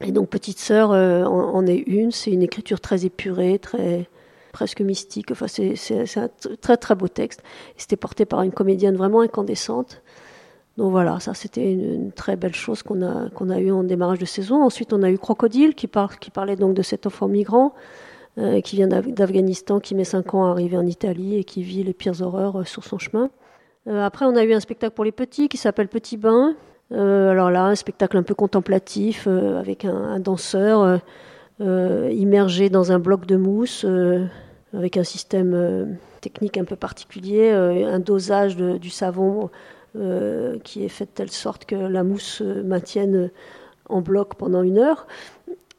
et 0.00 0.12
donc 0.12 0.28
Petite 0.28 0.58
Sœur 0.58 0.92
euh, 0.92 1.24
en, 1.24 1.66
est 1.66 1.76
une. 1.78 2.10
C'est 2.10 2.30
une 2.30 2.42
écriture 2.42 2.80
très 2.80 3.04
épurée, 3.04 3.58
très 3.58 4.08
presque 4.52 4.80
mystique. 4.80 5.30
Enfin, 5.30 5.46
c'est 5.48 6.18
un 6.18 6.28
très 6.60 6.76
très 6.76 6.94
beau 6.94 7.08
texte. 7.08 7.42
C'était 7.76 7.96
porté 7.96 8.24
par 8.24 8.42
une 8.42 8.52
comédienne 8.52 8.96
vraiment 8.96 9.20
incandescente. 9.20 10.02
Donc 10.76 10.92
voilà, 10.92 11.18
ça 11.18 11.34
c'était 11.34 11.72
une, 11.72 12.12
très 12.12 12.36
belle 12.36 12.54
chose 12.54 12.84
qu'on 12.84 13.02
a 13.02 13.28
qu'on 13.30 13.50
a 13.50 13.58
eu 13.58 13.72
en 13.72 13.82
démarrage 13.82 14.20
de 14.20 14.24
saison. 14.24 14.62
Ensuite, 14.62 14.92
on 14.92 15.02
a 15.02 15.10
eu 15.10 15.18
Crocodile 15.18 15.74
qui, 15.74 15.88
qui 16.20 16.30
parlait 16.30 16.56
donc 16.56 16.74
de 16.74 16.82
cet 16.82 17.06
enfant 17.06 17.26
migrant 17.26 17.74
euh, 18.38 18.60
qui 18.60 18.76
vient 18.76 18.86
d'Afghanistan, 18.86 19.80
qui 19.80 19.96
met 19.96 20.04
5 20.04 20.34
ans 20.34 20.46
à 20.46 20.50
arriver 20.50 20.76
en 20.76 20.86
Italie 20.86 21.36
et 21.36 21.42
qui 21.42 21.64
vit 21.64 21.82
les 21.82 21.94
pires 21.94 22.22
horreurs 22.22 22.66
sur 22.68 22.84
son 22.84 22.98
chemin. 22.98 23.30
après, 23.88 24.26
on 24.26 24.36
a 24.36 24.44
eu 24.44 24.52
un 24.52 24.60
spectacle 24.60 24.94
pour 24.94 25.04
les 25.04 25.12
petits 25.12 25.48
qui 25.48 25.56
s'appelle 25.56 25.88
Petit 25.88 26.16
Bain, 26.16 26.54
euh, 26.92 27.30
alors 27.30 27.50
là, 27.50 27.64
un 27.64 27.74
spectacle 27.74 28.16
un 28.16 28.22
peu 28.22 28.34
contemplatif 28.34 29.26
euh, 29.26 29.58
avec 29.58 29.84
un, 29.84 30.18
danseur 30.20 31.00
euh, 31.60 32.10
immergé 32.12 32.70
dans 32.70 32.92
un 32.92 32.98
bloc 32.98 33.26
de 33.26 33.36
mousse 33.36 33.84
avec 34.74 34.96
un 34.96 35.04
système 35.04 35.98
technique 36.20 36.58
un 36.58 36.64
peu 36.64 36.76
particulier, 36.76 37.50
un 37.50 37.98
dosage 37.98 38.56
du 38.56 38.90
savon 38.90 39.50
qui 39.94 40.84
est 40.84 40.88
fait 40.88 41.06
de 41.06 41.10
telle 41.10 41.30
sorte 41.30 41.64
que 41.64 41.74
la 41.74 42.04
mousse 42.04 42.38
se 42.38 42.62
maintienne 42.62 43.30
en 43.88 44.02
bloc 44.02 44.34
pendant 44.34 44.62
une 44.62 44.78
heure. 44.78 45.06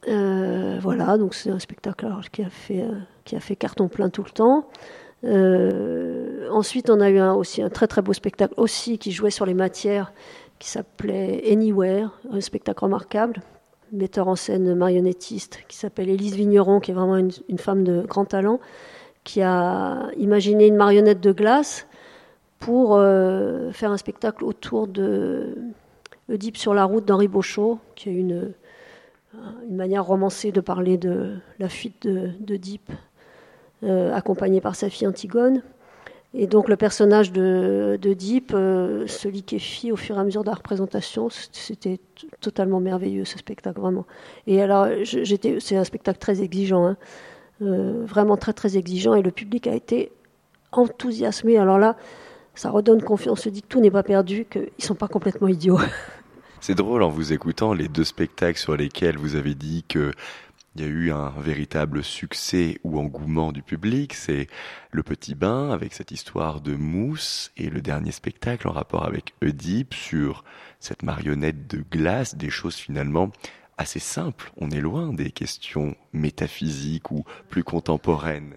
voilà, 0.06 1.18
donc 1.18 1.34
c'est 1.34 1.50
un 1.50 1.60
spectacle 1.60 2.08
qui, 2.32 2.42
a 2.42 2.50
fait, 2.50 2.84
qui 3.24 3.36
a 3.36 3.40
fait 3.40 3.54
carton 3.54 3.86
plein 3.86 4.10
tout 4.10 4.24
le 4.24 4.30
temps. 4.30 4.66
ensuite, 6.52 6.90
on 6.90 7.00
a 7.00 7.10
eu 7.10 7.20
aussi 7.20 7.62
un 7.62 7.70
très 7.70 7.86
très 7.86 8.02
beau 8.02 8.12
spectacle 8.12 8.54
aussi 8.56 8.98
qui 8.98 9.12
jouait 9.12 9.30
sur 9.30 9.46
les 9.46 9.54
matières 9.54 10.12
qui 10.60 10.68
s'appelait 10.68 11.42
Anywhere, 11.50 12.12
un 12.30 12.40
spectacle 12.40 12.84
remarquable. 12.84 13.42
Metteur 13.92 14.28
en 14.28 14.36
scène 14.36 14.72
marionnettiste 14.76 15.64
qui 15.66 15.76
s'appelle 15.76 16.08
Élise 16.08 16.36
Vigneron, 16.36 16.78
qui 16.78 16.92
est 16.92 16.94
vraiment 16.94 17.16
une, 17.16 17.58
femme 17.58 17.82
de 17.82 18.02
grand 18.02 18.26
talent, 18.26 18.60
qui 19.24 19.42
a 19.42 20.10
imaginé 20.16 20.68
une 20.68 20.76
marionnette 20.76 21.20
de 21.20 21.32
glace 21.32 21.88
pour 22.60 22.94
euh, 22.94 23.72
faire 23.72 23.90
un 23.90 23.96
spectacle 23.96 24.44
autour 24.44 24.86
de 24.86 25.56
Oedipe 26.28 26.56
sur 26.56 26.74
la 26.74 26.84
route 26.84 27.04
d'Henri 27.04 27.26
Beauchot, 27.26 27.80
qui 27.96 28.10
est 28.10 28.14
une, 28.14 28.52
manière 29.68 30.04
romancée 30.04 30.52
de 30.52 30.60
parler 30.60 30.98
de 30.98 31.36
la 31.58 31.68
fuite 31.68 32.06
d'Oedipe, 32.06 32.90
euh, 33.82 34.12
accompagné 34.12 34.60
par 34.60 34.74
sa 34.74 34.90
fille 34.90 35.06
Antigone. 35.06 35.62
Et 36.32 36.46
donc 36.46 36.68
le 36.68 36.76
personnage 36.76 37.32
de, 37.32 37.98
de 38.00 38.12
Deep 38.12 38.52
euh, 38.54 39.06
se 39.08 39.26
liquéfie 39.26 39.90
au 39.90 39.96
fur 39.96 40.16
et 40.16 40.20
à 40.20 40.24
mesure 40.24 40.42
de 40.42 40.48
la 40.48 40.54
représentation. 40.54 41.28
C'était 41.30 41.98
totalement 42.40 42.78
merveilleux 42.80 43.24
ce 43.24 43.36
spectacle, 43.36 43.80
vraiment. 43.80 44.06
Et 44.46 44.62
alors, 44.62 44.86
j'étais, 45.02 45.58
c'est 45.58 45.76
un 45.76 45.84
spectacle 45.84 46.18
très 46.18 46.40
exigeant, 46.40 46.86
hein. 46.86 46.96
euh, 47.62 48.04
vraiment 48.04 48.36
très 48.36 48.52
très 48.52 48.76
exigeant, 48.76 49.14
et 49.14 49.22
le 49.22 49.32
public 49.32 49.66
a 49.66 49.74
été 49.74 50.12
enthousiasmé. 50.70 51.56
Alors 51.58 51.78
là, 51.78 51.96
ça 52.54 52.70
redonne 52.70 53.02
confiance, 53.02 53.40
on 53.40 53.42
se 53.42 53.48
dit 53.48 53.62
que 53.62 53.68
tout 53.68 53.80
n'est 53.80 53.90
pas 53.90 54.04
perdu, 54.04 54.46
qu'ils 54.48 54.62
ne 54.62 54.84
sont 54.84 54.94
pas 54.94 55.08
complètement 55.08 55.48
idiots. 55.48 55.78
C'est 56.60 56.74
drôle 56.74 57.02
en 57.02 57.08
vous 57.08 57.32
écoutant 57.32 57.72
les 57.72 57.88
deux 57.88 58.04
spectacles 58.04 58.58
sur 58.58 58.76
lesquels 58.76 59.16
vous 59.16 59.34
avez 59.34 59.54
dit 59.54 59.82
que 59.88 60.12
il 60.80 60.86
y 60.86 60.88
a 60.88 60.92
eu 60.92 61.12
un 61.12 61.28
véritable 61.38 62.02
succès 62.02 62.78
ou 62.84 62.98
engouement 62.98 63.52
du 63.52 63.62
public. 63.62 64.14
C'est 64.14 64.46
Le 64.92 65.02
Petit 65.02 65.34
Bain 65.34 65.70
avec 65.70 65.92
cette 65.92 66.10
histoire 66.10 66.62
de 66.62 66.74
mousse 66.74 67.52
et 67.58 67.68
le 67.68 67.82
dernier 67.82 68.12
spectacle 68.12 68.66
en 68.66 68.72
rapport 68.72 69.04
avec 69.04 69.34
Oedipe 69.42 69.92
sur 69.92 70.42
cette 70.78 71.02
marionnette 71.02 71.66
de 71.66 71.84
glace, 71.90 72.34
des 72.34 72.48
choses 72.48 72.76
finalement 72.76 73.30
assez 73.76 73.98
simples. 73.98 74.52
On 74.56 74.70
est 74.70 74.80
loin 74.80 75.12
des 75.12 75.30
questions 75.30 75.94
métaphysiques 76.14 77.10
ou 77.10 77.24
plus 77.50 77.62
contemporaines. 77.62 78.54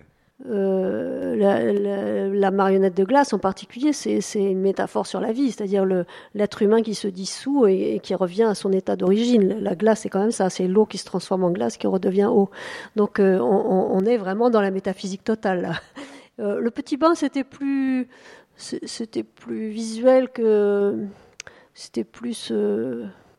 Euh, 0.50 2.32
la, 2.34 2.52
marionnette 2.52 2.98
de 2.98 3.06
glace 3.06 3.32
en 3.32 3.39
particulier, 3.39 3.94
c'est 3.94 4.20
une 4.36 4.60
métaphore 4.60 5.08
sur 5.08 5.22
la 5.22 5.32
vie, 5.32 5.52
c'est-à-dire 5.52 5.86
l'être 6.34 6.62
humain 6.62 6.82
qui 6.82 6.96
se 6.96 7.08
dissout 7.08 7.68
et, 7.68 8.00
qui 8.04 8.14
revient 8.16 8.44
à 8.44 8.56
son 8.56 8.72
état 8.74 8.96
d'origine. 8.96 9.60
La 9.62 9.76
glace, 9.76 10.02
c'est 10.02 10.10
quand 10.10 10.20
même 10.20 10.32
ça, 10.32 10.50
c'est 10.50 10.68
l'eau 10.68 10.86
qui 10.86 10.98
se 10.98 11.06
transforme 11.06 11.44
en 11.46 11.52
glace, 11.52 11.78
qui 11.78 11.88
redevient 11.88 12.26
eau. 12.26 12.50
Donc 12.96 13.20
euh, 13.20 13.39
on, 13.39 14.00
est 14.06 14.18
vraiment 14.18 14.50
dans 14.50 14.62
la 14.62 14.72
métaphysique 14.72 15.24
totale. 15.24 15.80
Euh, 16.39 16.60
le 16.60 16.72
petit 16.72 16.98
bain, 16.98 17.14
c'était 17.14 17.44
plus, 17.44 18.08
c'était 18.58 19.22
plus 19.22 19.70
visuel 19.70 20.30
que, 20.30 21.06
c'était 21.76 22.04
plus 22.04 22.52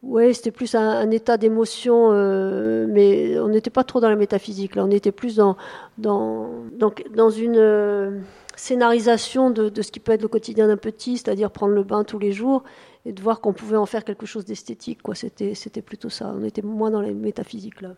oui, 0.06 0.34
c'était 0.34 0.50
plus 0.50 0.74
un, 0.74 1.10
état 1.10 1.36
d'émotion, 1.38 2.10
euh, 2.12 2.86
mais 2.88 3.38
on 3.38 3.48
n'était 3.48 3.70
pas 3.70 3.84
trop 3.84 4.00
dans 4.00 4.10
la 4.10 4.16
métaphysique. 4.16 4.76
Là, 4.76 4.84
on 4.84 4.90
était 4.90 5.12
plus 5.12 5.36
dans, 5.36 5.56
dans, 5.98 6.50
dans 6.76 7.30
une 7.30 7.56
euh, 7.56 8.20
scénarisation 8.54 9.50
de, 9.50 9.70
de, 9.70 9.82
ce 9.82 9.90
qui 9.90 10.00
peut 10.00 10.12
être 10.12 10.22
le 10.22 10.28
quotidien 10.28 10.68
d'un 10.68 10.76
petit, 10.76 11.16
c'est-à-dire 11.16 11.50
prendre 11.50 11.72
le 11.72 11.84
bain 11.84 12.04
tous 12.04 12.18
les 12.18 12.32
jours 12.32 12.64
et 13.06 13.12
de 13.12 13.22
voir 13.22 13.40
qu'on 13.40 13.54
pouvait 13.54 13.78
en 13.78 13.86
faire 13.86 14.04
quelque 14.04 14.26
chose 14.26 14.44
d'esthétique. 14.44 15.02
Quoi. 15.02 15.14
C'était, 15.14 15.54
c'était 15.54 15.82
plutôt 15.82 16.10
ça. 16.10 16.34
On 16.36 16.44
était 16.44 16.62
moins 16.62 16.90
dans 16.90 17.00
la 17.00 17.12
métaphysique 17.12 17.80
là. 17.80 17.94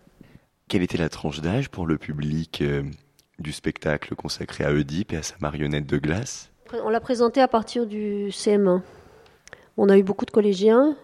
Quelle 0.69 0.83
était 0.83 0.99
la 0.99 1.09
tranche 1.09 1.41
d'âge 1.41 1.71
pour 1.71 1.87
le 1.87 1.97
public 1.97 2.61
euh, 2.61 2.83
du 3.39 3.53
spectacle 3.53 4.15
consacré 4.17 4.65
à 4.65 4.73
Oedipe 4.73 5.13
et 5.13 5.17
à 5.17 5.23
sa 5.23 5.37
marionnette 5.41 5.87
de 5.87 5.99
glace? 5.99 6.51
On 6.85 6.89
l'a 6.89 7.01
présenté 7.01 7.41
à 7.41 7.47
partir 7.47 7.87
du 7.87 8.29
CM1. 8.31 8.81
On 9.77 9.89
a 9.89 9.99
eu 9.99 10.03
beaucoup 10.03 10.25
de 10.25 10.33
collégiens 10.33 10.97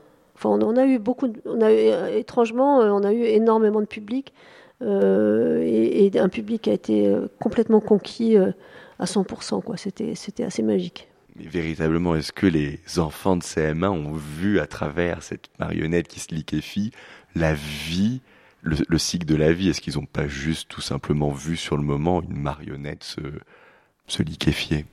on 0.45 0.76
a 0.76 0.86
eu 0.86 0.99
beaucoup, 0.99 1.28
euh, 1.47 2.18
étrangement, 2.18 2.80
euh, 2.80 2.90
on 2.90 3.05
a 3.05 3.12
eu 3.12 3.22
énormément 3.22 3.80
de 3.80 3.86
public 3.86 4.32
euh, 4.82 5.62
et, 5.62 6.11
un 6.18 6.28
public 6.28 6.62
qui 6.62 6.70
a 6.70 6.72
été 6.72 7.14
complètement 7.40 7.80
conquis 7.80 8.36
à 8.36 9.05
100%. 9.05 9.62
Quoi. 9.62 9.76
C'était, 9.76 10.14
c'était 10.14 10.45
assez 10.45 10.62
magique. 10.62 11.09
Mais 11.36 11.47
véritablement, 11.47 12.14
est-ce 12.14 12.32
que 12.32 12.47
les 12.47 12.80
enfants 12.99 13.36
de 13.36 13.43
CM1 13.43 13.88
ont 13.88 14.12
vu 14.12 14.61
à 14.61 14.66
travers 14.66 15.22
cette 15.22 15.49
marionnette 15.59 16.09
qui 16.09 16.20
se 16.20 16.34
liquéfie 16.34 16.90
la 17.34 17.55
vie, 17.55 18.20
le, 18.62 18.99
cycle 18.99 19.26
de 19.26 19.36
la 19.36 19.53
vie? 19.53 19.70
Est-ce 19.70 19.80
qu'ils 19.80 19.95
n'ont 19.95 20.07
pas 20.07 20.26
juste 20.26 20.68
tout 20.68 20.82
simplement 20.82 21.30
vu 21.30 21.57
sur 21.57 21.76
le 21.76 21.82
moment 21.82 22.22
une 22.22 22.36
marionnette 22.36 23.05
se, 23.05 23.20
se 24.07 24.22
liquéfier? 24.22 24.84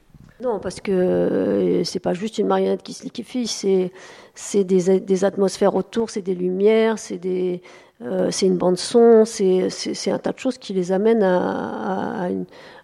Non, 0.41 0.59
parce 0.59 0.79
que 0.79 0.91
euh, 0.91 1.83
c'est 1.83 1.99
pas 1.99 2.13
juste 2.13 2.37
une 2.37 2.47
marionnette 2.47 2.81
qui 2.81 2.93
se 2.93 3.03
liquéfie, 3.03 3.45
c'est 3.45 4.63
des, 4.63 5.23
atmosphères 5.25 5.75
autour, 5.75 6.09
c'est 6.09 6.21
des 6.21 6.35
lumières, 6.35 6.97
c'est 6.97 7.17
des 7.17 7.61
euh, 8.01 8.31
c'est 8.31 8.45
une 8.45 8.57
bande 8.57 8.77
son, 8.77 9.25
c'est 9.25 10.11
un 10.11 10.17
tas 10.17 10.31
de 10.31 10.39
choses 10.39 10.57
qui 10.57 10.71
les 10.71 10.93
amènent 10.93 11.23
à, 11.23 12.29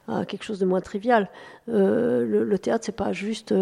à, 0.10 0.26
quelque 0.26 0.44
chose 0.44 0.60
de 0.60 0.66
moins 0.66 0.82
trivial. 0.82 1.30
Euh, 1.70 2.26
le, 2.26 2.60
théâtre, 2.60 2.84
c'est 2.86 2.92
pas 2.96 3.14
juste, 3.14 3.54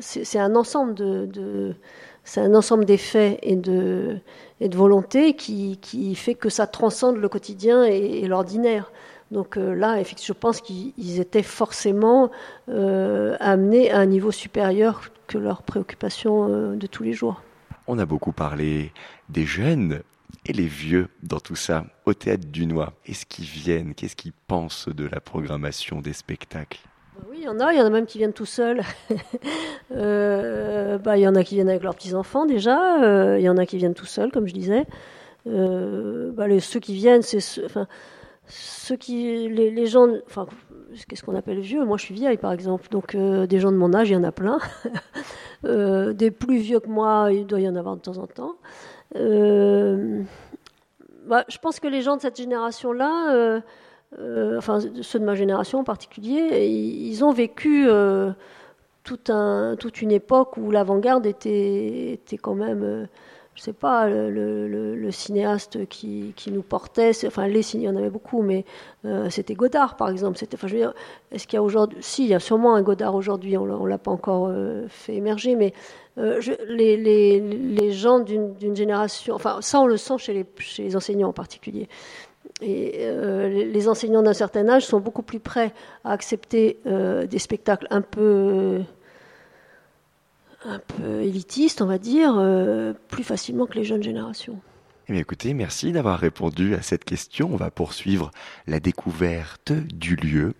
c'est 0.00 0.38
un 0.38 0.54
ensemble 0.54 0.94
de, 0.94 1.74
c'est 2.22 2.42
un 2.42 2.54
ensemble 2.54 2.84
d'effets 2.84 3.38
et 3.42 3.56
de 3.56 4.18
et 4.60 4.68
de 4.68 4.76
volonté 4.76 5.34
qui 5.34 5.78
qui 5.78 6.14
fait 6.14 6.34
que 6.34 6.50
ça 6.50 6.66
transcende 6.66 7.16
le 7.16 7.28
quotidien 7.30 7.84
et 7.84 8.26
l'ordinaire. 8.26 8.92
Donc 9.30 9.56
euh, 9.56 9.74
là, 9.74 10.00
je 10.02 10.32
pense 10.32 10.60
qu'ils 10.60 11.20
étaient 11.20 11.42
forcément 11.42 12.30
euh, 12.68 13.36
amenés 13.40 13.90
à 13.90 13.98
un 13.98 14.06
niveau 14.06 14.30
supérieur 14.30 15.10
que 15.26 15.38
leurs 15.38 15.62
préoccupations 15.62 16.48
euh, 16.48 16.76
de 16.76 16.86
tous 16.86 17.02
les 17.02 17.12
jours. 17.12 17.42
On 17.88 17.98
a 17.98 18.06
beaucoup 18.06 18.32
parlé 18.32 18.92
des 19.28 19.44
jeunes 19.44 20.02
et 20.44 20.52
les 20.52 20.66
vieux 20.66 21.08
dans 21.22 21.40
tout 21.40 21.56
ça, 21.56 21.84
au 22.04 22.14
théâtre 22.14 22.46
du 22.46 22.66
Noir. 22.66 22.92
Est-ce 23.04 23.26
qu'ils 23.26 23.46
viennent? 23.46 23.94
Qu'est-ce 23.94 24.14
qu'ils 24.14 24.32
pensent 24.32 24.88
de 24.88 25.06
la 25.06 25.20
programmation 25.20 26.00
des 26.00 26.12
spectacles? 26.12 26.80
Bah 27.16 27.26
oui, 27.30 27.38
il 27.40 27.44
y 27.44 27.48
en 27.48 27.58
a, 27.58 27.72
il 27.72 27.78
y 27.78 27.82
en 27.82 27.86
a 27.86 27.90
même 27.90 28.06
qui 28.06 28.18
viennent 28.18 28.32
tout 28.32 28.46
seuls. 28.46 28.82
bah, 29.90 31.16
il 31.16 31.22
y 31.22 31.28
en 31.28 31.34
a 31.34 31.42
qui 31.42 31.56
viennent 31.56 31.68
avec 31.68 31.82
leurs 31.82 31.96
petits-enfants 31.96 32.46
déjà, 32.46 33.36
il 33.38 33.42
y 33.42 33.48
en 33.48 33.56
a 33.56 33.66
qui 33.66 33.76
viennent 33.76 33.94
tout 33.94 34.06
seuls, 34.06 34.30
comme 34.30 34.46
je 34.46 34.54
disais. 34.54 34.84
Bah, 35.46 36.46
les, 36.46 36.60
ceux 36.60 36.78
qui 36.78 36.94
viennent, 36.94 37.22
c'est... 37.22 37.64
Enfin, 37.64 37.88
ceux 38.48 38.96
qui, 38.96 39.48
les, 39.48 39.86
gens, 39.86 40.08
enfin, 40.26 40.46
qu'est-ce 41.08 41.22
qu'on 41.22 41.34
appelle 41.34 41.60
vieux? 41.60 41.84
Moi, 41.84 41.96
je 41.96 42.04
suis 42.04 42.14
vieille, 42.14 42.36
par 42.36 42.52
exemple. 42.52 42.88
Donc, 42.90 43.14
euh, 43.14 43.46
des 43.46 43.58
gens 43.58 43.72
de 43.72 43.76
mon 43.76 43.92
âge, 43.94 44.10
il 44.10 44.14
y 44.14 44.16
en 44.16 44.24
a 44.24 44.32
plein. 44.32 44.58
Euh, 45.64 46.12
des 46.12 46.30
plus 46.30 46.58
vieux 46.58 46.80
que 46.80 46.88
moi, 46.88 47.30
il 47.32 47.46
doit 47.46 47.58
y 47.60 47.68
en 47.68 47.74
avoir 47.76 47.96
de 47.96 48.02
temps 48.02 48.18
en 48.18 48.26
temps. 48.26 48.56
Euh, 49.16 50.22
bah, 51.26 51.44
je 51.48 51.56
pense 51.58 51.80
que 51.80 51.88
les 51.88 52.02
gens 52.02 52.16
de 52.16 52.20
cette 52.20 52.36
génération-là, 52.36 53.62
enfin, 54.58 54.78
ceux 55.00 55.18
de 55.18 55.24
ma 55.24 55.34
génération 55.34 55.80
en 55.80 55.84
particulier, 55.84 56.66
ils, 56.68 57.24
ont 57.24 57.32
vécu 57.32 57.88
un, 57.90 58.36
toute 59.76 60.02
une 60.02 60.12
époque 60.12 60.58
où 60.58 60.70
l'avant-garde 60.70 61.26
était, 61.26 62.12
était 62.12 62.36
quand 62.36 62.54
même 62.54 63.08
je 63.56 63.62
sais 63.62 63.72
pas, 63.72 64.06
le, 64.06 65.10
cinéaste 65.10 65.88
qui, 65.88 66.34
nous 66.52 66.62
portait, 66.62 67.12
enfin 67.26 67.48
les 67.48 67.74
il 67.74 67.80
y 67.80 67.88
en 67.88 67.96
avait 67.96 68.10
beaucoup, 68.10 68.42
mais 68.42 68.64
euh, 69.06 69.30
c'était 69.30 69.54
Godard 69.54 69.96
par 69.96 70.10
exemple. 70.10 70.38
Est-ce 70.38 71.46
qu'il 71.46 71.56
y 71.56 71.58
a 71.58 71.62
aujourd'hui, 71.62 71.98
si, 72.02 72.24
il 72.24 72.28
y 72.28 72.34
a 72.34 72.38
sûrement 72.38 72.74
un 72.74 72.82
Godard 72.82 73.14
aujourd'hui, 73.14 73.56
on, 73.56 73.64
ne 73.64 73.88
l'a 73.88 73.98
pas 73.98 74.10
encore 74.10 74.48
euh, 74.50 74.86
fait 74.88 75.14
émerger, 75.14 75.56
mais 75.56 75.72
euh, 76.18 76.38
les, 76.68 77.92
gens 77.92 78.20
d'une 78.20 78.76
génération, 78.76 79.34
enfin 79.34 79.58
ça 79.62 79.80
on 79.80 79.86
le 79.86 79.96
sent 79.96 80.18
chez 80.18 80.34
les, 80.34 80.46
chez 80.58 80.82
les 80.82 80.96
enseignants 80.96 81.30
en 81.30 81.34
particulier. 81.34 81.88
Et 82.62 83.10
les 83.10 83.88
enseignants 83.88 84.22
d'un 84.22 84.32
certain 84.32 84.66
âge 84.68 84.86
sont 84.86 85.00
beaucoup 85.00 85.22
plus 85.22 85.40
prêts 85.40 85.74
à 86.04 86.12
accepter 86.12 86.78
des 86.86 87.38
spectacles 87.38 87.86
un 87.90 88.00
peu 88.00 88.80
un 90.66 90.78
peu 90.78 91.22
élitiste, 91.22 91.82
on 91.82 91.86
va 91.86 91.98
dire, 91.98 92.34
euh, 92.36 92.92
plus 93.08 93.24
facilement 93.24 93.66
que 93.66 93.74
les 93.74 93.84
jeunes 93.84 94.02
générations. 94.02 94.58
Eh 95.08 95.12
bien, 95.12 95.20
écoutez, 95.20 95.54
merci 95.54 95.92
d'avoir 95.92 96.18
répondu 96.18 96.74
à 96.74 96.82
cette 96.82 97.04
question. 97.04 97.50
On 97.52 97.56
va 97.56 97.70
poursuivre 97.70 98.30
la 98.66 98.80
découverte 98.80 99.72
du 99.72 100.16
lieu 100.16 100.54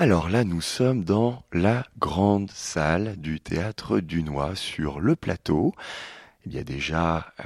Alors 0.00 0.30
là, 0.30 0.44
nous 0.44 0.62
sommes 0.62 1.04
dans 1.04 1.42
la 1.52 1.84
grande 1.98 2.50
salle 2.50 3.16
du 3.18 3.38
théâtre 3.38 4.00
Dunois 4.00 4.54
sur 4.54 4.98
le 4.98 5.14
plateau. 5.14 5.74
Il 6.46 6.54
y 6.54 6.58
a 6.58 6.64
déjà 6.64 7.34
euh, 7.40 7.42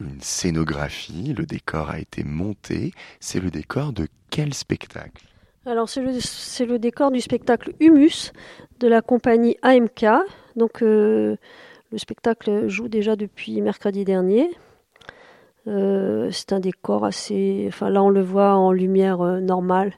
une 0.00 0.20
scénographie, 0.20 1.32
le 1.32 1.46
décor 1.46 1.88
a 1.88 1.98
été 1.98 2.22
monté. 2.22 2.92
C'est 3.18 3.40
le 3.40 3.50
décor 3.50 3.94
de 3.94 4.08
quel 4.28 4.52
spectacle? 4.52 5.24
Alors 5.64 5.88
c'est 5.88 6.02
le, 6.02 6.78
décor 6.78 7.10
du 7.10 7.22
spectacle 7.22 7.72
Humus 7.80 8.34
de 8.78 8.88
la 8.88 9.00
compagnie 9.00 9.56
AMK. 9.62 10.04
Donc 10.54 10.82
euh, 10.82 11.36
le 11.92 11.96
spectacle 11.96 12.68
joue 12.68 12.88
déjà 12.88 13.16
depuis 13.16 13.58
mercredi 13.62 14.04
dernier. 14.04 14.50
Euh, 15.66 16.28
c'est 16.30 16.52
un 16.52 16.60
décor 16.60 17.06
assez... 17.06 17.64
Enfin 17.68 17.88
là 17.88 18.02
on 18.02 18.10
le 18.10 18.20
voit 18.20 18.54
en 18.54 18.70
lumière 18.70 19.22
normale. 19.40 19.94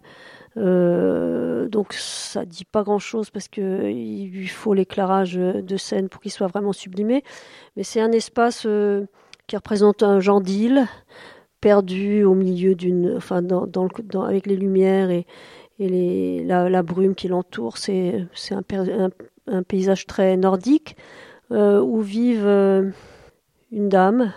Euh, 0.59 1.68
donc 1.68 1.92
ça 1.92 2.44
dit 2.44 2.64
pas 2.64 2.82
grand-chose 2.82 3.30
parce 3.30 3.48
que 3.48 3.88
il 3.88 4.30
lui 4.30 4.48
faut 4.48 4.74
l'éclairage 4.74 5.34
de 5.34 5.76
scène 5.76 6.09
pour 6.09 6.20
qu'il 6.20 6.32
soit 6.32 6.48
vraiment 6.48 6.72
sublimé. 6.72 7.22
Mais 7.76 7.84
c'est 7.84 8.00
un 8.00 8.12
espace 8.12 8.64
euh, 8.66 9.06
qui 9.46 9.56
représente 9.56 10.02
un 10.02 10.20
genre 10.20 10.40
d'île 10.40 10.86
perdu 11.61 12.24
au 12.24 12.34
milieu 12.34 12.74
d'une, 12.74 13.14
enfin 13.16 13.42
avec 14.26 14.46
les 14.46 14.56
lumières 14.56 15.11
et, 15.11 15.26
la, 15.78 16.82
brume 16.82 17.14
qui 17.14 17.28
l'entoure. 17.28 17.78
C'est 17.78 18.26
un, 18.50 19.62
paysage 19.62 20.06
très 20.06 20.36
nordique 20.36 20.96
euh, 21.52 21.80
où 21.80 22.00
vivent 22.00 22.92
une 23.70 23.88
dame, 23.88 24.32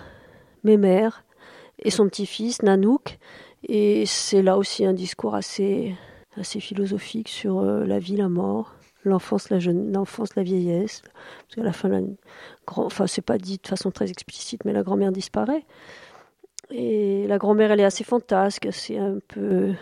mémère, 0.64 1.24
et 1.80 1.90
son 1.90 2.08
petit-fils 2.08 2.62
Nanouk. 2.64 3.18
Et 3.68 4.06
c'est 4.06 4.42
là 4.42 4.58
aussi 4.58 4.86
un 4.86 4.94
discours 4.94 5.36
assez 5.36 5.96
assez 6.38 6.60
philosophique 6.60 7.30
sur 7.30 7.60
euh, 7.60 7.86
la 7.86 8.00
vie, 8.00 8.16
la 8.16 8.30
mort, 8.30 8.76
l'enfance, 9.04 9.50
la 9.50 9.60
jeune, 9.60 9.92
l'enfance, 9.92 10.36
la 10.36 10.44
vieillesse. 10.44 11.02
Parce 11.48 11.56
qu'à 11.56 11.64
la 11.64 11.74
fin, 11.74 11.90
la 11.90 12.02
grand, 12.66 12.86
enfin 12.86 13.08
c'est 13.08 13.22
pas 13.22 13.38
dit 13.38 13.60
de 13.62 13.68
façon 13.68 13.92
très 13.92 14.10
explicite, 14.10 14.66
mais 14.66 14.74
la 14.74 14.84
grand-mère 14.84 15.12
disparaît. 15.12 15.66
Et 16.70 17.28
la 17.28 17.38
grand-mère, 17.38 17.72
elle 17.72 17.82
est 17.82 17.86
assez 17.86 18.04
fantasque, 18.04 18.70
c'est 18.72 18.98
un 18.98 19.20
peu 19.28 19.74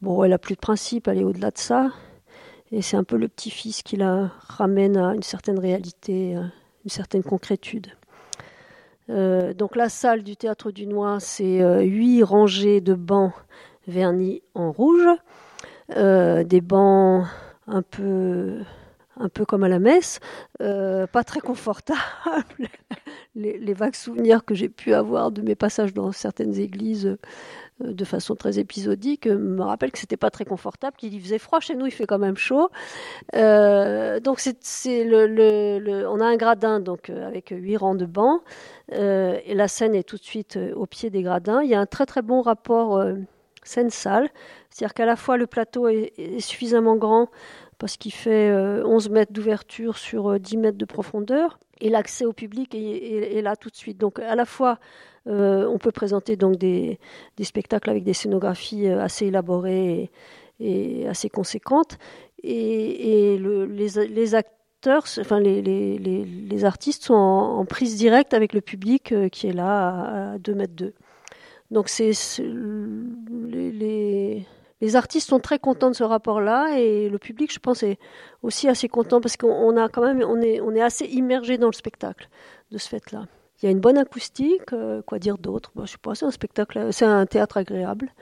bon, 0.00 0.24
elle 0.24 0.32
a 0.32 0.38
plus 0.38 0.54
de 0.54 0.60
principe, 0.60 1.08
elle 1.08 1.18
est 1.18 1.24
au-delà 1.24 1.50
de 1.50 1.58
ça. 1.58 1.90
Et 2.72 2.80
c'est 2.80 2.96
un 2.96 3.04
peu 3.04 3.16
le 3.16 3.28
petit-fils 3.28 3.82
qui 3.82 3.96
la 3.96 4.30
ramène 4.48 4.96
à 4.96 5.14
une 5.14 5.22
certaine 5.22 5.58
réalité, 5.58 6.32
une 6.32 6.90
certaine 6.90 7.22
concrétude. 7.22 7.88
Euh, 9.10 9.52
donc 9.52 9.76
la 9.76 9.88
salle 9.88 10.22
du 10.22 10.36
théâtre 10.36 10.70
du 10.70 10.86
Noir, 10.86 11.20
c'est 11.20 11.62
euh, 11.62 11.82
huit 11.82 12.22
rangées 12.22 12.80
de 12.80 12.94
bancs 12.94 13.32
vernis 13.86 14.42
en 14.54 14.72
rouge, 14.72 15.06
euh, 15.96 16.44
des 16.44 16.60
bancs 16.60 17.26
un 17.66 17.82
peu 17.82 18.60
un 19.16 19.28
peu 19.28 19.44
comme 19.44 19.62
à 19.62 19.68
la 19.68 19.78
messe, 19.78 20.18
euh, 20.60 21.06
pas 21.06 21.22
très 21.22 21.38
confortable. 21.38 22.00
les, 23.36 23.72
vagues 23.72 23.94
souvenirs 23.94 24.44
que 24.44 24.56
j'ai 24.56 24.68
pu 24.68 24.92
avoir 24.92 25.30
de 25.30 25.40
mes 25.40 25.54
passages 25.54 25.94
dans 25.94 26.10
certaines 26.10 26.58
églises 26.58 27.06
euh, 27.06 27.92
de 27.92 28.04
façon 28.04 28.34
très 28.34 28.58
épisodique 28.58 29.28
me 29.28 29.62
rappellent 29.62 29.92
que 29.92 30.00
c'était 30.00 30.16
pas 30.16 30.30
très 30.30 30.44
confortable, 30.44 30.96
qu'il 30.96 31.14
y 31.14 31.20
faisait 31.20 31.38
froid. 31.38 31.60
Chez 31.60 31.76
nous, 31.76 31.86
il 31.86 31.92
fait 31.92 32.06
quand 32.06 32.18
même 32.18 32.36
chaud. 32.36 32.70
Donc 33.32 33.36
on 33.36 33.38
a 36.20 36.26
un 36.26 36.36
gradin 36.36 36.80
donc 36.80 37.10
avec 37.10 37.54
huit 37.56 37.76
rangs 37.76 37.94
de 37.94 38.06
bancs 38.06 38.42
et 38.90 39.54
la 39.54 39.68
scène 39.68 39.94
est 39.94 40.02
tout 40.02 40.16
de 40.16 40.24
suite 40.24 40.58
au 40.74 40.86
pied 40.86 41.10
des 41.10 41.22
gradins. 41.22 41.62
Il 41.62 41.70
y 41.70 41.74
a 41.74 41.80
un 41.80 41.86
très 41.86 42.06
très 42.06 42.22
bon 42.22 42.42
rapport 42.42 43.00
scène-salle. 43.64 44.28
C'est-à-dire 44.70 44.94
qu'à 44.94 45.06
la 45.06 45.16
fois 45.16 45.36
le 45.36 45.46
plateau 45.46 45.88
est, 45.88 46.40
suffisamment 46.40 46.96
grand 46.96 47.28
parce 47.78 47.96
qu'il 47.96 48.12
fait 48.12 48.50
euh, 48.50 48.84
11 48.86 49.10
mètres 49.10 49.32
d'ouverture 49.32 49.98
sur 49.98 50.30
euh, 50.30 50.38
10 50.38 50.56
mètres 50.58 50.78
de 50.78 50.84
profondeur 50.84 51.58
et 51.80 51.90
l'accès 51.90 52.24
au 52.24 52.32
public 52.32 52.74
est, 52.74 53.42
là 53.42 53.56
tout 53.56 53.70
de 53.70 53.76
suite. 53.76 53.98
Donc 53.98 54.18
à 54.20 54.34
la 54.36 54.44
fois 54.44 54.78
euh, 55.26 55.66
on 55.66 55.78
peut 55.78 55.92
présenter 55.92 56.36
donc 56.36 56.56
des, 56.56 56.98
spectacles 57.42 57.88
avec 57.88 58.04
des 58.04 58.12
scénographies 58.12 58.88
euh, 58.88 59.02
assez 59.02 59.26
élaborées 59.26 60.10
et, 60.60 61.08
assez 61.08 61.30
conséquentes 61.30 61.98
et, 62.42 63.32
et 63.32 63.38
le, 63.38 63.64
les, 63.64 64.34
acteurs, 64.34 65.04
enfin 65.18 65.40
les, 65.40 66.64
artistes 66.64 67.04
sont 67.04 67.14
en, 67.14 67.58
en, 67.58 67.64
prise 67.64 67.96
directe 67.96 68.34
avec 68.34 68.52
le 68.52 68.60
public 68.60 69.12
euh, 69.12 69.28
qui 69.30 69.46
est 69.46 69.54
là 69.54 70.32
à 70.34 70.38
2 70.38 70.54
mètres 70.54 70.74
2. 70.74 70.94
Donc 71.70 71.88
c'est 71.88 72.12
les, 72.38 74.46
les, 74.80 74.96
artistes 74.96 75.28
sont 75.28 75.40
très 75.40 75.58
contents 75.58 75.90
de 75.90 75.96
ce 75.96 76.04
rapport-là 76.04 76.78
et 76.78 77.08
le 77.08 77.18
public, 77.18 77.52
je 77.52 77.58
pense, 77.58 77.82
est 77.82 77.98
aussi 78.42 78.68
assez 78.68 78.88
content 78.88 79.20
parce 79.20 79.36
qu'on 79.36 79.76
a 79.76 79.88
quand 79.88 80.02
même, 80.02 80.22
on 80.22 80.40
est, 80.40 80.80
assez 80.80 81.06
immergé 81.06 81.58
dans 81.58 81.68
le 81.68 81.72
spectacle 81.72 82.28
de 82.70 82.78
ce 82.78 82.88
fait-là. 82.88 83.26
Il 83.62 83.66
y 83.66 83.68
a 83.68 83.70
une 83.70 83.80
bonne 83.80 83.96
acoustique, 83.96 84.72
euh, 84.72 85.00
quoi 85.02 85.18
dire 85.18 85.38
d'autre? 85.38 85.72
Bon, 85.74 85.86
Je 85.86 85.92
sais 85.92 85.98
pas, 85.98 86.14
c'est 86.14 86.26
un 86.26 86.30
spectacle, 86.30 86.92
c'est 86.92 87.06
un 87.06 87.24
théâtre 87.24 87.56
agréable 87.56 88.12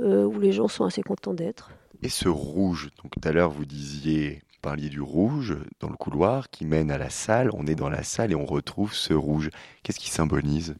euh, 0.00 0.24
où 0.24 0.38
les 0.38 0.52
gens 0.52 0.68
sont 0.68 0.84
assez 0.84 1.02
contents 1.02 1.32
d'être. 1.32 1.70
Et 2.02 2.08
ce 2.08 2.28
rouge, 2.28 2.90
donc 3.02 3.12
tout 3.12 3.28
à 3.28 3.32
l'heure 3.32 3.50
vous 3.50 3.64
disiez, 3.64 4.42
parliez 4.60 4.88
du 4.88 5.00
rouge 5.00 5.56
dans 5.80 5.88
le 5.88 5.96
couloir 5.96 6.50
qui 6.50 6.64
mène 6.64 6.90
à 6.90 6.98
la 6.98 7.10
salle. 7.10 7.50
On 7.52 7.66
est 7.66 7.74
dans 7.74 7.88
la 7.88 8.02
salle 8.02 8.32
et 8.32 8.34
on 8.34 8.46
retrouve 8.46 8.94
ce 8.94 9.14
rouge. 9.14 9.50
Qu'est-ce 9.82 9.98
qui 9.98 10.10
symbolise? 10.10 10.76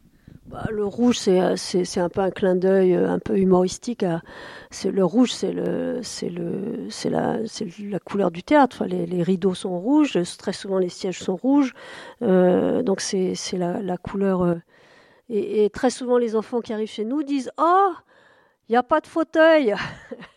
Bah, 0.51 0.65
le 0.69 0.85
rouge, 0.85 1.17
c'est 1.17 1.99
un 1.99 2.09
peu 2.09 2.21
un 2.21 2.31
clin 2.31 2.55
d'œil 2.55 2.93
un 2.93 3.19
peu 3.19 3.37
humoristique. 3.37 4.03
À, 4.03 4.21
le 4.85 5.05
rouge, 5.05 5.31
c'est 5.31 5.53
la, 5.53 6.01
la 7.09 7.99
couleur 7.99 8.31
du 8.31 8.43
théâtre. 8.43 8.85
Les, 8.85 9.23
rideaux 9.23 9.53
sont 9.53 9.79
rouges, 9.79 10.17
très 10.37 10.53
souvent 10.53 10.77
les 10.77 10.89
sièges 10.89 11.19
sont 11.19 11.35
rouges. 11.35 11.73
Euh, 12.21 12.83
donc 12.83 12.99
c'est 13.01 13.35
la, 13.53 13.97
couleur. 13.97 14.43
Euh, 14.43 14.55
et, 15.29 15.63
et, 15.65 15.69
très 15.69 15.89
souvent, 15.89 16.17
les 16.17 16.35
enfants 16.35 16.59
qui 16.59 16.73
arrivent 16.73 16.89
chez 16.89 17.05
nous 17.05 17.23
disent 17.23 17.51
Oh, 17.57 17.93
il 18.67 18.73
n'y 18.73 18.77
a 18.77 18.83
pas 18.83 18.99
de 18.99 19.07
fauteuil 19.07 19.73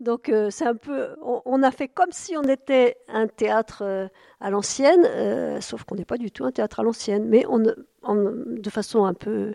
Donc 0.00 0.28
euh, 0.28 0.50
c'est 0.50 0.66
un 0.66 0.74
peu, 0.74 1.16
on, 1.22 1.40
on, 1.46 1.62
a 1.62 1.70
fait 1.70 1.88
comme 1.88 2.12
si 2.12 2.36
on 2.36 2.42
était 2.42 2.96
un 3.08 3.26
théâtre 3.26 3.82
euh, 3.82 4.08
à 4.40 4.50
l'ancienne, 4.50 5.06
euh, 5.06 5.60
sauf 5.62 5.84
qu'on 5.84 5.94
n'est 5.94 6.04
pas 6.04 6.18
du 6.18 6.30
tout 6.30 6.44
un 6.44 6.52
théâtre 6.52 6.80
à 6.80 6.82
l'ancienne, 6.82 7.26
mais 7.26 7.46
on, 7.48 7.62
on, 8.02 8.32
de 8.46 8.70
façon 8.70 9.06
un 9.06 9.14
peu, 9.14 9.54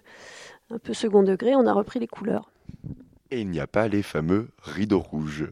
un 0.72 0.80
peu 0.80 0.94
second 0.94 1.22
degré, 1.22 1.56
on 1.56 1.68
a 1.68 1.74
repris 1.74 2.00
les 2.00 2.08
couleurs. 2.08 2.50
Et 3.30 3.42
il 3.42 3.50
n'y 3.50 3.60
a 3.60 3.68
pas 3.68 3.88
les 3.88 4.02
fameux 4.02 4.50
rideaux 4.64 5.00
rouges. 5.00 5.48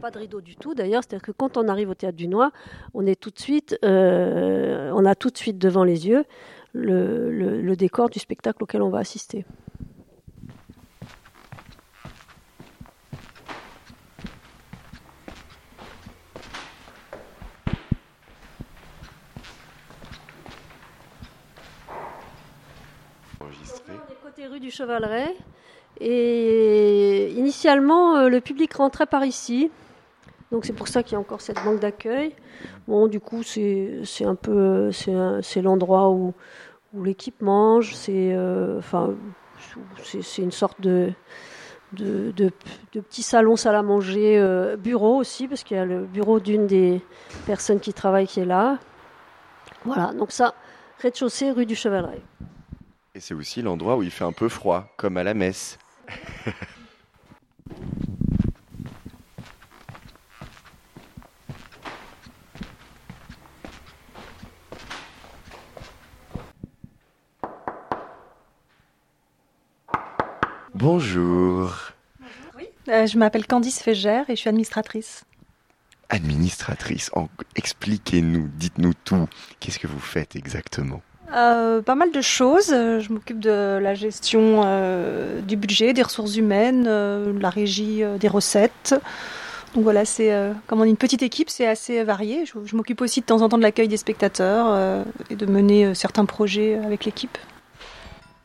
Pas 0.00 0.10
de 0.10 0.18
rideau 0.18 0.42
du 0.42 0.56
tout 0.56 0.74
d'ailleurs, 0.74 1.02
c'est-à-dire 1.02 1.24
que 1.24 1.32
quand 1.32 1.56
on 1.56 1.66
arrive 1.66 1.88
au 1.88 1.94
théâtre 1.94 2.16
du 2.16 2.28
Noir, 2.28 2.50
on 2.92 3.06
est 3.06 3.18
tout 3.18 3.30
de 3.30 3.38
suite, 3.38 3.78
on 3.82 5.04
a 5.06 5.14
tout 5.14 5.30
de 5.30 5.38
suite 5.38 5.56
devant 5.56 5.84
les 5.84 6.06
yeux 6.06 6.24
le, 6.74 7.32
le, 7.32 7.62
le 7.62 7.76
décor 7.76 8.10
du 8.10 8.18
spectacle 8.18 8.62
auquel 8.62 8.82
on 8.82 8.90
va 8.90 8.98
assister. 8.98 9.46
Rue 24.42 24.60
du 24.60 24.70
Chevaleret. 24.70 25.34
Et 26.00 27.32
initialement, 27.36 28.16
euh, 28.16 28.28
le 28.28 28.40
public 28.40 28.74
rentrait 28.74 29.06
par 29.06 29.24
ici. 29.24 29.70
Donc 30.50 30.64
c'est 30.64 30.72
pour 30.72 30.88
ça 30.88 31.02
qu'il 31.02 31.12
y 31.12 31.16
a 31.16 31.20
encore 31.20 31.40
cette 31.40 31.62
banque 31.64 31.80
d'accueil. 31.80 32.34
Bon, 32.88 33.06
du 33.06 33.20
coup, 33.20 33.42
c'est 33.42 34.02
un 34.24 34.34
peu 34.34 34.90
c'est 34.92 35.62
l'endroit 35.62 36.10
où, 36.10 36.34
l'équipe 36.94 37.40
mange. 37.42 37.94
C'est 37.94 38.32
euh, 38.34 38.78
enfin 38.78 39.14
c'est 40.02 40.42
une 40.42 40.52
sorte 40.52 40.80
de 40.80 41.12
petit 42.92 43.22
salon 43.22 43.56
salle 43.56 43.76
à 43.76 43.82
manger, 43.82 44.38
euh, 44.38 44.76
bureau 44.76 45.16
aussi, 45.16 45.48
parce 45.48 45.62
qu'il 45.62 45.76
y 45.76 45.80
a 45.80 45.84
le 45.84 46.00
bureau 46.00 46.40
d'une 46.40 46.66
des 46.66 47.00
personnes 47.46 47.80
qui 47.80 47.92
travaillent 47.92 48.26
qui 48.26 48.40
est 48.40 48.44
là. 48.44 48.78
Voilà, 49.84 50.12
donc 50.12 50.32
ça, 50.32 50.54
rez-de-chaussée, 51.00 51.50
rue 51.50 51.66
du 51.66 51.74
Chevaleret. 51.74 52.22
Et 53.16 53.20
c'est 53.20 53.34
aussi 53.34 53.62
l'endroit 53.62 53.96
où 53.96 54.02
il 54.02 54.10
fait 54.10 54.24
un 54.24 54.32
peu 54.32 54.48
froid, 54.48 54.92
comme 54.96 55.16
à 55.16 55.22
la 55.22 55.34
messe. 55.34 55.78
Bonjour. 70.74 71.72
Oui, 72.56 72.68
euh, 72.88 73.06
je 73.06 73.16
m'appelle 73.16 73.46
Candice 73.46 73.80
Fégère 73.80 74.28
et 74.28 74.34
je 74.34 74.40
suis 74.40 74.48
administratrice. 74.48 75.24
Administratrice, 76.08 77.12
expliquez-nous, 77.54 78.48
dites-nous 78.48 78.94
tout. 79.04 79.28
Qu'est-ce 79.60 79.78
que 79.78 79.86
vous 79.86 80.00
faites 80.00 80.34
exactement? 80.34 81.00
Euh, 81.34 81.82
pas 81.82 81.94
mal 81.94 82.12
de 82.12 82.20
choses. 82.20 82.68
Je 82.68 83.12
m'occupe 83.12 83.40
de 83.40 83.78
la 83.78 83.94
gestion 83.94 84.62
euh, 84.64 85.40
du 85.40 85.56
budget, 85.56 85.92
des 85.92 86.02
ressources 86.02 86.36
humaines, 86.36 86.84
euh, 86.86 87.32
de 87.32 87.38
la 87.40 87.50
régie 87.50 88.02
euh, 88.02 88.18
des 88.18 88.28
recettes. 88.28 88.94
Donc 89.74 89.82
voilà, 89.82 90.04
c'est 90.04 90.32
euh, 90.32 90.52
comme 90.66 90.80
on 90.80 90.84
est 90.84 90.90
une 90.90 90.96
petite 90.96 91.22
équipe, 91.22 91.50
c'est 91.50 91.66
assez 91.66 92.04
varié. 92.04 92.46
Je, 92.46 92.52
je 92.64 92.76
m'occupe 92.76 93.00
aussi 93.00 93.20
de 93.20 93.26
temps 93.26 93.42
en 93.42 93.48
temps 93.48 93.58
de 93.58 93.62
l'accueil 93.62 93.88
des 93.88 93.96
spectateurs 93.96 94.66
euh, 94.68 95.02
et 95.30 95.36
de 95.36 95.46
mener 95.46 95.94
certains 95.94 96.24
projets 96.24 96.76
avec 96.76 97.04
l'équipe. 97.04 97.36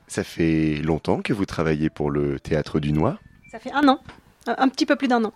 Ça 0.08 0.24
fait 0.24 0.76
longtemps 0.84 1.22
que 1.22 1.34
vous 1.34 1.46
travaillez 1.46 1.92
pour 1.92 2.10
le 2.10 2.40
Théâtre 2.40 2.80
du 2.80 2.92
Noir? 2.92 3.20
Ça 3.52 3.60
fait 3.60 3.72
un 3.74 3.88
an, 3.88 4.00
un, 4.48 4.68
petit 4.70 4.88
peu 4.88 4.96
plus 4.96 5.08
d'un 5.08 5.24
an. 5.24 5.34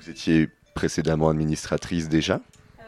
Vous 0.00 0.10
étiez 0.10 0.48
précédemment 0.74 1.28
administratrice 1.28 2.08
déjà? 2.08 2.40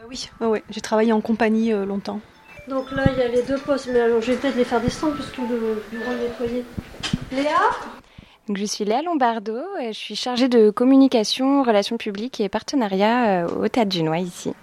Oui, 0.09 0.29
ouais, 0.39 0.47
ouais. 0.47 0.63
j'ai 0.69 0.79
travaillé 0.79 1.11
en 1.11 1.19
compagnie 1.19 1.71
longtemps. 1.71 2.21
Donc 2.69 2.91
là, 2.91 3.03
il 3.11 3.17
y 3.17 3.23
a 3.23 3.27
les 3.27 3.41
deux 3.41 3.57
postes, 3.57 3.89
mais 3.91 3.99
alors 3.99 4.21
je 4.21 4.31
vais 4.31 4.37
peut-être 4.37 4.55
les 4.55 4.63
faire 4.63 4.79
descendre 4.79 5.15
puisque 5.15 5.37
le 5.37 5.81
bureau 5.89 6.11
est 6.11 6.29
nettoyé. 6.29 6.63
Léa 7.31 7.57
je 8.51 8.65
suis 8.65 8.83
Léa 8.83 9.03
Lombardo, 9.03 9.59
je 9.79 9.93
suis 9.93 10.15
chargée 10.15 10.49
de 10.49 10.71
communication, 10.71 11.61
relations 11.61 11.97
publiques 11.97 12.39
et 12.41 12.49
partenariat 12.49 13.45
au 13.45 13.67
Théâtre 13.67 13.89
du 13.89 14.01
Noix 14.01 14.17
ici. 14.17 14.53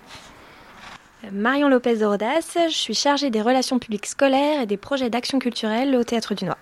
Marion 1.32 1.68
Lopez 1.68 1.96
de 1.96 2.04
Rodas, 2.04 2.57
je 2.68 2.74
suis 2.74 2.94
chargée 2.94 3.30
des 3.30 3.40
relations 3.40 3.78
publiques 3.78 4.07
scolaires 4.07 4.61
et 4.61 4.66
des 4.66 4.76
projets 4.76 5.09
d'action 5.09 5.38
culturelle 5.38 5.94
au 5.94 6.02
Théâtre 6.02 6.34
du 6.34 6.46
Noix. 6.46 6.59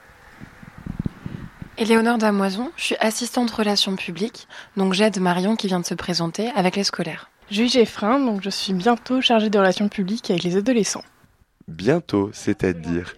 Éléonore 1.78 2.18
Damoison, 2.18 2.70
je 2.76 2.84
suis 2.84 2.96
assistante 3.00 3.50
relations 3.50 3.96
publiques, 3.96 4.46
donc 4.76 4.92
j'aide 4.92 5.18
Marion 5.18 5.56
qui 5.56 5.66
vient 5.66 5.80
de 5.80 5.86
se 5.86 5.94
présenter 5.94 6.50
avec 6.54 6.76
les 6.76 6.84
scolaires. 6.84 7.30
Julie 7.50 7.70
Geffrin, 7.70 8.20
donc 8.20 8.42
je 8.42 8.50
suis 8.50 8.74
bientôt 8.74 9.22
chargée 9.22 9.48
des 9.48 9.58
relations 9.58 9.88
publiques 9.88 10.30
avec 10.30 10.42
les 10.42 10.56
adolescents. 10.56 11.04
Bientôt, 11.68 12.30
c'est-à-dire 12.32 13.16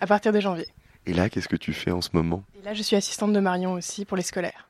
À 0.00 0.06
partir 0.06 0.32
de 0.32 0.40
janvier. 0.40 0.66
Et 1.06 1.14
là, 1.14 1.30
qu'est-ce 1.30 1.48
que 1.48 1.56
tu 1.56 1.72
fais 1.72 1.90
en 1.90 2.00
ce 2.00 2.10
moment? 2.12 2.44
Et 2.58 2.64
là, 2.64 2.74
je 2.74 2.82
suis 2.82 2.96
assistante 2.96 3.32
de 3.32 3.40
Marion 3.40 3.72
aussi 3.72 4.04
pour 4.04 4.16
les 4.16 4.22
scolaires. 4.22 4.68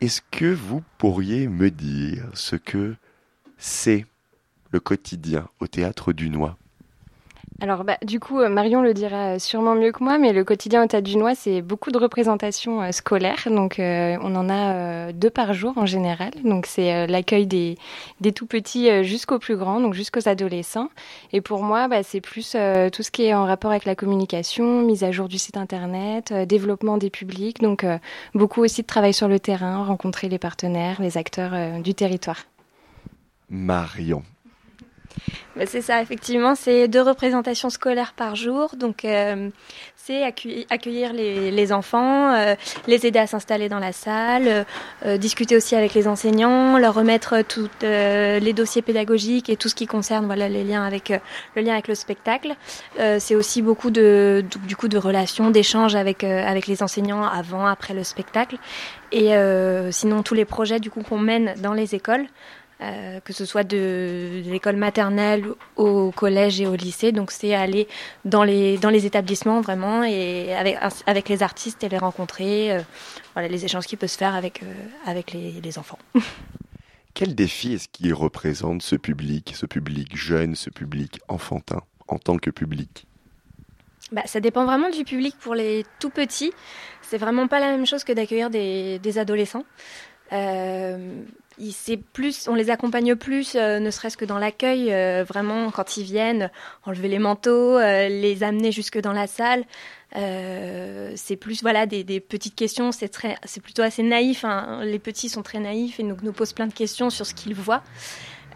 Est-ce 0.00 0.22
que 0.30 0.52
vous 0.52 0.82
pourriez 0.98 1.48
me 1.48 1.70
dire 1.70 2.24
ce 2.34 2.56
que 2.56 2.94
c'est 3.58 4.06
le 4.70 4.80
quotidien 4.80 5.48
au 5.60 5.66
théâtre 5.66 6.12
du 6.12 6.30
Noix 6.30 6.56
alors, 7.60 7.84
bah, 7.84 7.98
du 8.04 8.18
coup, 8.18 8.40
euh, 8.40 8.48
Marion 8.48 8.82
le 8.82 8.94
dira 8.94 9.38
sûrement 9.38 9.76
mieux 9.76 9.92
que 9.92 10.02
moi, 10.02 10.18
mais 10.18 10.32
le 10.32 10.42
quotidien 10.42 10.82
au 10.82 10.86
Théâtre 10.88 11.06
du 11.06 11.16
Noix, 11.16 11.36
c'est 11.36 11.62
beaucoup 11.62 11.92
de 11.92 11.98
représentations 11.98 12.82
euh, 12.82 12.90
scolaires. 12.90 13.46
Donc, 13.46 13.78
euh, 13.78 14.16
on 14.22 14.34
en 14.34 14.50
a 14.50 15.12
deux 15.12 15.30
par 15.30 15.52
jour 15.52 15.72
en 15.76 15.86
général. 15.86 16.32
Donc, 16.42 16.66
c'est 16.66 17.06
l'accueil 17.06 17.46
des, 17.46 17.76
tout 18.34 18.46
petits 18.46 19.04
jusqu'aux 19.04 19.38
plus 19.38 19.56
grands, 19.56 19.80
donc 19.80 19.94
jusqu'aux 19.94 20.28
adolescents. 20.28 20.88
Et 21.32 21.40
pour 21.40 21.62
moi, 21.62 21.86
bah, 21.86 22.02
c'est 22.02 22.20
plus 22.20 22.56
tout 22.92 23.02
ce 23.02 23.10
qui 23.10 23.24
est 23.24 23.34
en 23.34 23.44
rapport 23.44 23.70
avec 23.70 23.84
la 23.84 23.94
communication, 23.94 24.82
mise 24.82 25.04
à 25.04 25.12
jour 25.12 25.28
du 25.28 25.38
site 25.38 25.56
internet, 25.56 26.32
développement 26.32 26.98
des 26.98 27.10
publics. 27.10 27.60
Donc, 27.60 27.86
beaucoup 28.34 28.62
aussi 28.62 28.82
de 28.82 28.86
travail 28.86 29.14
sur 29.14 29.28
le 29.28 29.38
terrain, 29.38 29.84
rencontrer 29.84 30.28
les 30.28 30.38
partenaires, 30.38 31.00
les 31.00 31.16
acteurs 31.18 31.80
du 31.80 31.94
territoire. 31.94 32.44
Marion, 33.48 34.22
c'est 35.66 35.82
ça, 35.82 36.02
effectivement, 36.02 36.54
c'est 36.54 36.88
deux 36.88 37.00
représentations 37.00 37.70
scolaires 37.70 38.12
par 38.14 38.34
jour. 38.34 38.74
Donc, 38.76 39.04
euh, 39.04 39.50
c'est 39.96 40.22
accueillir, 40.22 41.12
les, 41.12 41.72
enfants, 41.72 42.34
euh, 42.34 42.54
les 42.86 43.06
aider 43.06 43.18
à 43.18 43.26
s'installer 43.26 43.68
dans 43.68 43.78
la 43.78 43.92
salle, 43.92 44.66
euh, 45.06 45.16
discuter 45.16 45.56
aussi 45.56 45.76
avec 45.76 45.94
les 45.94 46.08
enseignants, 46.08 46.76
leur 46.78 46.94
remettre 46.94 47.42
tous 47.42 47.70
les 47.82 48.52
dossiers 48.52 48.82
pédagogiques 48.82 49.48
et 49.48 49.56
tout 49.56 49.68
ce 49.68 49.74
qui 49.74 49.86
concerne 49.86 50.26
voilà, 50.26 50.48
les 50.48 50.64
liens 50.64 50.84
avec, 50.84 51.12
le 51.54 51.62
lien 51.62 51.72
avec 51.72 51.88
le 51.88 51.94
spectacle. 51.94 52.54
c'est 53.18 53.34
aussi 53.34 53.62
beaucoup 53.62 53.90
de, 53.90 54.44
du 54.66 54.76
coup, 54.76 54.88
de 54.88 54.98
relations, 54.98 55.50
d'échanges 55.50 55.94
avec, 55.94 56.24
avec 56.24 56.66
les 56.66 56.82
enseignants 56.82 57.24
avant, 57.24 57.66
après 57.66 57.94
le 57.94 58.04
spectacle. 58.04 58.56
Et 59.12 59.32
sinon, 59.90 60.22
tous 60.22 60.34
les 60.34 60.44
projets 60.44 60.80
du 60.80 60.90
coup 60.90 61.02
qu'on 61.02 61.18
mène 61.18 61.54
dans 61.62 61.72
les 61.72 61.94
écoles. 61.94 62.26
Euh, 62.84 63.20
que 63.20 63.32
ce 63.32 63.46
soit 63.46 63.64
de, 63.64 64.42
l'école 64.44 64.76
maternelle 64.76 65.46
au 65.76 66.10
collège 66.10 66.60
et 66.60 66.66
au 66.66 66.74
lycée. 66.74 67.12
Donc 67.12 67.30
c'est 67.30 67.54
aller 67.54 67.88
dans 68.24 68.44
les, 68.44 68.76
dans 68.78 68.90
les 68.90 69.06
établissements 69.06 69.60
vraiment 69.60 70.04
et 70.04 70.54
avec, 70.54 70.76
avec 71.06 71.28
les 71.28 71.42
artistes 71.42 71.82
et 71.82 71.88
les 71.88 71.98
rencontrer. 71.98 72.72
Euh, 72.72 72.80
voilà 73.32 73.48
les 73.48 73.64
échanges 73.64 73.86
qui 73.86 73.96
peuvent 73.96 74.10
se 74.10 74.18
faire 74.18 74.34
avec, 74.34 74.62
euh, 74.62 74.74
avec 75.06 75.32
les, 75.32 75.52
les 75.62 75.78
enfants. 75.78 75.98
Quel 77.14 77.34
défi 77.34 77.74
est-ce 77.74 77.88
qu'il 77.88 78.12
représente 78.12 78.82
ce 78.82 78.96
public, 78.96 79.54
ce 79.56 79.66
public 79.66 80.16
jeune, 80.16 80.54
ce 80.54 80.68
public 80.68 81.20
enfantin 81.28 81.80
en 82.08 82.18
tant 82.18 82.36
que 82.36 82.50
public? 82.50 83.06
Bah, 84.12 84.22
ça 84.26 84.40
dépend 84.40 84.66
vraiment 84.66 84.90
du 84.90 85.04
public 85.04 85.36
pour 85.40 85.54
les 85.54 85.86
tout 86.00 86.10
petits. 86.10 86.52
C'est 87.02 87.18
vraiment 87.18 87.48
pas 87.48 87.60
la 87.60 87.70
même 87.70 87.86
chose 87.86 88.04
que 88.04 88.12
d'accueillir 88.12 88.50
des, 88.50 88.98
des 88.98 89.18
adolescents. 89.18 89.64
Euh, 90.32 91.22
plus, 92.12 92.48
on 92.48 92.54
les 92.54 92.70
accompagne 92.70 93.14
plus, 93.16 93.54
euh, 93.54 93.78
ne 93.78 93.90
serait-ce 93.90 94.16
que 94.16 94.24
dans 94.24 94.38
l'accueil, 94.38 94.92
euh, 94.92 95.24
vraiment 95.26 95.70
quand 95.70 95.96
ils 95.96 96.04
viennent, 96.04 96.50
enlever 96.84 97.08
les 97.08 97.18
manteaux, 97.18 97.78
euh, 97.78 98.08
les 98.08 98.42
amener 98.42 98.72
jusque 98.72 99.00
dans 99.00 99.12
la 99.12 99.26
salle. 99.26 99.64
c'est 100.14 101.36
plus 101.36 101.62
voilà 101.62 101.86
des, 101.86 102.20
petites 102.20 102.54
questions, 102.54 102.92
c'est 102.92 103.08
très, 103.08 103.36
c'est 103.44 103.62
plutôt 103.62 103.82
assez 103.82 104.02
naïf. 104.02 104.44
Hein. 104.44 104.80
Les 104.84 104.98
petits 104.98 105.28
sont 105.28 105.42
très 105.42 105.58
naïfs 105.58 105.98
et 106.00 106.02
nous, 106.02 106.16
nous 106.22 106.32
posent 106.32 106.52
plein 106.52 106.66
de 106.66 106.72
questions 106.72 107.10
sur 107.10 107.26
ce 107.26 107.34
qu'ils 107.34 107.54
voient. 107.54 107.82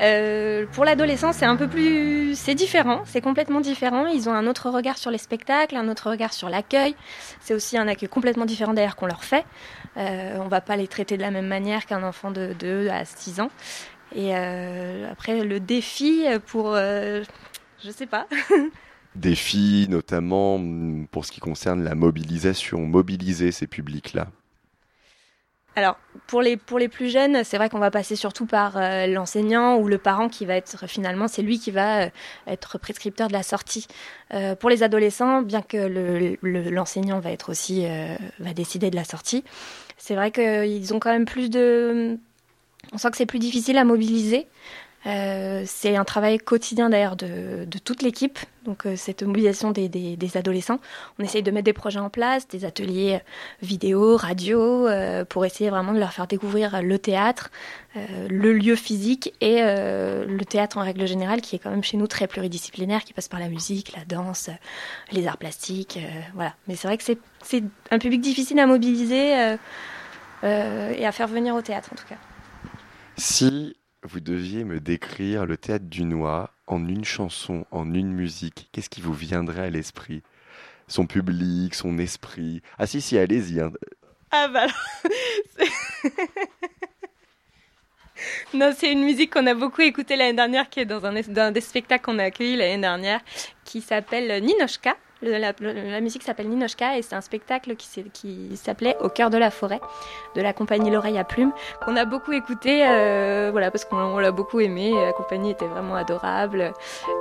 Euh, 0.01 0.67
pour 0.73 0.85
l'adolescence, 0.85 1.37
c'est 1.37 1.45
un 1.45 1.57
peu 1.57 1.69
plus, 1.69 2.37
c'est 2.37 2.55
différent, 2.55 3.03
c'est 3.05 3.21
complètement 3.21 3.61
différent. 3.61 4.07
Ils 4.07 4.29
ont 4.29 4.33
un 4.33 4.47
autre 4.47 4.71
regard 4.71 4.97
sur 4.97 5.11
les 5.11 5.19
spectacles, 5.19 5.77
un 5.77 5.89
autre 5.89 6.11
regard 6.11 6.33
sur 6.33 6.49
l'accueil. 6.49 6.95
C'est 7.41 7.55
aussi 7.55 7.77
un 7.77 7.89
accueil 7.89 8.09
complètement 8.09 8.47
différent 8.47 8.75
d'ailleurs 8.75 8.97
qu'on 8.97 9.07
leur 9.07 9.25
fait. 9.25 9.45
Euh, 9.97 10.37
on 10.39 10.49
va 10.49 10.61
pas 10.61 10.77
les 10.77 10.87
traiter 10.87 11.17
de 11.17 11.23
la 11.23 11.31
même 11.31 11.49
manière 11.49 11.87
qu'un 11.87 12.03
enfant 12.03 12.31
de 12.31 12.55
2 12.59 12.89
à 12.89 13.05
6 13.05 13.41
ans. 13.41 13.51
Et 14.15 14.37
euh, 14.37 15.11
après, 15.11 15.45
le 15.45 15.61
défi 15.61 16.25
pour, 16.47 16.75
euh, 16.75 17.23
je 17.85 17.91
sais 17.91 18.07
pas. 18.07 18.27
défi 19.17 19.87
notamment 19.91 20.61
pour 21.11 21.25
ce 21.25 21.33
qui 21.33 21.41
concerne 21.41 21.83
la 21.83 21.95
mobilisation, 21.95 22.87
mobiliser 22.87 23.51
ces 23.53 23.67
publics-là. 23.67 24.29
Alors, 25.79 25.97
pour 26.27 26.43
les, 26.43 26.57
pour 26.57 26.81
les 26.81 26.89
plus 26.89 27.09
jeunes, 27.09 27.45
c'est 27.45 27.57
vrai 27.57 27.69
qu'on 27.69 27.79
va 27.79 27.93
passer 27.93 28.17
surtout 28.17 28.47
par 28.47 28.77
euh, 28.77 29.07
l'enseignant 29.07 29.77
ou 29.77 29.87
le 29.87 29.97
parent 29.97 30.29
qui 30.29 30.45
va 30.45 30.57
être 30.57 30.89
finalement, 30.89 31.29
c'est 31.29 31.41
lui 31.41 31.61
qui 31.61 31.71
va 31.71 32.01
euh, 32.01 32.09
être 32.49 32.79
prescripteur 32.79 33.29
de 33.29 33.33
la 33.33 33.45
sortie. 33.45 33.87
Euh, 34.35 34.57
pour 34.57 34.71
les 34.71 34.83
adolescents, 34.83 35.41
bien 35.41 35.63
que 35.63 36.37
l'enseignant 36.43 37.21
va 37.21 37.31
être 37.31 37.51
aussi, 37.51 37.87
va 38.41 38.55
décider 38.55 38.91
de 38.91 38.97
la 38.97 39.05
sortie, 39.05 39.45
c'est 39.99 40.17
vrai 40.17 40.33
qu'ils 40.33 40.93
ont 40.95 40.99
quand 40.99 41.13
même 41.13 41.27
plus 41.27 41.49
de. 41.49 42.19
On 42.93 42.99
sent 42.99 43.13
que 43.13 43.17
c'est 43.17 43.27
plus 43.27 43.39
difficile 43.39 43.79
à 43.79 43.85
mobiliser. 43.85 44.49
Euh, 45.07 45.63
c'est 45.65 45.97
un 45.97 46.05
travail 46.05 46.39
quotidien 46.39 46.91
d'ailleurs 46.91 47.17
de, 47.17 47.67
toute 47.85 48.03
l'équipe, 48.03 48.39
donc 48.65 48.85
euh, 48.85 48.97
cette 48.97 49.23
mobilisation 49.23 49.71
des, 49.71 50.19
adolescents. 50.35 50.81
On 51.19 51.25
essaye 51.25 51.43
de 51.43 51.51
mettre 51.51 51.65
des 51.65 51.73
projets 51.73 52.01
en 52.01 52.11
place, 52.11 52.49
des 52.49 52.65
ateliers 52.65 53.21
vidéo, 53.63 54.17
radio, 54.17 54.89
euh, 54.89 55.25
pour 55.25 55.45
essayer 55.45 55.71
vraiment 55.71 55.93
de 55.93 55.99
leur 55.99 56.13
faire 56.13 56.27
découvrir 56.27 56.83
le 56.83 56.99
théâtre, 56.99 57.51
le 58.29 58.53
lieu 58.53 58.77
physique 58.77 59.35
et 59.41 59.61
le 59.61 60.45
théâtre 60.45 60.79
en 60.79 60.83
règle 60.83 61.07
générale, 61.07 61.41
qui 61.41 61.57
est 61.57 61.59
quand 61.59 61.71
même 61.71 61.83
chez 61.83 61.97
nous 61.97 62.07
très 62.07 62.27
pluridisciplinaire, 62.27 63.03
qui 63.03 63.13
passe 63.13 63.29
par 63.29 63.41
la 63.41 63.49
musique, 63.49 63.93
la 63.97 64.05
danse, 64.05 64.51
les 65.11 65.27
arts 65.27 65.39
plastiques, 65.39 65.99
voilà. 66.35 66.55
Mais 66.69 66.77
c'est 66.77 66.87
vrai 66.87 66.97
que 66.97 67.05
c'est 67.43 67.65
un 67.91 67.99
public 67.99 68.21
difficile 68.21 68.61
à 68.61 68.67
mobiliser 68.67 69.57
et 70.43 71.07
à 71.07 71.13
faire 71.13 71.29
venir 71.29 71.55
au 71.55 71.63
théâtre 71.63 71.91
en 71.93 71.97
tout 71.97 72.07
cas. 72.07 72.19
Si 73.17 73.75
vous 74.03 74.21
deviez 74.21 74.65
me 74.65 74.81
décrire 74.81 75.47
le 75.47 75.57
théâtre 75.57 75.87
du 75.87 76.05
Noix 76.05 76.51
en 76.67 76.87
une 76.87 77.05
chanson, 77.05 77.65
en 77.71 77.95
une 77.95 78.13
musique, 78.13 78.69
qu'est-ce 78.73 78.91
qui 78.91 79.01
vous 79.01 79.15
viendrait 79.15 79.67
à 79.67 79.71
l'esprit? 79.71 80.23
Son 80.87 81.07
public, 81.07 81.75
son 81.75 81.99
esprit 81.99 82.63
Ah 82.79 82.87
si, 82.87 83.01
si, 83.01 83.19
allez-y. 83.19 83.61
Hein. 83.61 83.73
Ah 84.31 84.49
bah 84.49 84.67
Non, 88.55 88.73
c'est 88.77 88.93
une 88.93 89.05
musique 89.05 89.33
qu'on 89.33 89.47
a 89.47 89.55
beaucoup 89.55 89.83
écoutée 89.83 90.17
l'année 90.17 90.35
dernière, 90.35 90.69
qui 90.69 90.81
est 90.81 90.85
dans 90.85 91.05
un, 91.05 91.13
dans 91.13 91.43
un 91.43 91.53
des 91.53 91.61
spectacles 91.61 92.05
qu'on 92.05 92.19
a 92.19 92.25
accueillis 92.25 92.57
l'année 92.57 92.81
dernière, 92.81 93.21
qui 93.65 93.81
s'appelle 93.81 94.43
Ninochka 94.43 94.97
la, 95.23 96.01
musique 96.01 96.23
s'appelle 96.23 96.49
Ninochka 96.49 96.97
et 96.97 97.03
c'est 97.03 97.15
un 97.15 97.21
spectacle 97.21 97.77
qui, 97.77 98.57
s'appelait 98.57 98.97
Au 99.01 99.09
cœur 99.09 99.31
de 99.31 99.39
la 99.39 99.51
forêt 99.51 99.81
de 100.35 100.43
la 100.43 100.53
compagnie 100.53 100.91
L'oreille 100.91 101.19
à 101.19 101.25
plumes 101.25 101.53
qu'on 101.85 101.97
a 101.97 102.05
beaucoup 102.05 102.33
écouté 102.33 102.87
euh, 102.87 103.49
voilà 103.51 103.71
parce 103.71 103.85
qu'on 103.85 104.19
l'a 104.19 104.31
beaucoup 104.31 104.61
aimé 104.61 104.93
la 104.95 105.13
compagnie 105.13 105.51
était 105.51 105.67
vraiment 105.67 105.97
adorable 105.97 106.73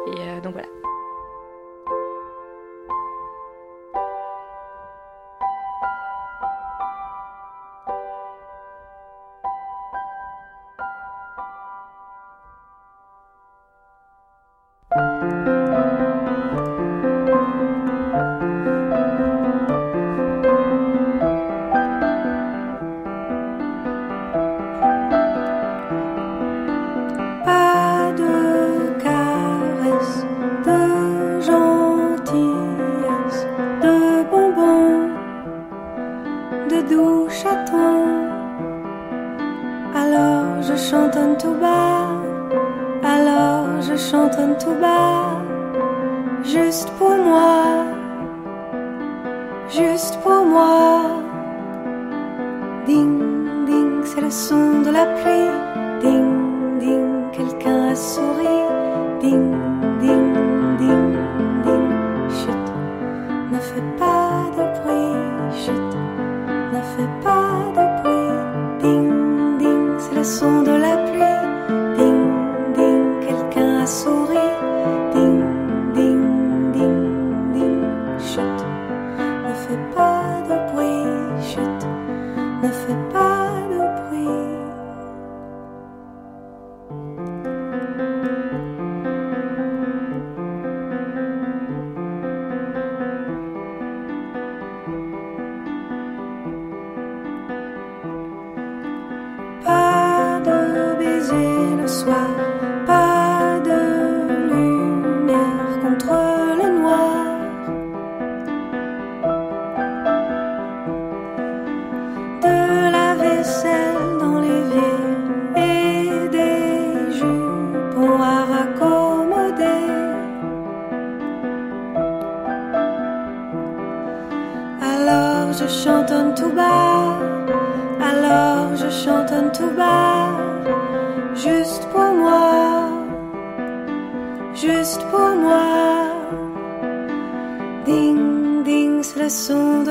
et 0.08 0.20
euh, 0.20 0.41
donc 0.41 0.54
voilà 0.54 0.68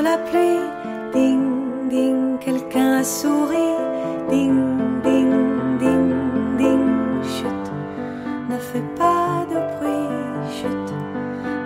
la 0.01 0.19
pluie. 0.19 0.61
Ding, 1.13 1.89
ding, 1.89 2.39
quelqu'un 2.39 2.99
a 3.01 3.05
souri. 3.05 3.69
Ding, 4.31 4.59
ding, 5.05 5.33
ding, 5.81 6.09
ding, 6.59 6.87
chut. 7.35 7.65
Ne 8.51 8.59
fais 8.59 8.87
pas 8.99 9.47
de 9.51 9.59
bruit, 9.75 10.09
chut. 10.59 10.89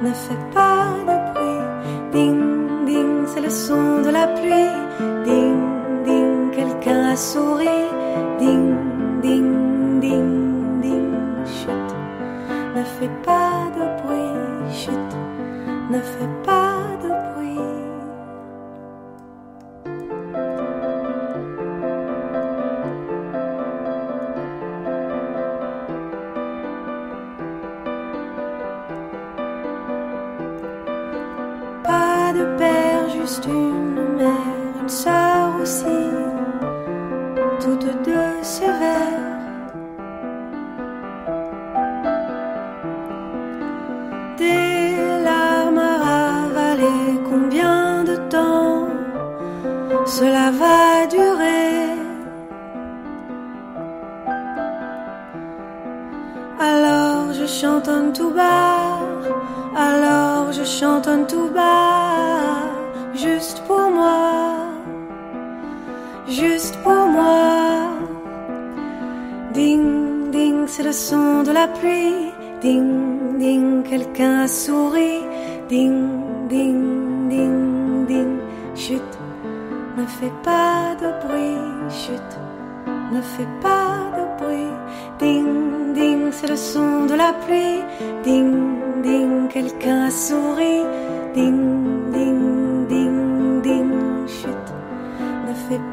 Ne 0.02 0.12
fais 0.24 0.42
pas 0.54 0.94
de 1.08 1.16
bruit. 1.32 1.64
Ding, 2.12 2.86
ding, 2.86 3.26
c'est 3.26 3.40
le 3.40 3.50
son 3.50 4.02
de 4.02 4.10
la 4.10 4.26
pluie. 4.38 4.74
Ding, 5.24 5.60
ding, 6.04 6.50
quelqu'un 6.52 7.10
a 7.12 7.16
souri. 7.16 7.79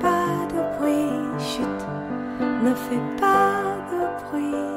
Pas 0.08 0.48
de 0.54 0.62
bruit, 0.78 1.40
chut. 1.50 1.80
Ne 2.64 2.74
fais 2.86 3.04
pas 3.20 3.76
de 3.92 4.02
bruit. 4.24 4.77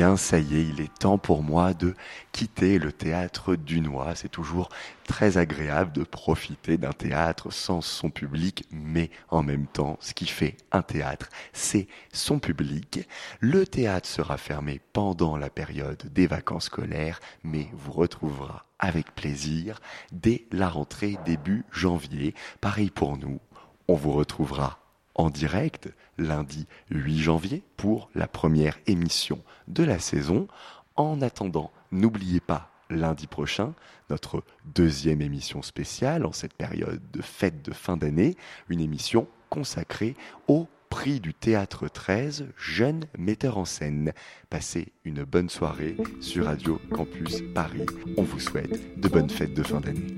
Bien, 0.00 0.16
ça 0.16 0.38
y 0.38 0.56
est, 0.56 0.66
il 0.66 0.80
est 0.80 0.98
temps 0.98 1.18
pour 1.18 1.42
moi 1.42 1.74
de 1.74 1.94
quitter 2.32 2.78
le 2.78 2.90
théâtre 2.90 3.54
dunois. 3.54 4.14
C'est 4.14 4.30
toujours 4.30 4.70
très 5.04 5.36
agréable 5.36 5.92
de 5.92 6.04
profiter 6.04 6.78
d'un 6.78 6.94
théâtre 6.94 7.52
sans 7.52 7.82
son 7.82 8.08
public, 8.08 8.64
mais 8.70 9.10
en 9.28 9.42
même 9.42 9.66
temps, 9.66 9.98
ce 10.00 10.14
qui 10.14 10.24
fait 10.24 10.56
un 10.72 10.80
théâtre, 10.80 11.28
c'est 11.52 11.86
son 12.14 12.38
public. 12.38 13.06
Le 13.40 13.66
théâtre 13.66 14.08
sera 14.08 14.38
fermé 14.38 14.80
pendant 14.94 15.36
la 15.36 15.50
période 15.50 16.02
des 16.10 16.26
vacances 16.26 16.64
scolaires, 16.64 17.20
mais 17.44 17.68
vous 17.74 17.92
retrouvera 17.92 18.64
avec 18.78 19.14
plaisir 19.14 19.80
dès 20.12 20.46
la 20.50 20.70
rentrée 20.70 21.18
début 21.26 21.66
janvier. 21.72 22.34
Pareil 22.62 22.88
pour 22.88 23.18
nous, 23.18 23.38
on 23.86 23.96
vous 23.96 24.12
retrouvera 24.12 24.79
en 25.20 25.28
direct 25.28 25.90
lundi 26.16 26.66
8 26.90 27.18
janvier 27.18 27.62
pour 27.76 28.08
la 28.14 28.26
première 28.26 28.78
émission 28.86 29.42
de 29.68 29.84
la 29.84 29.98
saison. 29.98 30.48
En 30.96 31.20
attendant, 31.20 31.72
n'oubliez 31.92 32.40
pas 32.40 32.70
lundi 32.88 33.26
prochain 33.26 33.74
notre 34.08 34.42
deuxième 34.74 35.20
émission 35.20 35.60
spéciale 35.60 36.24
en 36.24 36.32
cette 36.32 36.54
période 36.54 37.02
de 37.12 37.20
fête 37.20 37.62
de 37.62 37.72
fin 37.72 37.98
d'année, 37.98 38.34
une 38.70 38.80
émission 38.80 39.28
consacrée 39.50 40.16
au 40.48 40.66
prix 40.88 41.20
du 41.20 41.34
Théâtre 41.34 41.86
13, 41.86 42.46
jeune 42.56 43.04
metteur 43.18 43.58
en 43.58 43.66
scène. 43.66 44.12
Passez 44.48 44.88
une 45.04 45.24
bonne 45.24 45.50
soirée 45.50 45.98
sur 46.22 46.46
Radio 46.46 46.80
Campus 46.90 47.42
Paris. 47.54 47.84
On 48.16 48.22
vous 48.22 48.40
souhaite 48.40 48.98
de 48.98 49.08
bonnes 49.08 49.30
fêtes 49.30 49.54
de 49.54 49.62
fin 49.62 49.80
d'année. 49.80 50.16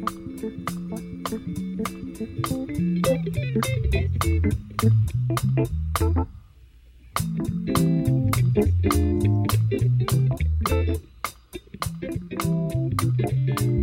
Thank 4.22 4.44
you. 13.60 13.81